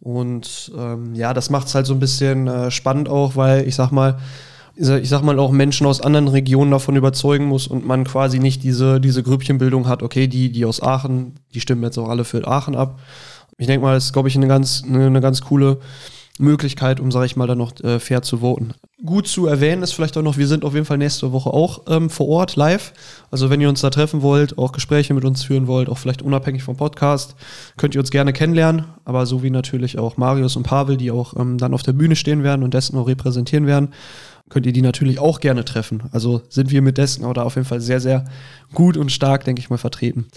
Und 0.00 0.72
ähm, 0.76 1.14
ja, 1.14 1.32
das 1.32 1.50
macht 1.50 1.68
es 1.68 1.74
halt 1.74 1.86
so 1.86 1.94
ein 1.94 2.00
bisschen 2.00 2.46
äh, 2.46 2.70
spannend 2.70 3.08
auch, 3.08 3.36
weil 3.36 3.66
ich 3.66 3.74
sag 3.74 3.90
mal, 3.90 4.18
ich 4.76 5.08
sag 5.08 5.22
mal 5.22 5.38
auch 5.38 5.52
Menschen 5.52 5.86
aus 5.86 6.00
anderen 6.00 6.26
Regionen 6.26 6.72
davon 6.72 6.96
überzeugen 6.96 7.46
muss 7.46 7.68
und 7.68 7.86
man 7.86 8.04
quasi 8.04 8.40
nicht 8.40 8.64
diese, 8.64 9.00
diese 9.00 9.22
Grüppchenbildung 9.22 9.86
hat, 9.86 10.02
okay, 10.02 10.26
die, 10.26 10.50
die 10.50 10.64
aus 10.64 10.82
Aachen, 10.82 11.34
die 11.54 11.60
stimmen 11.60 11.84
jetzt 11.84 11.96
auch 11.96 12.08
alle 12.08 12.24
für 12.24 12.46
Aachen 12.46 12.74
ab. 12.74 12.98
Ich 13.56 13.68
denke 13.68 13.86
mal, 13.86 13.94
das 13.94 14.06
ist, 14.06 14.12
glaube 14.12 14.28
ich, 14.28 14.36
eine 14.36 14.48
ganz, 14.48 14.82
eine, 14.84 15.06
eine 15.06 15.20
ganz 15.20 15.42
coole 15.42 15.78
Möglichkeit, 16.38 16.98
um, 16.98 17.12
sage 17.12 17.26
ich 17.26 17.36
mal, 17.36 17.46
dann 17.46 17.58
noch 17.58 17.72
äh, 17.84 18.00
fair 18.00 18.22
zu 18.22 18.38
voten. 18.38 18.74
Gut 19.04 19.28
zu 19.28 19.46
erwähnen 19.46 19.82
ist 19.82 19.92
vielleicht 19.92 20.16
auch 20.16 20.22
noch, 20.22 20.38
wir 20.38 20.46
sind 20.46 20.64
auf 20.64 20.72
jeden 20.72 20.86
Fall 20.86 20.96
nächste 20.96 21.30
Woche 21.30 21.50
auch 21.50 21.82
ähm, 21.88 22.08
vor 22.08 22.26
Ort 22.28 22.56
live. 22.56 22.94
Also 23.30 23.50
wenn 23.50 23.60
ihr 23.60 23.68
uns 23.68 23.82
da 23.82 23.90
treffen 23.90 24.22
wollt, 24.22 24.56
auch 24.56 24.72
Gespräche 24.72 25.12
mit 25.12 25.26
uns 25.26 25.44
führen 25.44 25.66
wollt, 25.66 25.90
auch 25.90 25.98
vielleicht 25.98 26.22
unabhängig 26.22 26.62
vom 26.62 26.78
Podcast, 26.78 27.34
könnt 27.76 27.94
ihr 27.94 28.00
uns 28.00 28.10
gerne 28.10 28.32
kennenlernen. 28.32 28.86
Aber 29.04 29.26
so 29.26 29.42
wie 29.42 29.50
natürlich 29.50 29.98
auch 29.98 30.16
Marius 30.16 30.56
und 30.56 30.62
Pavel, 30.62 30.96
die 30.96 31.10
auch 31.10 31.36
ähm, 31.38 31.58
dann 31.58 31.74
auf 31.74 31.82
der 31.82 31.92
Bühne 31.92 32.16
stehen 32.16 32.44
werden 32.44 32.62
und 32.62 32.72
dessen 32.72 32.96
auch 32.96 33.06
repräsentieren 33.06 33.66
werden, 33.66 33.92
könnt 34.48 34.64
ihr 34.64 34.72
die 34.72 34.80
natürlich 34.80 35.18
auch 35.18 35.40
gerne 35.40 35.66
treffen. 35.66 36.04
Also 36.12 36.40
sind 36.48 36.70
wir 36.70 36.80
mit 36.80 36.96
dessen 36.96 37.26
oder 37.26 37.44
auf 37.44 37.56
jeden 37.56 37.66
Fall 37.66 37.82
sehr, 37.82 38.00
sehr 38.00 38.24
gut 38.72 38.96
und 38.96 39.12
stark, 39.12 39.44
denke 39.44 39.60
ich 39.60 39.68
mal, 39.68 39.76
vertreten. 39.76 40.28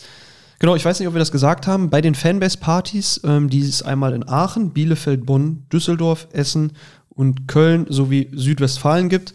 Genau, 0.60 0.76
ich 0.76 0.84
weiß 0.84 1.00
nicht, 1.00 1.08
ob 1.08 1.14
wir 1.14 1.20
das 1.20 1.32
gesagt 1.32 1.68
haben. 1.68 1.90
Bei 1.90 2.02
den 2.02 2.16
Fanbase-Partys, 2.16 3.22
ähm, 3.24 3.50
die 3.50 3.62
es 3.62 3.84
einmal 3.84 4.14
in 4.14 4.28
Aachen, 4.28 4.72
Bielefeld, 4.72 5.26
Bonn, 5.26 5.64
Düsseldorf, 5.72 6.28
Essen 6.34 6.74
und 7.18 7.48
Köln 7.48 7.86
sowie 7.90 8.30
Südwestfalen 8.32 9.10
gibt, 9.10 9.34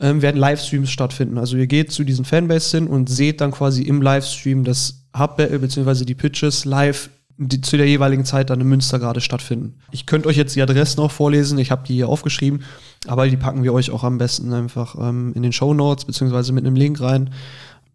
ähm, 0.00 0.22
werden 0.22 0.38
Livestreams 0.38 0.90
stattfinden. 0.90 1.36
Also 1.36 1.56
ihr 1.56 1.66
geht 1.66 1.92
zu 1.92 2.04
diesen 2.04 2.24
Fanbase 2.24 2.78
hin 2.78 2.86
und 2.86 3.10
seht 3.10 3.40
dann 3.40 3.50
quasi 3.50 3.82
im 3.82 4.00
Livestream 4.00 4.64
das 4.64 5.02
Hub-Battle 5.16 5.58
bzw. 5.58 6.04
die 6.04 6.14
Pitches 6.14 6.64
live 6.64 7.10
die 7.40 7.60
zu 7.60 7.76
der 7.76 7.86
jeweiligen 7.86 8.24
Zeit 8.24 8.50
dann 8.50 8.60
in 8.60 8.66
Münster 8.66 8.98
gerade 8.98 9.20
stattfinden. 9.20 9.74
Ich 9.92 10.06
könnte 10.06 10.28
euch 10.28 10.36
jetzt 10.36 10.56
die 10.56 10.62
Adressen 10.62 11.00
auch 11.00 11.12
vorlesen, 11.12 11.56
ich 11.58 11.70
habe 11.70 11.86
die 11.86 11.94
hier 11.94 12.08
aufgeschrieben, 12.08 12.64
aber 13.06 13.28
die 13.28 13.36
packen 13.36 13.62
wir 13.62 13.72
euch 13.72 13.92
auch 13.92 14.02
am 14.02 14.18
besten 14.18 14.52
einfach 14.52 14.96
ähm, 15.00 15.32
in 15.36 15.44
den 15.44 15.52
Show 15.52 15.72
Notes 15.72 16.04
beziehungsweise 16.04 16.52
mit 16.52 16.66
einem 16.66 16.74
Link 16.74 17.00
rein 17.00 17.30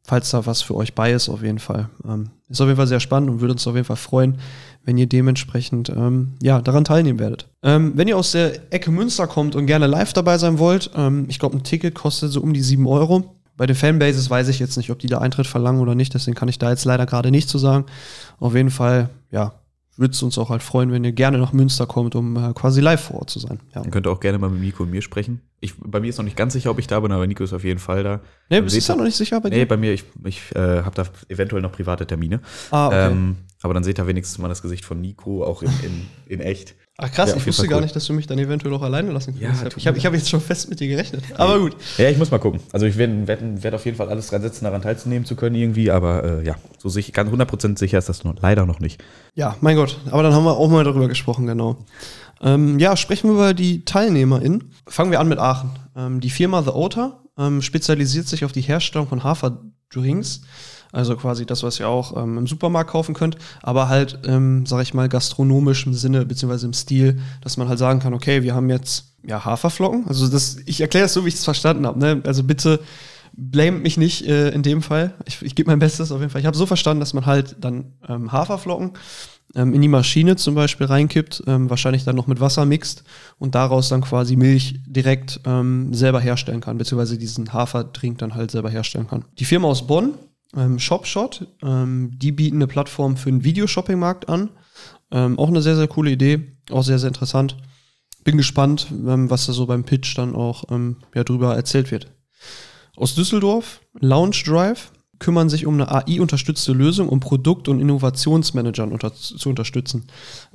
falls 0.04 0.32
da 0.32 0.46
was 0.46 0.62
für 0.62 0.76
euch 0.76 0.94
bei 0.94 1.12
ist, 1.14 1.30
auf 1.30 1.44
jeden 1.44 1.60
Fall. 1.60 1.90
Ähm, 2.06 2.30
ist 2.50 2.62
auf 2.62 2.68
jeden 2.68 2.78
Fall 2.78 2.88
sehr 2.88 3.00
spannend 3.00 3.30
und 3.30 3.42
würde 3.42 3.54
uns 3.54 3.66
auf 3.66 3.76
jeden 3.76 3.86
Fall 3.86 3.96
freuen, 3.96 4.38
wenn 4.86 4.98
ihr 4.98 5.08
dementsprechend 5.08 5.90
ähm, 5.90 6.34
ja, 6.42 6.62
daran 6.62 6.84
teilnehmen 6.84 7.20
werdet. 7.20 7.48
Ähm, 7.64 7.94
wenn 7.96 8.08
ihr 8.08 8.18
aus 8.18 8.32
der 8.32 8.74
Ecke 8.74 8.92
Münster 8.92 9.28
kommt 9.28 9.56
und 9.56 9.66
gerne 9.66 9.88
live 9.88 10.14
dabei 10.14 10.38
sein 10.38 10.60
wollt, 10.60 10.92
ähm, 10.96 11.26
ich 11.30 11.40
glaube, 11.40 11.58
ein 11.58 11.64
Ticket 11.64 11.96
kostet 11.96 12.32
so 12.32 12.42
um 12.42 12.54
die 12.54 12.62
7 12.62 12.86
Euro. 12.88 13.36
Bei 13.56 13.66
den 13.66 13.76
Fanbases 13.76 14.30
weiß 14.30 14.50
ich 14.50 14.60
jetzt 14.60 14.78
nicht, 14.78 14.90
ob 14.90 15.00
die 15.00 15.08
da 15.08 15.20
Eintritt 15.20 15.48
verlangen 15.48 15.80
oder 15.80 15.96
nicht, 15.96 16.14
deswegen 16.14 16.36
kann 16.36 16.50
ich 16.50 16.60
da 16.60 16.70
jetzt 16.72 16.86
leider 16.86 17.06
gerade 17.06 17.32
nichts 17.32 17.52
zu 17.52 17.58
sagen. 17.58 17.86
Auf 18.40 18.56
jeden 18.56 18.72
Fall, 18.72 19.10
ja, 19.32 19.54
würde 19.96 20.14
es 20.14 20.24
uns 20.24 20.38
auch 20.38 20.50
halt 20.50 20.64
freuen, 20.64 20.92
wenn 20.92 21.04
ihr 21.04 21.12
gerne 21.12 21.38
nach 21.38 21.54
Münster 21.54 21.86
kommt, 21.86 22.16
um 22.16 22.36
äh, 22.36 22.54
quasi 22.54 22.82
live 22.82 23.02
vor 23.02 23.20
Ort 23.20 23.30
zu 23.30 23.40
sein. 23.40 23.60
Ja. 23.76 23.84
Ihr 23.84 23.92
könnt 23.92 24.08
auch 24.08 24.20
gerne 24.20 24.40
mal 24.40 24.50
mit 24.50 24.62
Nico 24.62 24.84
und 24.84 24.92
mir 24.92 25.02
sprechen. 25.02 25.42
Ich, 25.60 25.76
bei 25.78 26.00
mir 26.00 26.08
ist 26.08 26.18
noch 26.18 26.26
nicht 26.26 26.36
ganz 26.36 26.54
sicher, 26.54 26.72
ob 26.72 26.80
ich 26.80 26.88
da 26.88 27.00
bin, 27.00 27.12
aber 27.12 27.28
Nico 27.28 27.44
ist 27.44 27.54
auf 27.54 27.64
jeden 27.64 27.80
Fall 27.80 28.04
da. 28.04 28.22
Nee, 28.50 28.62
bist 28.62 28.76
du 28.76 28.92
da 28.92 28.98
noch 28.98 29.06
nicht 29.06 29.16
sicher 29.16 29.40
bei 29.40 29.50
dir? 29.50 29.58
Nee, 29.58 29.66
bei 29.66 29.78
mir, 29.78 29.94
ich, 29.94 30.04
ich 30.26 30.56
äh, 30.56 30.82
habe 30.82 30.96
da 30.96 31.06
eventuell 31.30 31.62
noch 31.62 31.72
private 31.72 32.08
Termine. 32.08 32.42
Ah, 32.72 32.88
okay. 32.88 33.12
Ähm, 33.12 33.38
aber 33.62 33.74
dann 33.74 33.84
seht 33.84 34.00
ihr 34.00 34.08
wenigstens 34.08 34.40
mal 34.40 34.50
das 34.50 34.62
Gesicht 34.62 34.84
von 34.84 35.00
Nico, 35.00 35.44
auch 35.44 35.62
in, 35.62 35.70
in, 35.84 36.06
in 36.28 36.40
echt. 36.42 36.76
Ach 37.06 37.12
krass, 37.12 37.32
ja, 37.32 37.36
ich 37.36 37.46
wusste 37.46 37.68
gar 37.68 37.82
nicht, 37.82 37.94
dass 37.94 38.06
du 38.06 38.14
mich 38.14 38.28
dann 38.28 38.40
eventuell 38.40 38.74
auch 38.74 38.82
alleine 38.82 39.12
lassen 39.12 39.38
kannst. 39.38 39.64
Ja, 39.64 39.70
ich 39.76 39.88
habe 39.88 40.00
hab 40.00 40.14
jetzt 40.14 40.30
schon 40.30 40.40
fest 40.40 40.70
mit 40.70 40.80
dir 40.80 40.88
gerechnet. 40.88 41.22
Aber 41.36 41.60
gut. 41.60 41.76
Ja, 41.98 42.10
ich 42.10 42.18
muss 42.18 42.32
mal 42.32 42.38
gucken. 42.38 42.62
Also 42.72 42.86
ich 42.86 42.96
werde 42.96 43.28
werd, 43.28 43.74
auf 43.76 43.84
jeden 43.84 43.98
Fall 43.98 44.08
alles 44.08 44.28
dran 44.28 44.42
setzen, 44.42 44.64
daran 44.64 44.82
teilzunehmen 44.82 45.26
zu 45.26 45.36
können 45.36 45.56
irgendwie. 45.56 45.92
Aber 45.92 46.24
äh, 46.24 46.46
ja, 46.46 46.56
so 46.78 46.88
sicher, 46.88 47.12
ganz 47.12 47.30
100% 47.30 47.78
sicher 47.78 47.98
ist 47.98 48.08
das 48.08 48.24
noch, 48.24 48.36
leider 48.42 48.66
noch 48.66 48.80
nicht. 48.80 49.04
Ja, 49.36 49.58
mein 49.60 49.76
Gott. 49.76 50.00
Aber 50.12 50.24
dann 50.24 50.34
haben 50.34 50.46
wir 50.46 50.56
auch 50.56 50.70
mal 50.70 50.86
darüber 50.86 51.10
gesprochen, 51.10 51.46
genau. 51.46 51.78
Ähm, 52.42 52.80
ja, 52.80 52.96
sprechen 52.96 53.30
wir 53.30 53.34
über 53.34 53.54
die 53.54 53.84
TeilnehmerInnen. 53.84 54.72
Fangen 54.88 55.12
wir 55.12 55.20
an 55.20 55.28
mit 55.28 55.40
Aachen. 55.40 55.72
Ähm, 55.98 56.22
die 56.22 56.30
Firma 56.30 56.64
The 56.64 56.70
Otter 56.70 57.22
ähm, 57.38 57.62
spezialisiert 57.62 58.28
sich 58.28 58.46
auf 58.46 58.54
die 58.54 58.62
Herstellung 58.62 59.10
von 59.10 59.26
Haferdrinks. 59.26 60.44
Also 60.94 61.18
quasi 61.18 61.46
das, 61.46 61.64
was 61.64 61.80
ihr 61.80 61.90
auch 61.90 62.16
ähm, 62.16 62.38
im 62.38 62.48
Supermarkt 62.48 62.92
kaufen 62.92 63.16
könnt, 63.16 63.36
aber 63.64 63.90
halt, 63.90 64.20
ähm, 64.26 64.66
sag 64.68 64.84
ich 64.84 64.94
mal, 64.94 65.10
gastronomisch 65.10 65.88
im 65.88 65.96
Sinne, 65.96 66.24
beziehungsweise 66.24 66.68
im 66.68 66.74
Stil, 66.74 67.20
dass 67.42 67.58
man 67.58 67.68
halt 67.68 67.80
sagen 67.80 68.00
kann, 68.00 68.14
okay, 68.14 68.44
wir 68.44 68.54
haben 68.54 68.70
jetzt 68.70 69.16
ja 69.26 69.44
Haferflocken. 69.44 70.08
Also 70.08 70.28
das, 70.28 70.58
ich 70.68 70.82
erkläre 70.82 71.08
es 71.08 71.14
so, 71.14 71.26
wie 71.26 71.30
ich 71.30 71.36
es 71.36 71.44
verstanden 71.44 71.88
habe. 71.88 71.98
Ne? 71.98 72.22
Also 72.26 72.44
bitte 72.44 72.80
blame 73.36 73.80
mich 73.80 73.98
nicht 73.98 74.28
äh, 74.28 74.50
in 74.50 74.62
dem 74.62 74.84
Fall. 74.84 75.16
Ich, 75.26 75.42
ich 75.42 75.56
gebe 75.56 75.72
mein 75.72 75.80
Bestes 75.80 76.12
auf 76.12 76.20
jeden 76.20 76.30
Fall. 76.30 76.42
Ich 76.42 76.48
habe 76.48 76.56
so 76.56 76.68
verstanden, 76.68 77.00
dass 77.00 77.16
man 77.16 77.26
halt 77.26 77.56
dann 77.60 77.94
ähm, 78.08 78.32
Haferflocken 78.32 78.92
ähm, 79.56 79.74
in 79.74 79.82
die 79.82 79.88
Maschine 79.88 80.36
zum 80.36 80.54
Beispiel 80.54 80.86
reinkippt, 80.86 81.44
ähm, 81.48 81.72
wahrscheinlich 81.72 82.04
dann 82.04 82.16
noch 82.16 82.28
mit 82.28 82.40
Wasser 82.40 82.66
mixt 82.66 83.04
und 83.40 83.56
daraus 83.56 83.90
dann 83.90 84.02
quasi 84.02 84.36
Milch 84.36 84.80
direkt 84.86 85.40
ähm, 85.46 85.92
selber 85.94 86.20
herstellen 86.20 86.62
kann, 86.62 86.78
beziehungsweise 86.78 87.18
diesen 87.18 87.52
Haferdrink 87.52 88.20
dann 88.20 88.36
halt 88.36 88.52
selber 88.52 88.70
herstellen 88.70 89.08
kann. 89.08 89.26
Die 89.40 89.46
Firma 89.46 89.68
aus 89.68 89.88
Bonn 89.88 90.14
ähm, 90.56 90.80
ShopShot. 90.80 91.48
Ähm, 91.62 92.12
die 92.16 92.32
bieten 92.32 92.58
eine 92.58 92.68
Plattform 92.68 93.18
für 93.18 93.30
den 93.30 93.44
Videoshopping-Markt 93.44 94.30
an. 94.30 94.50
Ähm, 95.12 95.38
auch 95.38 95.48
eine 95.48 95.62
sehr, 95.62 95.76
sehr 95.76 95.88
coole 95.88 96.12
Idee, 96.12 96.58
auch 96.72 96.84
sehr, 96.84 97.00
sehr 97.00 97.10
interessant. 97.10 97.58
Bin 98.24 98.38
gespannt, 98.38 98.88
ähm, 98.92 99.30
was 99.30 99.46
da 99.46 99.54
so 99.54 99.66
beim 99.66 99.84
Pitch 99.84 100.18
dann 100.18 100.36
auch 100.36 100.66
ähm, 100.72 100.98
ja, 101.14 101.24
drüber 101.24 101.56
erzählt 101.56 101.92
wird. 101.92 102.12
Aus 102.96 103.16
Düsseldorf, 103.16 103.82
Lounge 104.00 104.38
Drive, 104.46 104.92
kümmern 105.20 105.50
sich 105.50 105.66
um 105.66 105.76
eine 105.76 105.90
AI-unterstützte 105.90 106.74
Lösung, 106.74 107.08
um 107.08 107.20
Produkt- 107.20 107.68
und 107.70 107.80
Innovationsmanagern 107.80 108.92
unter, 108.92 109.14
zu 109.14 109.50
unterstützen. 109.50 110.06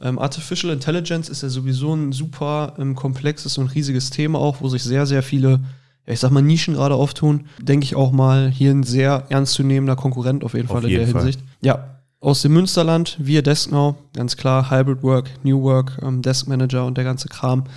Ähm, 0.00 0.18
Artificial 0.18 0.72
Intelligence 0.72 1.28
ist 1.28 1.42
ja 1.42 1.48
sowieso 1.48 1.94
ein 1.94 2.12
super 2.12 2.74
komplexes 2.94 3.56
und 3.58 3.68
riesiges 3.68 4.11
Thema 4.11 4.38
auch, 4.38 4.61
wo 4.61 4.68
sich 4.68 4.82
sehr, 4.82 5.06
sehr 5.06 5.22
viele, 5.22 5.61
ich 6.09 6.21
sag 6.21 6.31
mal, 6.31 6.42
Nischen 6.42 6.75
gerade 6.75 6.94
auftun. 6.94 7.47
Denke 7.61 7.85
ich 7.85 7.94
auch 7.94 8.12
mal 8.12 8.49
hier 8.51 8.71
ein 8.71 8.83
sehr 8.83 9.25
ernstzunehmender 9.29 9.97
Konkurrent 9.97 10.44
auf 10.44 10.55
jeden 10.55 10.68
Auf 10.68 10.73
Fall 10.73 10.85
in 10.85 10.90
jeden 10.90 11.05
der 11.05 11.12
Fall. 11.12 11.23
Hinsicht. 11.23 11.44
Ja, 11.61 11.99
aus 12.21 12.42
dem 12.42 12.53
Münsterland, 12.53 13.16
wir 13.21 13.42
Desknow, 13.42 13.94
ganz 14.16 14.37
klar, 14.37 14.71
Hybrid 14.71 15.03
Work, 15.03 15.31
New 15.44 15.62
Work, 15.62 15.99
ähm, 16.03 16.23
Desk 16.23 16.49
Manager 16.49 16.85
und 16.85 16.97
der 16.97 17.05
ganze 17.05 17.29
Kram. 17.29 17.64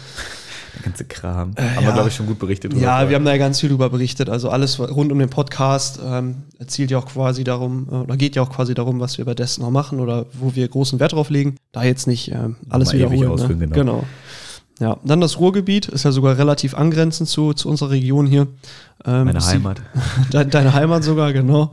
Der 0.74 0.84
ganze 0.84 1.04
Kram. 1.04 1.52
Äh, 1.56 1.64
haben 1.64 1.84
ja. 1.84 1.90
wir, 1.90 1.94
glaube 1.94 2.08
ich, 2.08 2.16
schon 2.16 2.28
gut 2.28 2.40
berichtet. 2.40 2.72
drüber 2.72 2.82
Ja, 2.82 3.10
wir 3.10 3.16
haben 3.18 3.26
da 3.26 3.32
ja 3.32 3.38
ganz 3.38 3.60
viel 3.60 3.68
drüber 3.68 3.90
berichtet. 3.90 4.30
Also 4.30 4.50
alles 4.50 4.80
rund 4.80 5.12
um 5.12 5.20
den 5.20 5.30
Podcast 5.30 6.00
ähm, 6.02 6.44
zielt 6.66 6.92
ja 6.92 6.98
auch 6.98 7.08
quasi 7.08 7.44
darum, 7.44 7.90
äh, 7.92 7.96
oder 7.96 8.16
geht 8.16 8.38
ja 8.38 8.42
auch 8.42 8.50
quasi 8.50 8.74
darum, 8.74 9.02
was 9.02 9.18
wir 9.18 9.26
bei 9.26 9.34
Desk 9.34 9.60
noch 9.60 9.70
machen 9.70 10.00
oder 10.00 10.28
wo 10.32 10.56
wir 10.56 10.66
großen 10.68 11.00
Wert 11.02 11.12
drauf 11.12 11.30
legen. 11.30 11.58
Da 11.74 11.84
jetzt 11.84 12.08
nicht 12.08 12.32
ähm, 12.32 12.56
alles 12.70 12.94
Mal 12.94 13.12
wiederholen. 13.12 13.50
ne? 13.50 13.68
genau. 13.68 13.74
genau. 13.74 14.04
Ja, 14.82 14.98
dann 15.04 15.22
das 15.22 15.38
Ruhrgebiet 15.40 15.88
ist 15.90 16.06
ja 16.06 16.12
sogar 16.12 16.40
relativ 16.40 16.74
angrenzend 16.74 17.30
zu, 17.30 17.54
zu 17.54 17.70
unserer 17.70 17.92
Region 17.92 18.26
hier. 18.26 18.48
Ähm, 19.06 19.26
Meine 19.26 19.46
Heimat. 19.46 19.80
De 20.34 20.44
deine 20.44 20.74
Heimat 20.74 21.04
sogar, 21.04 21.34
genau. 21.34 21.72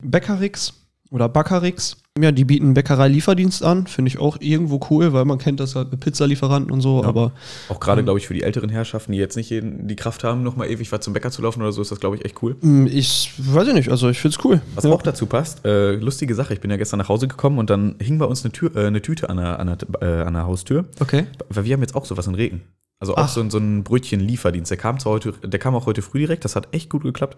Bäckerix 0.00 0.72
oder 1.10 1.28
Backerix. 1.28 1.96
Ja, 2.20 2.32
die 2.32 2.44
bieten 2.44 2.74
Bäckerei-Lieferdienst 2.74 3.62
an. 3.62 3.86
Finde 3.86 4.08
ich 4.08 4.18
auch 4.18 4.38
irgendwo 4.40 4.80
cool, 4.90 5.12
weil 5.12 5.24
man 5.24 5.38
kennt 5.38 5.60
das 5.60 5.76
halt 5.76 5.92
mit 5.92 6.00
Pizzalieferanten 6.00 6.72
und 6.72 6.80
so, 6.80 7.00
Ja. 7.02 7.08
aber 7.08 7.32
Auch 7.68 7.74
Ähm. 7.76 7.80
gerade, 7.80 8.02
glaube 8.04 8.18
ich, 8.18 8.26
für 8.26 8.34
die 8.34 8.42
älteren 8.42 8.68
Herrschaften, 8.70 9.12
die 9.12 9.18
jetzt 9.18 9.36
nicht 9.36 9.50
jeden, 9.50 9.86
die 9.86 9.94
Kraft 9.94 10.24
haben, 10.24 10.42
noch 10.42 10.56
mal 10.56 10.66
ewig 10.68 10.90
was 10.90 11.00
zum 11.00 11.12
Bäcker 11.12 11.30
zu 11.30 11.42
laufen 11.42 11.62
oder 11.62 11.70
so, 11.70 11.80
ist 11.80 11.92
das, 11.92 12.00
glaube 12.00 12.16
ich, 12.16 12.24
echt 12.24 12.42
cool. 12.42 12.56
mh, 12.60 12.90
ich 12.90 13.32
weiß 13.38 13.68
ich 13.68 13.74
nicht, 13.74 13.90
also 13.90 14.08
ich 14.08 14.18
finde 14.18 14.36
es 14.36 14.44
cool. 14.44 14.60
Was 14.74 14.82
Ja. 14.84 14.90
auch 14.90 15.02
dazu 15.02 15.26
passt, 15.26 15.64
äh, 15.64 15.92
lustige 15.92 16.34
Sache, 16.34 16.54
ich 16.54 16.60
bin 16.60 16.70
ja 16.72 16.76
gestern 16.76 16.98
nach 16.98 17.08
Hause 17.08 17.28
gekommen 17.28 17.58
und 17.58 17.70
dann 17.70 17.94
hing 18.00 18.18
bei 18.18 18.26
uns 18.26 18.44
eine, 18.44 18.50
Tür, 18.52 18.74
äh, 18.74 18.86
eine 18.86 19.00
Tüte 19.00 19.30
an 19.30 19.36
der, 19.36 19.60
an, 19.60 19.76
der, 19.78 20.02
äh, 20.02 20.22
an 20.26 20.34
der 20.34 20.44
Haustür, 20.46 20.86
Okay. 20.98 21.26
weil 21.50 21.64
wir 21.64 21.74
haben 21.74 21.82
jetzt 21.82 21.94
auch 21.94 22.04
sowas 22.04 22.26
in 22.26 22.34
Regen. 22.34 22.62
Also 23.00 23.14
auch 23.14 23.18
Ach. 23.18 23.28
so, 23.28 23.40
ein- 23.40 23.50
so 23.50 23.58
ein 23.58 23.84
Brötchen-Lieferdienst. 23.84 24.72
Der 24.72 24.76
kam, 24.76 24.98
zwar 24.98 25.12
heute, 25.12 25.32
der 25.44 25.60
kam 25.60 25.76
auch 25.76 25.86
heute 25.86 26.02
früh 26.02 26.18
direkt, 26.18 26.44
das 26.44 26.56
hat 26.56 26.66
echt 26.72 26.90
gut 26.90 27.04
geklappt. 27.04 27.36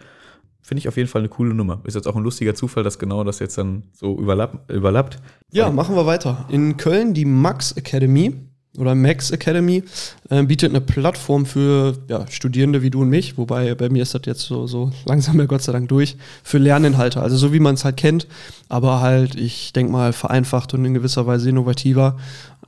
Finde 0.63 0.81
ich 0.81 0.89
auf 0.89 0.97
jeden 0.97 1.09
Fall 1.09 1.23
eine 1.23 1.29
coole 1.29 1.55
Nummer. 1.55 1.81
Ist 1.85 1.95
jetzt 1.95 2.07
auch 2.07 2.17
ein 2.17 2.23
lustiger 2.23 2.55
Zufall, 2.55 2.85
dass 2.85 2.99
genau 2.99 3.25
das 3.25 3.39
jetzt 3.39 3.59
dann 3.59 3.85
so 3.93 4.19
überlapp, 4.19 4.71
überlappt. 4.71 5.19
Ja, 5.53 5.71
machen 5.71 5.97
wir 5.97 6.07
weiter. 6.07 6.47
In 6.49 6.77
Köln 6.77 7.15
die 7.15 7.25
Max 7.25 7.73
Academy 7.73 8.35
oder 8.79 8.95
Max 8.95 9.31
Academy 9.31 9.83
äh, 10.29 10.43
bietet 10.45 10.71
eine 10.71 10.81
Plattform 10.81 11.45
für 11.45 11.99
ja, 12.09 12.27
Studierende 12.29 12.83
wie 12.83 12.91
du 12.91 13.03
und 13.03 13.09
mich, 13.09 13.37
wobei 13.37 13.75
bei 13.75 13.89
mir 13.89 14.03
ist 14.03 14.15
das 14.15 14.23
jetzt 14.27 14.43
so, 14.43 14.67
so 14.67 14.93
langsam 15.07 15.39
ja 15.39 15.47
Gott 15.47 15.63
sei 15.63 15.73
Dank 15.73 15.89
durch, 15.89 16.17
für 16.45 16.59
Lerninhalte. 16.59 17.21
Also 17.21 17.37
so 17.37 17.53
wie 17.53 17.61
man 17.61 17.75
es 17.75 17.85
halt 17.85 17.97
kennt, 17.97 18.29
aber 18.69 19.01
halt, 19.01 19.35
ich 19.35 19.73
denke 19.73 19.93
mal, 19.93 20.13
vereinfacht 20.13 20.73
und 20.75 20.85
in 20.85 20.95
gewisser 20.95 21.27
Weise 21.27 21.49
innovativer, 21.49 22.17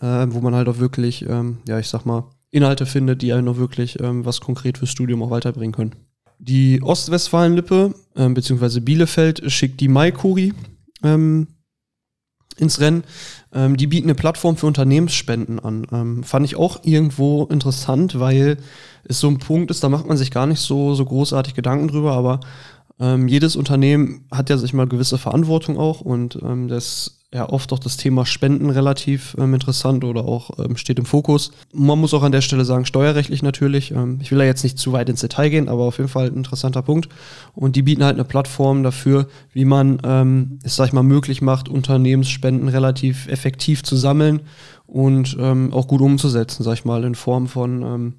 äh, 0.00 0.26
wo 0.28 0.40
man 0.40 0.54
halt 0.54 0.68
auch 0.68 0.78
wirklich, 0.78 1.24
ähm, 1.28 1.58
ja, 1.68 1.78
ich 1.78 1.88
sag 1.88 2.04
mal, 2.04 2.24
Inhalte 2.50 2.84
findet, 2.84 3.22
die 3.22 3.32
einen 3.32 3.48
auch 3.48 3.56
wirklich 3.56 4.00
ähm, 4.00 4.24
was 4.26 4.40
konkret 4.40 4.78
fürs 4.78 4.90
Studium 4.90 5.22
auch 5.22 5.30
weiterbringen 5.30 5.72
können. 5.72 5.94
Die 6.44 6.82
Ostwestfalen-Lippe, 6.82 7.94
ähm, 8.16 8.34
beziehungsweise 8.34 8.80
Bielefeld, 8.80 9.44
schickt 9.52 9.80
die 9.80 9.86
Maikuri 9.86 10.52
ähm, 11.04 11.46
ins 12.56 12.80
Rennen. 12.80 13.04
Ähm, 13.52 13.76
die 13.76 13.86
bieten 13.86 14.08
eine 14.08 14.16
Plattform 14.16 14.56
für 14.56 14.66
Unternehmensspenden 14.66 15.60
an. 15.60 15.86
Ähm, 15.92 16.24
fand 16.24 16.44
ich 16.44 16.56
auch 16.56 16.80
irgendwo 16.82 17.44
interessant, 17.44 18.18
weil 18.18 18.56
es 19.04 19.20
so 19.20 19.28
ein 19.28 19.38
Punkt 19.38 19.70
ist, 19.70 19.84
da 19.84 19.88
macht 19.88 20.08
man 20.08 20.16
sich 20.16 20.32
gar 20.32 20.46
nicht 20.48 20.58
so, 20.58 20.94
so 20.94 21.04
großartig 21.04 21.54
Gedanken 21.54 21.86
drüber, 21.86 22.14
aber 22.14 22.40
ähm, 22.98 23.28
jedes 23.28 23.54
Unternehmen 23.54 24.26
hat 24.32 24.50
ja 24.50 24.56
sich 24.56 24.72
mal 24.74 24.88
gewisse 24.88 25.18
Verantwortung 25.18 25.78
auch 25.78 26.00
und 26.00 26.40
ähm, 26.42 26.66
das 26.66 27.21
ja 27.34 27.48
oft 27.48 27.72
auch 27.72 27.78
das 27.78 27.96
Thema 27.96 28.26
Spenden 28.26 28.68
relativ 28.68 29.34
ähm, 29.38 29.54
interessant 29.54 30.04
oder 30.04 30.24
auch 30.24 30.50
ähm, 30.58 30.76
steht 30.76 30.98
im 30.98 31.06
Fokus. 31.06 31.52
Man 31.72 31.98
muss 31.98 32.12
auch 32.12 32.22
an 32.22 32.32
der 32.32 32.42
Stelle 32.42 32.64
sagen, 32.64 32.84
steuerrechtlich 32.84 33.42
natürlich. 33.42 33.90
Ähm, 33.90 34.18
ich 34.20 34.30
will 34.30 34.38
da 34.38 34.44
jetzt 34.44 34.62
nicht 34.62 34.78
zu 34.78 34.92
weit 34.92 35.08
ins 35.08 35.20
Detail 35.20 35.48
gehen, 35.48 35.68
aber 35.68 35.84
auf 35.84 35.96
jeden 35.96 36.10
Fall 36.10 36.26
ein 36.26 36.36
interessanter 36.36 36.82
Punkt. 36.82 37.08
Und 37.54 37.74
die 37.74 37.82
bieten 37.82 38.04
halt 38.04 38.16
eine 38.16 38.24
Plattform 38.24 38.82
dafür, 38.82 39.28
wie 39.52 39.64
man 39.64 39.98
ähm, 40.04 40.58
es, 40.62 40.76
sag 40.76 40.88
ich 40.88 40.92
mal, 40.92 41.02
möglich 41.02 41.40
macht, 41.40 41.70
Unternehmensspenden 41.70 42.68
relativ 42.68 43.28
effektiv 43.28 43.82
zu 43.82 43.96
sammeln 43.96 44.40
und 44.86 45.36
ähm, 45.40 45.72
auch 45.72 45.88
gut 45.88 46.02
umzusetzen, 46.02 46.62
sag 46.64 46.74
ich 46.74 46.84
mal, 46.84 47.02
in 47.04 47.14
Form 47.14 47.48
von 47.48 47.82
ähm, 47.82 48.14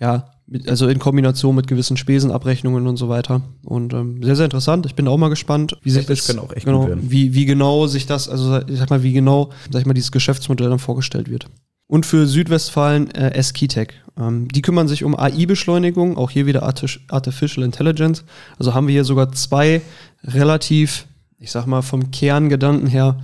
ja, 0.00 0.30
mit, 0.46 0.68
also 0.68 0.88
in 0.88 0.98
Kombination 0.98 1.54
mit 1.54 1.66
gewissen 1.66 1.96
Spesenabrechnungen 1.96 2.86
und 2.86 2.96
so 2.96 3.08
weiter. 3.08 3.42
Und 3.64 3.92
ähm, 3.92 4.22
sehr, 4.22 4.36
sehr 4.36 4.44
interessant. 4.44 4.86
Ich 4.86 4.94
bin 4.94 5.08
auch 5.08 5.16
mal 5.16 5.28
gespannt, 5.28 5.76
wie 5.82 5.90
sich 5.90 6.06
das, 6.06 6.26
kann 6.26 6.38
auch 6.38 6.52
echt 6.52 6.66
genau, 6.66 6.88
wie, 7.00 7.34
wie 7.34 7.44
genau 7.44 7.86
sich 7.86 8.06
das, 8.06 8.28
also 8.28 8.60
ich 8.66 8.78
sag 8.78 8.90
mal, 8.90 9.02
wie 9.02 9.12
genau, 9.12 9.50
sag 9.70 9.80
ich 9.80 9.86
mal, 9.86 9.94
dieses 9.94 10.12
Geschäftsmodell 10.12 10.70
dann 10.70 10.78
vorgestellt 10.78 11.28
wird. 11.28 11.46
Und 11.88 12.04
für 12.04 12.26
Südwestfalen 12.26 13.10
äh, 13.12 13.30
Eskitech. 13.30 13.90
Ähm, 14.18 14.48
die 14.48 14.62
kümmern 14.62 14.88
sich 14.88 15.04
um 15.04 15.16
AI-Beschleunigung, 15.16 16.16
auch 16.16 16.30
hier 16.30 16.46
wieder 16.46 16.64
Arti- 16.64 17.00
Artificial 17.08 17.64
Intelligence. 17.64 18.24
Also 18.58 18.74
haben 18.74 18.88
wir 18.88 18.92
hier 18.92 19.04
sogar 19.04 19.30
zwei 19.32 19.82
relativ, 20.24 21.06
ich 21.38 21.52
sag 21.52 21.66
mal, 21.66 21.82
vom 21.82 22.10
Kerngedanken 22.10 22.88
her 22.88 23.20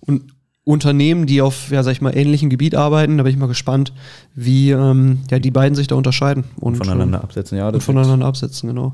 und 0.00 0.32
Unternehmen, 0.68 1.24
die 1.24 1.40
auf, 1.40 1.70
ja, 1.70 1.82
sag 1.82 1.92
ich 1.92 2.02
mal, 2.02 2.14
ähnlichem 2.14 2.50
Gebiet 2.50 2.74
arbeiten. 2.74 3.16
Da 3.16 3.22
bin 3.22 3.32
ich 3.32 3.38
mal 3.38 3.46
gespannt, 3.46 3.94
wie 4.34 4.70
ähm, 4.70 5.20
ja, 5.30 5.38
die 5.38 5.50
beiden 5.50 5.74
sich 5.74 5.86
da 5.86 5.94
unterscheiden 5.94 6.44
und 6.60 6.76
voneinander 6.76 7.24
absetzen, 7.24 7.56
ja. 7.56 7.68
und 7.68 7.82
voneinander 7.82 8.26
absetzen, 8.26 8.68
genau. 8.68 8.92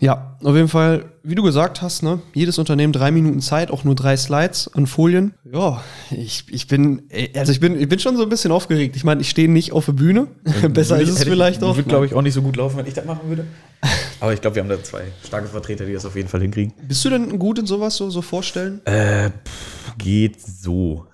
Ja, 0.00 0.36
auf 0.42 0.56
jeden 0.56 0.68
Fall, 0.68 1.04
wie 1.22 1.36
du 1.36 1.44
gesagt 1.44 1.80
hast, 1.80 2.02
ne, 2.02 2.20
jedes 2.34 2.58
Unternehmen 2.58 2.92
drei 2.92 3.12
Minuten 3.12 3.40
Zeit, 3.40 3.70
auch 3.70 3.84
nur 3.84 3.94
drei 3.94 4.16
Slides 4.16 4.68
an 4.74 4.88
Folien. 4.88 5.32
Ja, 5.50 5.80
ich, 6.10 6.44
ich 6.50 6.66
bin, 6.66 7.04
äh, 7.08 7.28
also 7.38 7.52
ich 7.52 7.60
bin, 7.60 7.80
ich 7.80 7.88
bin 7.88 8.00
schon 8.00 8.16
so 8.16 8.24
ein 8.24 8.28
bisschen 8.28 8.50
aufgeregt. 8.50 8.96
Ich 8.96 9.04
meine, 9.04 9.20
ich 9.20 9.30
stehe 9.30 9.48
nicht 9.48 9.72
auf 9.72 9.86
der 9.86 9.92
Bühne. 9.92 10.26
Besser 10.70 11.00
ist 11.00 11.10
es 11.10 11.22
vielleicht 11.22 11.62
auch. 11.62 11.76
Würde, 11.76 11.88
glaube 11.88 12.06
ich, 12.06 12.14
auch 12.14 12.22
nicht 12.22 12.34
so 12.34 12.42
gut 12.42 12.56
laufen, 12.56 12.78
wenn 12.78 12.86
ich 12.86 12.94
das 12.94 13.04
machen 13.04 13.28
würde. 13.28 13.46
Aber 14.18 14.34
ich 14.34 14.40
glaube, 14.40 14.56
wir 14.56 14.62
haben 14.64 14.68
da 14.68 14.82
zwei 14.82 15.02
starke 15.24 15.46
Vertreter, 15.46 15.86
die 15.86 15.92
das 15.92 16.04
auf 16.04 16.16
jeden 16.16 16.28
Fall 16.28 16.40
hinkriegen. 16.40 16.74
Bist 16.88 17.04
du 17.04 17.10
denn 17.10 17.38
gut 17.38 17.60
in 17.60 17.66
sowas 17.66 17.96
so, 17.96 18.10
so 18.10 18.22
vorstellen? 18.22 18.84
Äh, 18.84 19.30
pff, 19.30 19.75
geht 19.98 20.40
so. 20.40 21.06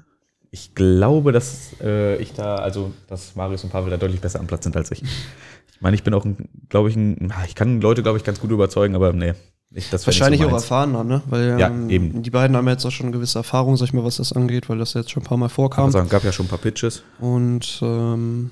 Ich 0.51 0.75
glaube, 0.75 1.33
dass 1.33 1.71
äh, 1.83 2.17
ich 2.21 2.35
da, 2.35 2.57
also 2.57 2.93
dass 3.09 3.35
Marius 3.37 3.65
und 3.65 3.71
Pavel 3.71 3.91
da 3.91 3.97
deutlich 3.97 4.21
besser 4.21 4.39
am 4.41 4.47
Platz 4.47 4.65
sind 4.65 4.77
als 4.77 4.91
ich. 4.91 5.03
Ich 5.03 5.81
meine, 5.81 5.95
ich 5.97 6.03
bin 6.05 6.15
auch, 6.15 6.27
glaube 6.69 6.91
ich, 6.91 6.97
ein, 6.97 7.33
ich 7.47 7.55
kann 7.55 7.81
Leute, 7.81 8.03
glaube 8.03 8.19
ich, 8.19 8.25
ganz 8.25 8.39
gut 8.39 8.51
überzeugen, 8.51 8.95
aber 8.95 9.13
nee, 9.13 9.35
ich, 9.75 9.91
Wahrscheinlich 9.91 10.41
auch 10.43 10.47
so 10.47 10.51
meins. 10.51 10.63
erfahrener, 10.65 11.05
ne? 11.05 11.23
Weil 11.27 11.59
Ja, 11.59 11.69
ähm, 11.69 11.89
eben. 11.89 12.23
die 12.23 12.31
beiden 12.31 12.57
haben 12.57 12.69
jetzt 12.69 12.85
auch 12.85 12.91
schon 12.91 13.07
eine 13.07 13.15
gewisse 13.17 13.39
Erfahrung, 13.39 13.77
sag 13.77 13.87
ich 13.87 13.93
mal, 13.95 14.05
was 14.05 14.17
das 14.19 14.33
angeht, 14.35 14.69
weil 14.69 14.77
das 14.79 14.93
jetzt 14.93 15.11
schon 15.11 15.23
ein 15.23 15.27
paar 15.27 15.39
Mal 15.39 15.49
vorkam. 15.49 15.91
sagen, 15.91 16.09
gab 16.11 16.25
ja 16.25 16.33
schon 16.33 16.47
ein 16.47 16.51
paar 16.51 16.59
Pitches. 16.59 17.03
Und 17.21 17.81
ähm, 17.83 18.51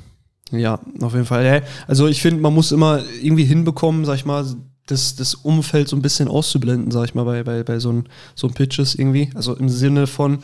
ja, 0.51 0.81
auf 1.03 1.13
jeden 1.13 1.27
Fall. 1.27 1.63
Also 1.87 2.07
ich 2.09 2.23
finde, 2.23 2.41
man 2.41 2.55
muss 2.55 2.73
immer 2.73 3.03
irgendwie 3.23 3.45
hinbekommen, 3.45 4.05
sag 4.07 4.15
ich 4.17 4.25
mal, 4.25 4.47
das, 4.91 5.17
das 5.17 5.35
Umfeld 5.35 5.89
so 5.89 5.97
ein 5.97 6.03
bisschen 6.03 6.29
auszublenden, 6.29 6.91
sag 6.91 7.05
ich 7.05 7.15
mal, 7.15 7.25
bei, 7.25 7.43
bei, 7.43 7.63
bei 7.63 7.79
so 7.79 7.91
einem 7.91 8.05
so 8.35 8.49
Pitches 8.49 8.95
irgendwie. 8.95 9.31
Also 9.35 9.55
im 9.55 9.69
Sinne 9.69 10.07
von, 10.07 10.39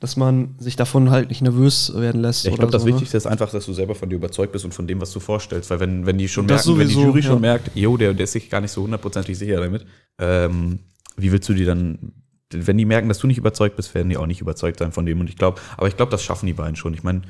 dass 0.00 0.16
man 0.16 0.54
sich 0.58 0.76
davon 0.76 1.10
halt 1.10 1.28
nicht 1.28 1.42
nervös 1.42 1.92
werden 1.94 2.22
lässt. 2.22 2.44
Ja, 2.44 2.50
ich 2.50 2.56
glaube, 2.56 2.72
das 2.72 2.82
so, 2.82 2.88
ne? 2.88 2.94
Wichtigste 2.94 3.18
ist 3.18 3.26
einfach, 3.26 3.50
dass 3.50 3.66
du 3.66 3.72
selber 3.74 3.94
von 3.94 4.08
dir 4.08 4.16
überzeugt 4.16 4.52
bist 4.52 4.64
und 4.64 4.72
von 4.72 4.86
dem, 4.86 5.00
was 5.00 5.12
du 5.12 5.20
vorstellst. 5.20 5.68
Weil 5.70 5.80
wenn, 5.80 6.06
wenn 6.06 6.16
die 6.16 6.28
schon 6.28 6.46
Das 6.46 6.66
merken, 6.66 6.80
wenn 6.80 6.88
die 6.88 6.94
sowieso, 6.94 7.08
Jury 7.08 7.22
schon 7.22 7.34
ja. 7.34 7.40
merkt, 7.40 7.76
jo, 7.76 7.96
der, 7.96 8.14
der 8.14 8.24
ist 8.24 8.32
sich 8.32 8.48
gar 8.48 8.62
nicht 8.62 8.72
so 8.72 8.82
hundertprozentig 8.82 9.36
sicher 9.36 9.60
damit, 9.60 9.84
ähm, 10.18 10.80
wie 11.16 11.30
willst 11.30 11.48
du 11.50 11.54
die 11.54 11.66
dann, 11.66 12.12
wenn 12.50 12.78
die 12.78 12.86
merken, 12.86 13.08
dass 13.08 13.18
du 13.18 13.26
nicht 13.26 13.38
überzeugt 13.38 13.76
bist, 13.76 13.94
werden 13.94 14.08
die 14.08 14.16
auch 14.16 14.26
nicht 14.26 14.40
überzeugt 14.40 14.78
sein 14.78 14.92
von 14.92 15.04
dem. 15.04 15.20
Und 15.20 15.28
ich 15.28 15.36
glaube, 15.36 15.60
aber 15.76 15.86
ich 15.86 15.96
glaube, 15.96 16.10
das 16.10 16.22
schaffen 16.22 16.46
die 16.46 16.54
beiden 16.54 16.76
schon. 16.76 16.94
Ich 16.94 17.02
meine, 17.02 17.22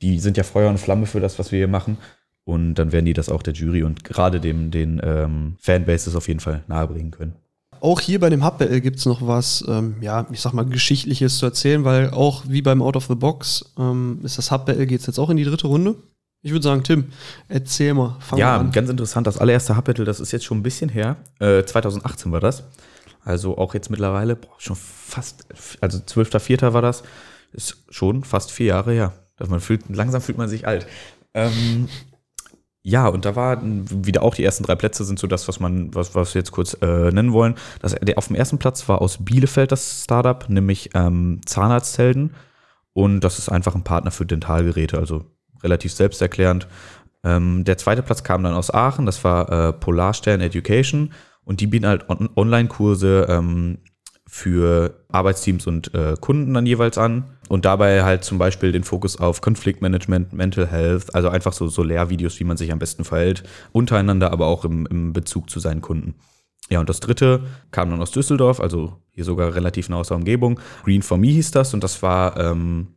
die 0.00 0.20
sind 0.20 0.36
ja 0.36 0.44
Feuer 0.44 0.70
und 0.70 0.78
Flamme 0.78 1.06
für 1.06 1.20
das, 1.20 1.38
was 1.40 1.50
wir 1.50 1.58
hier 1.58 1.68
machen. 1.68 1.98
Und 2.46 2.74
dann 2.76 2.92
werden 2.92 3.06
die 3.06 3.12
das 3.12 3.28
auch 3.28 3.42
der 3.42 3.54
Jury 3.54 3.82
und 3.82 4.04
gerade 4.04 4.40
dem, 4.40 4.70
den 4.70 5.00
ähm, 5.02 5.56
Fanbases 5.58 6.14
auf 6.14 6.28
jeden 6.28 6.38
Fall 6.38 6.62
nahebringen 6.68 7.10
können. 7.10 7.34
Auch 7.80 8.00
hier 8.00 8.20
bei 8.20 8.30
dem 8.30 8.44
HubBL 8.44 8.80
gibt 8.80 8.98
es 9.00 9.04
noch 9.06 9.26
was, 9.26 9.64
ähm, 9.68 9.96
ja, 10.00 10.26
ich 10.30 10.40
sag 10.40 10.52
mal, 10.52 10.64
Geschichtliches 10.64 11.38
zu 11.38 11.46
erzählen, 11.46 11.84
weil 11.84 12.10
auch 12.10 12.44
wie 12.46 12.62
beim 12.62 12.82
Out 12.82 12.96
of 12.96 13.06
the 13.06 13.16
Box 13.16 13.72
ähm, 13.78 14.20
ist 14.22 14.38
das 14.38 14.52
HubBL 14.52 14.86
geht 14.86 15.04
jetzt 15.04 15.18
auch 15.18 15.28
in 15.28 15.36
die 15.36 15.44
dritte 15.44 15.66
Runde. 15.66 15.96
Ich 16.42 16.52
würde 16.52 16.62
sagen, 16.62 16.84
Tim, 16.84 17.06
erzähl 17.48 17.92
mal, 17.94 18.16
fang 18.20 18.38
Ja, 18.38 18.56
an. 18.58 18.70
ganz 18.70 18.88
interessant. 18.88 19.26
Das 19.26 19.38
allererste 19.38 19.76
Hub-Battle, 19.76 20.04
das 20.04 20.20
ist 20.20 20.30
jetzt 20.30 20.44
schon 20.44 20.58
ein 20.58 20.62
bisschen 20.62 20.88
her. 20.88 21.16
Äh, 21.40 21.64
2018 21.64 22.30
war 22.30 22.38
das. 22.40 22.62
Also 23.24 23.58
auch 23.58 23.74
jetzt 23.74 23.90
mittlerweile 23.90 24.36
boah, 24.36 24.54
schon 24.58 24.76
fast, 24.76 25.44
also 25.80 25.98
12.04. 25.98 26.72
war 26.72 26.82
das. 26.82 27.02
Ist 27.52 27.78
schon 27.90 28.22
fast 28.22 28.52
vier 28.52 28.66
Jahre 28.66 28.92
her. 28.92 29.12
Man 29.48 29.58
fühlt, 29.60 29.82
langsam 29.88 30.20
fühlt 30.20 30.38
man 30.38 30.48
sich 30.48 30.66
alt. 30.68 30.86
Ähm, 31.34 31.88
ja, 32.88 33.08
und 33.08 33.24
da 33.24 33.34
war 33.34 33.58
wieder 33.64 34.22
auch 34.22 34.36
die 34.36 34.44
ersten 34.44 34.62
drei 34.62 34.76
Plätze 34.76 35.04
sind 35.04 35.18
so 35.18 35.26
das, 35.26 35.48
was 35.48 35.58
man, 35.58 35.92
was, 35.92 36.14
was 36.14 36.34
wir 36.34 36.38
jetzt 36.38 36.52
kurz 36.52 36.74
äh, 36.80 37.10
nennen 37.10 37.32
wollen. 37.32 37.56
Das, 37.82 37.96
der, 38.00 38.16
auf 38.16 38.28
dem 38.28 38.36
ersten 38.36 38.58
Platz 38.58 38.88
war 38.88 39.02
aus 39.02 39.24
Bielefeld 39.24 39.72
das 39.72 40.04
Startup, 40.04 40.48
nämlich 40.48 40.90
ähm, 40.94 41.40
Zahnarzthelden. 41.44 42.34
Und 42.92 43.22
das 43.22 43.40
ist 43.40 43.48
einfach 43.48 43.74
ein 43.74 43.82
Partner 43.82 44.12
für 44.12 44.24
Dentalgeräte, 44.24 44.98
also 44.98 45.24
relativ 45.64 45.94
selbsterklärend. 45.94 46.68
Ähm, 47.24 47.64
der 47.64 47.76
zweite 47.76 48.04
Platz 48.04 48.22
kam 48.22 48.44
dann 48.44 48.54
aus 48.54 48.72
Aachen, 48.72 49.04
das 49.04 49.24
war 49.24 49.50
äh, 49.50 49.72
Polarstern 49.72 50.40
Education 50.40 51.12
und 51.44 51.60
die 51.60 51.66
bieten 51.66 51.88
halt 51.88 52.08
on 52.08 52.30
Online-Kurse 52.36 53.26
ähm, 53.28 53.78
für 54.28 55.04
Arbeitsteams 55.08 55.66
und 55.66 55.92
äh, 55.92 56.14
Kunden 56.20 56.54
dann 56.54 56.66
jeweils 56.66 56.98
an 56.98 57.35
und 57.48 57.64
dabei 57.64 58.02
halt 58.04 58.24
zum 58.24 58.38
Beispiel 58.38 58.72
den 58.72 58.84
Fokus 58.84 59.18
auf 59.18 59.40
Konfliktmanagement, 59.40 60.32
Mental 60.32 60.66
Health, 60.66 61.14
also 61.14 61.28
einfach 61.28 61.52
so, 61.52 61.68
so 61.68 61.82
Lehrvideos, 61.82 62.40
wie 62.40 62.44
man 62.44 62.56
sich 62.56 62.72
am 62.72 62.78
besten 62.78 63.04
verhält, 63.04 63.44
untereinander, 63.72 64.32
aber 64.32 64.46
auch 64.46 64.64
im, 64.64 64.86
im 64.86 65.12
Bezug 65.12 65.50
zu 65.50 65.60
seinen 65.60 65.80
Kunden. 65.80 66.14
Ja, 66.68 66.80
und 66.80 66.88
das 66.88 67.00
dritte 67.00 67.44
kam 67.70 67.90
dann 67.90 68.02
aus 68.02 68.10
Düsseldorf, 68.10 68.60
also 68.60 69.00
hier 69.10 69.24
sogar 69.24 69.54
relativ 69.54 69.88
nah 69.88 69.98
aus 69.98 70.08
der 70.08 70.16
Umgebung. 70.16 70.58
Green 70.84 71.02
for 71.02 71.16
Me 71.16 71.28
hieß 71.28 71.52
das 71.52 71.74
und 71.74 71.84
das 71.84 72.02
war 72.02 72.36
ähm, 72.38 72.96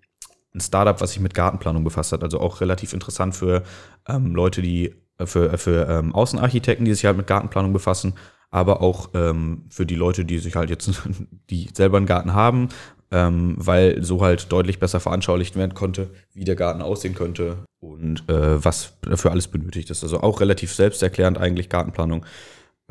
ein 0.54 0.62
Startup, 0.62 1.00
was 1.00 1.12
sich 1.12 1.20
mit 1.20 1.36
Gartenplanung 1.36 1.84
befasst 1.84 2.12
hat. 2.12 2.24
Also 2.24 2.40
auch 2.40 2.62
relativ 2.62 2.94
interessant 2.94 3.36
für 3.36 3.64
ähm, 4.08 4.34
Leute, 4.34 4.62
die, 4.62 4.96
äh, 5.18 5.26
für, 5.26 5.56
für 5.58 5.88
ähm, 5.88 6.16
Außenarchitekten, 6.16 6.86
die 6.86 6.94
sich 6.94 7.06
halt 7.06 7.18
mit 7.18 7.28
Gartenplanung 7.28 7.72
befassen, 7.72 8.14
aber 8.50 8.82
auch 8.82 9.10
ähm, 9.14 9.66
für 9.70 9.86
die 9.86 9.96
Leute, 9.96 10.26
die 10.26 10.40
sich 10.40 10.56
halt 10.56 10.72
jetzt, 10.72 10.90
die 11.52 11.70
selber 11.74 11.98
einen 11.98 12.08
Garten 12.08 12.34
haben, 12.34 12.70
ähm, 13.12 13.56
weil 13.58 14.04
so 14.04 14.22
halt 14.22 14.52
deutlich 14.52 14.80
besser 14.80 15.00
veranschaulicht 15.00 15.56
werden 15.56 15.74
konnte, 15.74 16.12
wie 16.34 16.44
der 16.44 16.56
Garten 16.56 16.82
aussehen 16.82 17.16
könnte 17.16 17.58
und 17.80 18.28
äh, 18.30 18.64
was 18.64 18.94
dafür 19.02 19.32
alles 19.32 19.48
benötigt 19.48 19.90
ist. 19.90 20.04
Also 20.04 20.22
auch 20.22 20.42
relativ 20.42 20.74
selbsterklärend 20.74 21.38
eigentlich 21.38 21.70
Gartenplanung. 21.70 22.26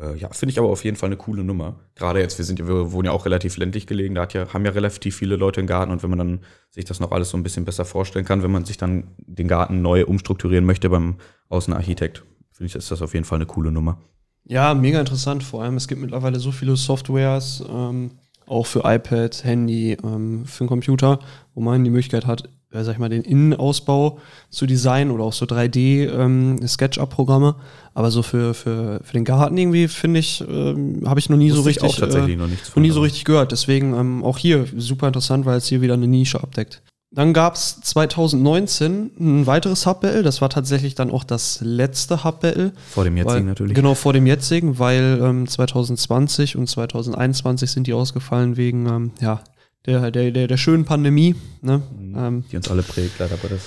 Äh, 0.01 0.17
ja, 0.17 0.29
finde 0.31 0.53
ich 0.53 0.59
aber 0.59 0.69
auf 0.69 0.85
jeden 0.85 0.97
Fall 0.97 1.09
eine 1.09 1.17
coole 1.17 1.45
Nummer. 1.45 1.77
Gerade 1.95 2.21
jetzt, 2.21 2.39
wir 2.39 2.45
sind 2.45 2.59
wir 2.67 2.93
wohnen 2.93 3.07
ja 3.07 3.13
auch 3.13 3.27
relativ 3.27 3.57
ländlich 3.57 3.87
gelegen, 3.87 4.15
da 4.15 4.23
hat 4.23 4.35
ja, 4.35 4.53
haben 4.53 4.65
ja 4.65 4.73
relativ 4.73 5.17
viele 5.17 5.37
Leute 5.37 5.61
einen 5.61 5.69
Garten 5.69 5.93
und 5.93 6.03
wenn 6.03 6.11
man 6.11 6.19
dann 6.19 6.41
sich 6.71 6.85
das 6.85 7.01
noch 7.01 7.13
alles 7.13 7.31
so 7.31 7.37
ein 7.37 7.43
bisschen 7.43 7.65
besser 7.65 7.85
vorstellen 7.85 8.25
kann, 8.25 8.43
wenn 8.43 8.51
man 8.51 8.65
sich 8.65 8.77
dann 8.77 9.09
den 9.19 9.49
Garten 9.49 9.83
neu 9.83 10.05
umstrukturieren 10.05 10.65
möchte 10.65 10.91
beim 10.91 11.17
Außenarchitekt, 11.49 12.25
finde 12.53 12.69
ich, 12.69 12.75
ist 12.75 12.91
das 12.91 13.03
auf 13.03 13.15
jeden 13.15 13.25
Fall 13.25 13.37
eine 13.37 13.47
coole 13.47 13.73
Nummer. 13.73 14.01
Ja, 14.45 14.73
mega 14.73 14.99
interessant. 14.99 15.45
Vor 15.45 15.63
allem, 15.63 15.77
es 15.77 15.89
gibt 15.89 16.01
mittlerweile 16.01 16.41
so 16.41 16.53
viele 16.53 16.75
Softwares, 16.75 17.63
ähm, 17.69 18.13
auch 18.49 18.67
für 18.67 18.81
iPad, 18.85 19.45
Handy, 19.45 19.97
ähm, 20.03 20.45
für 20.47 20.65
den 20.65 20.69
Computer, 20.69 21.21
wo 21.55 21.61
man 21.61 21.85
die 21.85 21.91
Möglichkeit 21.91 22.27
hat, 22.27 22.49
äh, 22.73 22.83
sag 22.85 22.95
ich 22.95 22.99
mal, 22.99 23.09
den 23.09 23.23
Innenausbau 23.23 24.19
zu 24.51 24.67
designen 24.67 25.11
oder 25.11 25.25
auch 25.25 25.33
so 25.33 25.47
3D-Sketchup-Programme. 25.47 27.55
Ähm, 27.57 27.63
Aber 27.95 28.11
so 28.11 28.23
für, 28.23 28.53
für, 28.55 29.01
für 29.03 29.13
den 29.13 29.25
Garten 29.25 29.57
irgendwie, 29.57 29.89
finde 29.89 30.21
ich, 30.21 30.45
ähm, 30.49 31.03
habe 31.07 31.21
ich 31.21 31.31
noch 31.31 31.39
nie 31.39 31.51
Wusste 31.51 31.63
so 31.63 31.69
richtig, 31.69 31.91
auch 31.91 31.97
tatsächlich 31.97 32.35
äh, 32.35 32.39
noch, 32.39 32.49
nichts 32.49 32.75
noch 32.75 32.83
nie 32.83 32.91
so 32.91 33.01
richtig 33.01 33.25
gehört. 33.25 33.53
Deswegen 33.53 33.95
ähm, 33.95 34.25
auch 34.25 34.39
hier 34.39 34.67
super 34.77 35.07
interessant, 35.07 35.47
weil 35.47 35.59
es 35.59 35.67
hier 35.67 35.81
wieder 35.81 35.95
eine 35.95 36.07
Nische 36.07 36.43
abdeckt. 36.43 36.83
Dann 37.11 37.33
gab 37.33 37.55
es 37.55 37.81
2019 37.81 39.13
ein 39.19 39.47
weiteres 39.47 39.87
Hub 39.87 40.03
Battle. 40.03 40.23
Das 40.23 40.43
war 40.43 40.51
tatsächlich 40.51 40.95
dann 40.95 41.11
auch 41.11 41.25
das 41.25 41.61
letzte 41.63 42.23
Hub 42.23 42.41
Battle. 42.41 42.73
Vor 42.91 43.05
dem 43.05 43.17
jetzigen 43.17 43.35
weil, 43.35 43.45
natürlich. 43.45 43.75
Genau, 43.75 43.95
vor 43.95 44.13
dem 44.13 44.27
jetzigen, 44.27 44.79
weil 44.79 45.19
ähm, 45.23 45.49
2020 45.49 46.57
und 46.57 46.69
2021 46.69 47.71
sind 47.71 47.87
die 47.87 47.95
ausgefallen 47.95 48.59
wegen 48.59 48.87
ähm, 48.87 49.11
ja, 49.21 49.41
der, 49.87 50.11
der, 50.11 50.31
der, 50.31 50.49
der 50.49 50.57
schönen 50.59 50.85
Pandemie. 50.85 51.35
Ne? 51.63 51.83
Mhm. 51.99 52.15
Ähm, 52.17 52.45
die 52.53 52.57
uns 52.57 52.71
alle 52.71 52.83
prägt, 52.83 53.19
leider 53.19 53.37
Gottes. 53.39 53.63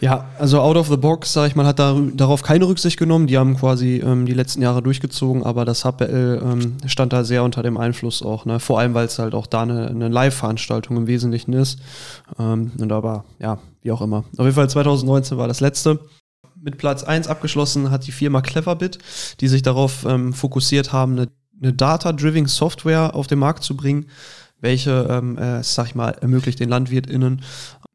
Ja, 0.00 0.26
also 0.38 0.60
out 0.60 0.76
of 0.76 0.88
the 0.88 0.96
box, 0.96 1.32
sag 1.32 1.48
ich 1.48 1.56
mal, 1.56 1.64
hat 1.64 1.78
da, 1.78 1.98
darauf 2.14 2.42
keine 2.42 2.66
Rücksicht 2.66 2.98
genommen. 2.98 3.26
Die 3.26 3.38
haben 3.38 3.56
quasi 3.56 4.02
ähm, 4.04 4.26
die 4.26 4.34
letzten 4.34 4.60
Jahre 4.60 4.82
durchgezogen, 4.82 5.42
aber 5.42 5.64
das 5.64 5.84
HPL 5.84 6.42
ähm, 6.44 6.76
stand 6.86 7.12
da 7.12 7.24
sehr 7.24 7.42
unter 7.42 7.62
dem 7.62 7.78
Einfluss 7.78 8.22
auch. 8.22 8.44
Ne? 8.44 8.60
Vor 8.60 8.78
allem, 8.78 8.92
weil 8.94 9.06
es 9.06 9.18
halt 9.18 9.34
auch 9.34 9.46
da 9.46 9.62
eine, 9.62 9.88
eine 9.88 10.08
Live-Veranstaltung 10.08 10.96
im 10.98 11.06
Wesentlichen 11.06 11.54
ist. 11.54 11.78
Ähm, 12.38 12.72
und 12.78 12.92
aber, 12.92 13.24
ja, 13.38 13.58
wie 13.82 13.90
auch 13.90 14.02
immer. 14.02 14.24
Auf 14.36 14.44
jeden 14.44 14.54
Fall 14.54 14.68
2019 14.68 15.38
war 15.38 15.48
das 15.48 15.60
letzte. 15.60 16.00
Mit 16.60 16.78
Platz 16.78 17.02
1 17.02 17.28
abgeschlossen 17.28 17.90
hat 17.90 18.06
die 18.06 18.12
Firma 18.12 18.42
Cleverbit, 18.42 18.98
die 19.40 19.48
sich 19.48 19.62
darauf 19.62 20.04
ähm, 20.04 20.34
fokussiert 20.34 20.92
haben, 20.92 21.12
eine, 21.12 21.28
eine 21.62 21.72
Data-Driven 21.72 22.46
Software 22.46 23.14
auf 23.14 23.28
den 23.28 23.38
Markt 23.38 23.62
zu 23.62 23.76
bringen 23.76 24.06
welche, 24.60 25.06
ähm, 25.10 25.36
äh, 25.38 25.62
sag 25.62 25.86
ich 25.86 25.94
mal, 25.94 26.10
ermöglicht 26.20 26.60
den 26.60 26.70
LandwirtInnen 26.70 27.42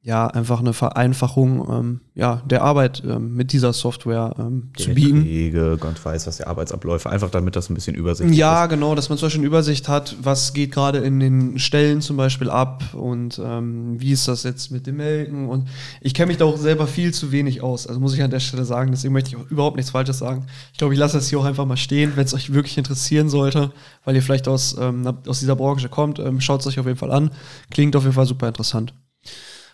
ja 0.03 0.25
einfach 0.25 0.59
eine 0.59 0.73
Vereinfachung 0.73 1.67
ähm, 1.69 2.01
ja, 2.15 2.41
der 2.49 2.63
Arbeit 2.63 3.03
ähm, 3.05 3.35
mit 3.35 3.53
dieser 3.53 3.71
Software 3.71 4.33
ähm, 4.39 4.71
zu 4.75 4.95
bieten. 4.95 5.25
Wege, 5.25 5.77
Gott 5.79 6.03
weiß, 6.03 6.25
was 6.25 6.37
der 6.37 6.47
Arbeitsabläufe, 6.47 7.07
einfach 7.07 7.29
damit 7.29 7.55
das 7.55 7.69
ein 7.69 7.75
bisschen 7.75 7.95
übersichtlich 7.95 8.37
ja, 8.37 8.51
ist. 8.51 8.59
Ja, 8.61 8.65
genau, 8.65 8.95
dass 8.95 9.09
man 9.09 9.19
zum 9.19 9.27
Beispiel 9.27 9.41
eine 9.41 9.47
Übersicht 9.47 9.87
hat, 9.87 10.15
was 10.19 10.53
geht 10.53 10.71
gerade 10.71 10.97
in 10.99 11.19
den 11.19 11.59
Stellen 11.59 12.01
zum 12.01 12.17
Beispiel 12.17 12.49
ab 12.49 12.83
und 12.93 13.39
ähm, 13.43 14.01
wie 14.01 14.11
ist 14.11 14.27
das 14.27 14.41
jetzt 14.41 14.71
mit 14.71 14.87
dem 14.87 14.97
Melken 14.97 15.47
und 15.47 15.67
ich 16.01 16.15
kenne 16.15 16.27
mich 16.27 16.37
da 16.37 16.45
auch 16.45 16.57
selber 16.57 16.87
viel 16.87 17.13
zu 17.13 17.31
wenig 17.31 17.61
aus, 17.61 17.85
also 17.85 17.99
muss 17.99 18.15
ich 18.15 18.23
an 18.23 18.31
der 18.31 18.39
Stelle 18.39 18.65
sagen, 18.65 18.89
deswegen 18.89 19.13
möchte 19.13 19.29
ich 19.29 19.35
auch 19.35 19.51
überhaupt 19.51 19.75
nichts 19.75 19.91
Falsches 19.91 20.17
sagen. 20.17 20.47
Ich 20.73 20.79
glaube, 20.79 20.95
ich 20.95 20.99
lasse 20.99 21.17
das 21.17 21.29
hier 21.29 21.39
auch 21.39 21.45
einfach 21.45 21.65
mal 21.65 21.77
stehen, 21.77 22.13
wenn 22.15 22.25
es 22.25 22.33
euch 22.33 22.51
wirklich 22.51 22.79
interessieren 22.79 23.29
sollte, 23.29 23.71
weil 24.03 24.15
ihr 24.15 24.23
vielleicht 24.23 24.47
aus, 24.47 24.75
ähm, 24.79 25.07
aus 25.27 25.41
dieser 25.41 25.55
Branche 25.55 25.89
kommt, 25.89 26.17
ähm, 26.17 26.41
schaut 26.41 26.61
es 26.61 26.67
euch 26.67 26.79
auf 26.79 26.87
jeden 26.87 26.97
Fall 26.97 27.11
an, 27.11 27.29
klingt 27.69 27.95
auf 27.95 28.01
jeden 28.01 28.15
Fall 28.15 28.25
super 28.25 28.47
interessant. 28.47 28.95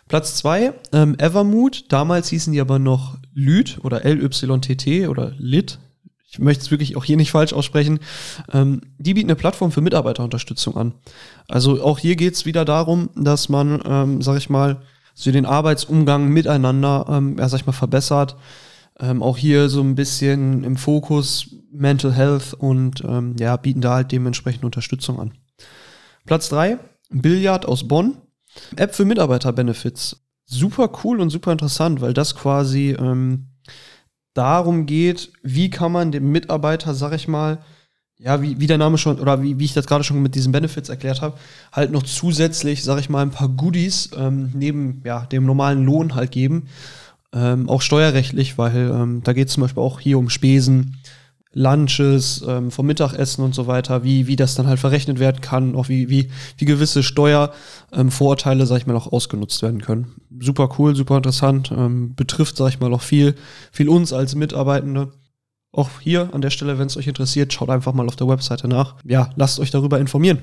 Platz 0.08 0.36
2, 0.36 0.72
ähm, 0.92 1.16
Evermood. 1.18 1.84
Damals 1.90 2.28
hießen 2.28 2.52
die 2.52 2.60
aber 2.60 2.78
noch 2.78 3.18
Lyd 3.34 3.78
oder 3.82 4.04
LYTT 4.04 5.08
oder 5.08 5.32
Lit. 5.38 5.78
Ich 6.30 6.38
möchte 6.38 6.62
es 6.62 6.70
wirklich 6.70 6.96
auch 6.96 7.04
hier 7.04 7.16
nicht 7.16 7.30
falsch 7.30 7.52
aussprechen. 7.52 8.00
Ähm, 8.52 8.82
die 8.98 9.14
bieten 9.14 9.30
eine 9.30 9.36
Plattform 9.36 9.72
für 9.72 9.80
Mitarbeiterunterstützung 9.80 10.76
an. 10.76 10.94
Also 11.48 11.82
auch 11.82 11.98
hier 11.98 12.16
geht 12.16 12.34
es 12.34 12.44
wieder 12.44 12.64
darum, 12.64 13.10
dass 13.16 13.48
man, 13.48 13.80
ähm, 13.86 14.22
sag 14.22 14.36
ich 14.36 14.50
mal, 14.50 14.82
so 15.14 15.32
den 15.32 15.46
Arbeitsumgang 15.46 16.28
miteinander, 16.28 17.06
ähm, 17.08 17.36
ja, 17.38 17.48
sag 17.48 17.60
ich 17.60 17.66
mal, 17.66 17.72
verbessert. 17.72 18.36
Ähm, 19.00 19.22
auch 19.22 19.36
hier 19.36 19.68
so 19.68 19.80
ein 19.80 19.94
bisschen 19.94 20.64
im 20.64 20.76
Fokus 20.76 21.54
Mental 21.72 22.12
Health 22.12 22.54
und 22.54 23.02
ähm, 23.04 23.36
ja, 23.38 23.56
bieten 23.56 23.80
da 23.80 23.94
halt 23.94 24.12
dementsprechend 24.12 24.64
Unterstützung 24.64 25.18
an. 25.20 25.32
Platz 26.26 26.48
3, 26.50 26.78
Billard 27.10 27.66
aus 27.66 27.88
Bonn. 27.88 28.18
App 28.76 28.94
für 28.94 29.04
Mitarbeiter-Benefits. 29.04 30.24
Super 30.44 30.90
cool 31.04 31.20
und 31.20 31.30
super 31.30 31.52
interessant, 31.52 32.00
weil 32.00 32.14
das 32.14 32.34
quasi 32.34 32.96
ähm, 32.98 33.48
darum 34.34 34.86
geht, 34.86 35.32
wie 35.42 35.68
kann 35.68 35.92
man 35.92 36.12
dem 36.12 36.30
Mitarbeiter, 36.32 36.94
sag 36.94 37.12
ich 37.12 37.28
mal, 37.28 37.58
ja, 38.18 38.42
wie, 38.42 38.58
wie 38.58 38.66
der 38.66 38.78
Name 38.78 38.98
schon, 38.98 39.20
oder 39.20 39.42
wie, 39.42 39.58
wie 39.58 39.64
ich 39.64 39.74
das 39.74 39.86
gerade 39.86 40.04
schon 40.04 40.22
mit 40.22 40.34
diesen 40.34 40.52
Benefits 40.52 40.88
erklärt 40.88 41.22
habe, 41.22 41.38
halt 41.72 41.92
noch 41.92 42.02
zusätzlich, 42.02 42.82
sag 42.82 42.98
ich 42.98 43.08
mal, 43.08 43.22
ein 43.22 43.30
paar 43.30 43.48
Goodies 43.48 44.10
ähm, 44.16 44.50
neben 44.54 45.02
ja, 45.04 45.26
dem 45.26 45.44
normalen 45.44 45.84
Lohn 45.84 46.14
halt 46.14 46.32
geben. 46.32 46.68
Ähm, 47.32 47.68
auch 47.68 47.82
steuerrechtlich, 47.82 48.58
weil 48.58 48.90
ähm, 48.90 49.22
da 49.22 49.34
geht 49.34 49.48
es 49.48 49.54
zum 49.54 49.60
Beispiel 49.60 49.82
auch 49.82 50.00
hier 50.00 50.18
um 50.18 50.30
Spesen, 50.30 50.96
Lunches, 51.58 52.44
ähm, 52.46 52.70
vom 52.70 52.86
Mittagessen 52.86 53.42
und 53.42 53.52
so 53.52 53.66
weiter, 53.66 54.04
wie, 54.04 54.28
wie 54.28 54.36
das 54.36 54.54
dann 54.54 54.68
halt 54.68 54.78
verrechnet 54.78 55.18
werden 55.18 55.40
kann, 55.40 55.74
auch 55.74 55.88
wie, 55.88 56.08
wie, 56.08 56.30
wie 56.56 56.64
gewisse 56.64 57.02
Steuervorurteile, 57.02 58.60
ähm, 58.60 58.66
sag 58.66 58.76
ich 58.78 58.86
mal, 58.86 58.94
auch 58.94 59.12
ausgenutzt 59.12 59.60
werden 59.62 59.82
können. 59.82 60.14
Super 60.38 60.70
cool, 60.78 60.94
super 60.94 61.16
interessant, 61.16 61.72
ähm, 61.76 62.14
betrifft, 62.14 62.56
sag 62.56 62.68
ich 62.68 62.78
mal, 62.78 62.94
auch 62.94 63.02
viel, 63.02 63.34
viel 63.72 63.88
uns 63.88 64.12
als 64.12 64.36
Mitarbeitende. 64.36 65.12
Auch 65.72 65.90
hier 66.00 66.32
an 66.32 66.42
der 66.42 66.50
Stelle, 66.50 66.78
wenn 66.78 66.86
es 66.86 66.96
euch 66.96 67.08
interessiert, 67.08 67.52
schaut 67.52 67.70
einfach 67.70 67.92
mal 67.92 68.06
auf 68.06 68.16
der 68.16 68.28
Webseite 68.28 68.68
nach. 68.68 68.94
Ja, 69.04 69.30
lasst 69.34 69.58
euch 69.58 69.72
darüber 69.72 69.98
informieren. 69.98 70.38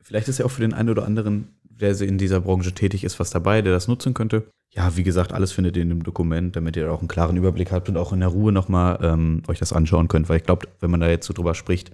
Vielleicht 0.00 0.26
ist 0.26 0.38
ja 0.38 0.44
auch 0.44 0.50
für 0.50 0.62
den 0.62 0.74
einen 0.74 0.90
oder 0.90 1.06
anderen, 1.06 1.54
der 1.62 1.98
in 2.00 2.18
dieser 2.18 2.40
Branche 2.40 2.72
tätig 2.72 3.04
ist, 3.04 3.20
was 3.20 3.30
dabei, 3.30 3.62
der 3.62 3.72
das 3.72 3.86
nutzen 3.86 4.12
könnte 4.12 4.44
ja, 4.74 4.96
wie 4.96 5.02
gesagt, 5.02 5.32
alles 5.32 5.52
findet 5.52 5.76
ihr 5.76 5.82
in 5.82 5.90
dem 5.90 6.02
Dokument, 6.02 6.56
damit 6.56 6.76
ihr 6.76 6.90
auch 6.90 7.00
einen 7.00 7.08
klaren 7.08 7.36
Überblick 7.36 7.72
habt 7.72 7.88
und 7.88 7.98
auch 7.98 8.12
in 8.12 8.20
der 8.20 8.30
Ruhe 8.30 8.52
nochmal 8.52 8.98
ähm, 9.02 9.42
euch 9.46 9.58
das 9.58 9.72
anschauen 9.72 10.08
könnt. 10.08 10.28
Weil 10.28 10.38
ich 10.38 10.44
glaube, 10.44 10.66
wenn 10.80 10.90
man 10.90 11.00
da 11.00 11.08
jetzt 11.08 11.26
so 11.26 11.34
drüber 11.34 11.54
spricht, 11.54 11.90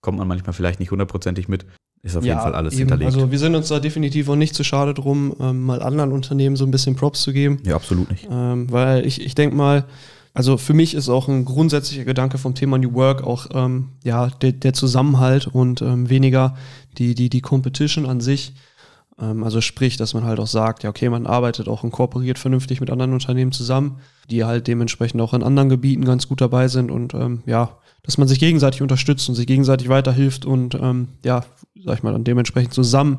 kommt 0.00 0.18
man 0.18 0.28
manchmal 0.28 0.52
vielleicht 0.52 0.78
nicht 0.78 0.92
hundertprozentig 0.92 1.48
mit. 1.48 1.66
Ist 2.02 2.16
auf 2.16 2.24
ja, 2.24 2.34
jeden 2.34 2.42
Fall 2.42 2.54
alles 2.54 2.74
eben. 2.74 2.80
hinterlegt. 2.80 3.14
Also 3.14 3.30
wir 3.30 3.38
sind 3.38 3.54
uns 3.54 3.68
da 3.68 3.80
definitiv 3.80 4.28
auch 4.28 4.36
nicht 4.36 4.54
zu 4.54 4.64
schade 4.64 4.94
drum, 4.94 5.34
ähm, 5.40 5.64
mal 5.64 5.82
anderen 5.82 6.12
Unternehmen 6.12 6.56
so 6.56 6.64
ein 6.64 6.70
bisschen 6.70 6.96
Props 6.96 7.20
zu 7.20 7.32
geben. 7.32 7.60
Ja, 7.64 7.74
absolut 7.76 8.10
nicht. 8.10 8.26
Ähm, 8.30 8.70
weil 8.70 9.04
ich, 9.04 9.20
ich 9.20 9.34
denke 9.34 9.56
mal, 9.56 9.84
also 10.32 10.56
für 10.56 10.72
mich 10.72 10.94
ist 10.94 11.08
auch 11.08 11.28
ein 11.28 11.44
grundsätzlicher 11.44 12.04
Gedanke 12.04 12.38
vom 12.38 12.54
Thema 12.54 12.78
New 12.78 12.94
Work 12.94 13.24
auch 13.24 13.48
ähm, 13.52 13.88
ja, 14.04 14.28
der, 14.28 14.52
der 14.52 14.72
Zusammenhalt 14.72 15.48
und 15.48 15.82
ähm, 15.82 16.08
weniger 16.08 16.54
die, 16.96 17.14
die, 17.14 17.28
die 17.28 17.40
Competition 17.40 18.06
an 18.06 18.20
sich. 18.20 18.54
Ähm, 19.20 19.44
also 19.44 19.60
sprich, 19.60 19.96
dass 19.96 20.14
man 20.14 20.24
halt 20.24 20.40
auch 20.40 20.46
sagt, 20.46 20.82
ja, 20.82 20.90
okay, 20.90 21.08
man 21.08 21.26
arbeitet 21.26 21.68
auch 21.68 21.84
und 21.84 21.90
kooperiert 21.90 22.38
vernünftig 22.38 22.80
mit 22.80 22.90
anderen 22.90 23.12
Unternehmen 23.12 23.52
zusammen, 23.52 24.00
die 24.30 24.44
halt 24.44 24.66
dementsprechend 24.66 25.20
auch 25.20 25.34
in 25.34 25.42
anderen 25.42 25.68
Gebieten 25.68 26.04
ganz 26.04 26.28
gut 26.28 26.40
dabei 26.40 26.68
sind 26.68 26.90
und 26.90 27.14
ähm, 27.14 27.42
ja, 27.46 27.78
dass 28.02 28.18
man 28.18 28.28
sich 28.28 28.38
gegenseitig 28.38 28.82
unterstützt 28.82 29.28
und 29.28 29.34
sich 29.34 29.46
gegenseitig 29.46 29.88
weiterhilft 29.88 30.46
und 30.46 30.74
ähm, 30.74 31.08
ja, 31.24 31.44
sag 31.84 31.98
ich 31.98 32.02
mal, 32.02 32.12
dann 32.12 32.24
dementsprechend 32.24 32.72
zusammen 32.72 33.18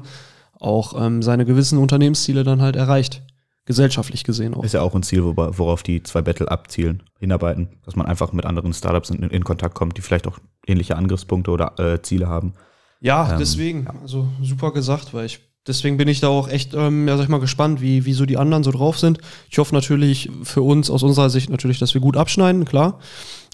auch 0.59 0.99
ähm, 0.99 1.21
seine 1.21 1.45
gewissen 1.45 1.77
Unternehmensziele 1.77 2.43
dann 2.43 2.61
halt 2.61 2.75
erreicht. 2.75 3.23
Gesellschaftlich 3.65 4.23
gesehen 4.23 4.55
auch. 4.55 4.63
Ist 4.63 4.73
ja 4.73 4.81
auch 4.81 4.95
ein 4.95 5.03
Ziel, 5.03 5.23
worauf 5.23 5.83
die 5.83 6.01
zwei 6.01 6.23
Battle 6.23 6.49
abzielen, 6.49 7.03
hinarbeiten, 7.19 7.69
dass 7.85 7.95
man 7.95 8.07
einfach 8.07 8.33
mit 8.33 8.45
anderen 8.45 8.73
Startups 8.73 9.11
in, 9.11 9.21
in 9.21 9.43
Kontakt 9.43 9.75
kommt, 9.75 9.97
die 9.97 10.01
vielleicht 10.01 10.27
auch 10.27 10.39
ähnliche 10.65 10.95
Angriffspunkte 10.95 11.51
oder 11.51 11.79
äh, 11.79 12.01
Ziele 12.01 12.27
haben. 12.27 12.53
Ja, 13.01 13.33
ähm, 13.33 13.39
deswegen, 13.39 13.87
also 14.01 14.27
super 14.41 14.73
gesagt, 14.73 15.13
weil 15.13 15.27
ich 15.27 15.50
deswegen 15.67 15.97
bin 15.97 16.07
ich 16.07 16.19
da 16.19 16.27
auch 16.27 16.47
echt, 16.47 16.73
ähm, 16.73 17.07
ja, 17.07 17.17
sag 17.17 17.23
ich 17.23 17.29
mal, 17.29 17.39
gespannt, 17.39 17.81
wie, 17.81 18.05
wie 18.05 18.13
so 18.13 18.25
die 18.25 18.37
anderen 18.37 18.63
so 18.63 18.71
drauf 18.71 18.97
sind. 18.99 19.19
Ich 19.49 19.57
hoffe 19.57 19.73
natürlich 19.73 20.29
für 20.43 20.61
uns 20.61 20.89
aus 20.89 21.03
unserer 21.03 21.29
Sicht 21.29 21.49
natürlich, 21.49 21.79
dass 21.79 21.93
wir 21.93 22.01
gut 22.01 22.17
abschneiden, 22.17 22.65
klar. 22.65 22.99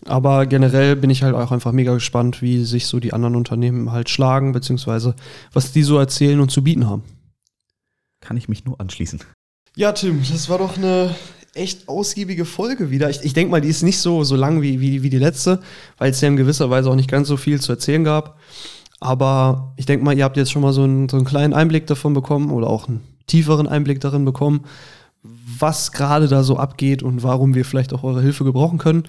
Aber 0.05 0.45
generell 0.45 0.95
bin 0.95 1.09
ich 1.09 1.23
halt 1.23 1.35
auch 1.35 1.51
einfach 1.51 1.71
mega 1.71 1.93
gespannt, 1.93 2.41
wie 2.41 2.63
sich 2.63 2.85
so 2.85 2.99
die 2.99 3.13
anderen 3.13 3.35
Unternehmen 3.35 3.91
halt 3.91 4.09
schlagen, 4.09 4.51
beziehungsweise 4.51 5.15
was 5.53 5.71
die 5.71 5.83
so 5.83 5.97
erzählen 5.97 6.39
und 6.39 6.51
zu 6.51 6.63
bieten 6.63 6.87
haben. 6.87 7.03
Kann 8.21 8.37
ich 8.37 8.47
mich 8.47 8.65
nur 8.65 8.79
anschließen. 8.79 9.19
Ja, 9.75 9.91
Tim, 9.91 10.21
das 10.31 10.49
war 10.49 10.59
doch 10.59 10.77
eine 10.77 11.15
echt 11.53 11.89
ausgiebige 11.89 12.45
Folge 12.45 12.91
wieder. 12.91 13.09
Ich, 13.09 13.23
ich 13.23 13.33
denke 13.33 13.51
mal, 13.51 13.61
die 13.61 13.69
ist 13.69 13.83
nicht 13.83 13.99
so, 13.99 14.23
so 14.23 14.35
lang 14.35 14.61
wie, 14.61 14.79
wie, 14.79 15.03
wie 15.03 15.09
die 15.09 15.17
letzte, 15.17 15.59
weil 15.97 16.11
es 16.11 16.21
ja 16.21 16.27
in 16.27 16.37
gewisser 16.37 16.69
Weise 16.69 16.89
auch 16.89 16.95
nicht 16.95 17.09
ganz 17.09 17.27
so 17.27 17.37
viel 17.37 17.59
zu 17.59 17.71
erzählen 17.71 18.03
gab. 18.03 18.39
Aber 18.99 19.73
ich 19.77 19.85
denke 19.85 20.03
mal, 20.03 20.17
ihr 20.17 20.23
habt 20.23 20.37
jetzt 20.37 20.51
schon 20.51 20.61
mal 20.61 20.73
so 20.73 20.83
einen, 20.83 21.07
so 21.09 21.17
einen 21.17 21.25
kleinen 21.25 21.53
Einblick 21.53 21.87
davon 21.87 22.13
bekommen 22.13 22.51
oder 22.51 22.67
auch 22.67 22.87
einen 22.87 23.01
tieferen 23.27 23.67
Einblick 23.67 23.99
darin 23.99 24.25
bekommen, 24.25 24.61
was 25.59 25.91
gerade 25.91 26.27
da 26.27 26.43
so 26.43 26.57
abgeht 26.57 27.03
und 27.03 27.23
warum 27.23 27.53
wir 27.53 27.65
vielleicht 27.65 27.93
auch 27.93 28.03
eure 28.03 28.21
Hilfe 28.21 28.43
gebrauchen 28.43 28.77
können. 28.77 29.03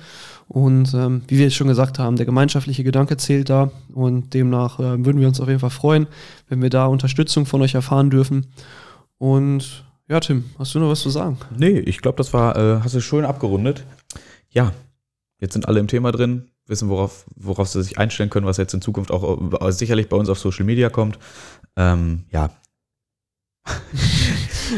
Und 0.48 0.94
ähm, 0.94 1.22
wie 1.28 1.38
wir 1.38 1.46
es 1.46 1.54
schon 1.54 1.68
gesagt 1.68 1.98
haben, 1.98 2.16
der 2.16 2.26
gemeinschaftliche 2.26 2.82
Gedanke 2.82 3.16
zählt 3.18 3.50
da 3.50 3.70
und 3.92 4.32
demnach 4.34 4.78
äh, 4.78 5.04
würden 5.04 5.20
wir 5.20 5.28
uns 5.28 5.40
auf 5.40 5.48
jeden 5.48 5.60
Fall 5.60 5.70
freuen, 5.70 6.06
wenn 6.48 6.62
wir 6.62 6.70
da 6.70 6.86
Unterstützung 6.86 7.44
von 7.44 7.60
euch 7.62 7.74
erfahren 7.74 8.10
dürfen. 8.10 8.46
Und 9.18 9.84
ja, 10.08 10.20
Tim, 10.20 10.44
hast 10.58 10.74
du 10.74 10.78
noch 10.78 10.88
was 10.88 11.00
zu 11.00 11.10
sagen? 11.10 11.36
Nee, 11.56 11.78
ich 11.80 12.00
glaube, 12.00 12.16
das 12.16 12.32
war, 12.32 12.56
äh, 12.56 12.80
hast 12.82 12.94
du 12.94 13.00
schön 13.00 13.26
abgerundet. 13.26 13.84
Ja, 14.50 14.72
jetzt 15.38 15.52
sind 15.52 15.68
alle 15.68 15.80
im 15.80 15.88
Thema 15.88 16.12
drin, 16.12 16.48
wissen, 16.68 16.88
worauf, 16.88 17.24
worauf 17.36 17.68
sie 17.68 17.82
sich 17.82 17.98
einstellen 17.98 18.30
können, 18.30 18.46
was 18.46 18.56
jetzt 18.56 18.74
in 18.74 18.80
Zukunft 18.80 19.10
auch 19.10 19.60
äh, 19.60 19.72
sicherlich 19.72 20.08
bei 20.08 20.16
uns 20.16 20.28
auf 20.28 20.38
Social 20.38 20.64
Media 20.64 20.90
kommt. 20.90 21.18
Ähm, 21.76 22.24
ja. 22.30 22.50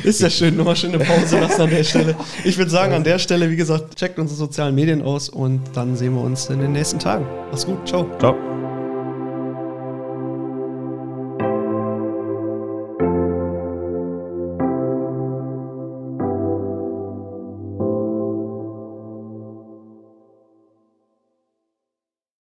Ist 0.04 0.20
ja 0.20 0.30
schön, 0.30 0.56
nochmal 0.56 0.76
schöne 0.76 0.98
Pause 0.98 1.40
lassen 1.40 1.62
an 1.62 1.70
der 1.70 1.84
Stelle. 1.84 2.16
Ich 2.44 2.58
würde 2.58 2.70
sagen, 2.70 2.92
an 2.92 3.04
der 3.04 3.18
Stelle, 3.18 3.50
wie 3.50 3.56
gesagt, 3.56 3.96
checkt 3.96 4.18
unsere 4.18 4.38
sozialen 4.38 4.74
Medien 4.74 5.02
aus 5.02 5.28
und 5.28 5.60
dann 5.74 5.96
sehen 5.96 6.14
wir 6.14 6.22
uns 6.22 6.48
in 6.48 6.60
den 6.60 6.72
nächsten 6.72 6.98
Tagen. 6.98 7.26
Mach's 7.50 7.66
gut, 7.66 7.88
ciao. 7.88 8.06
Ciao. 8.18 8.36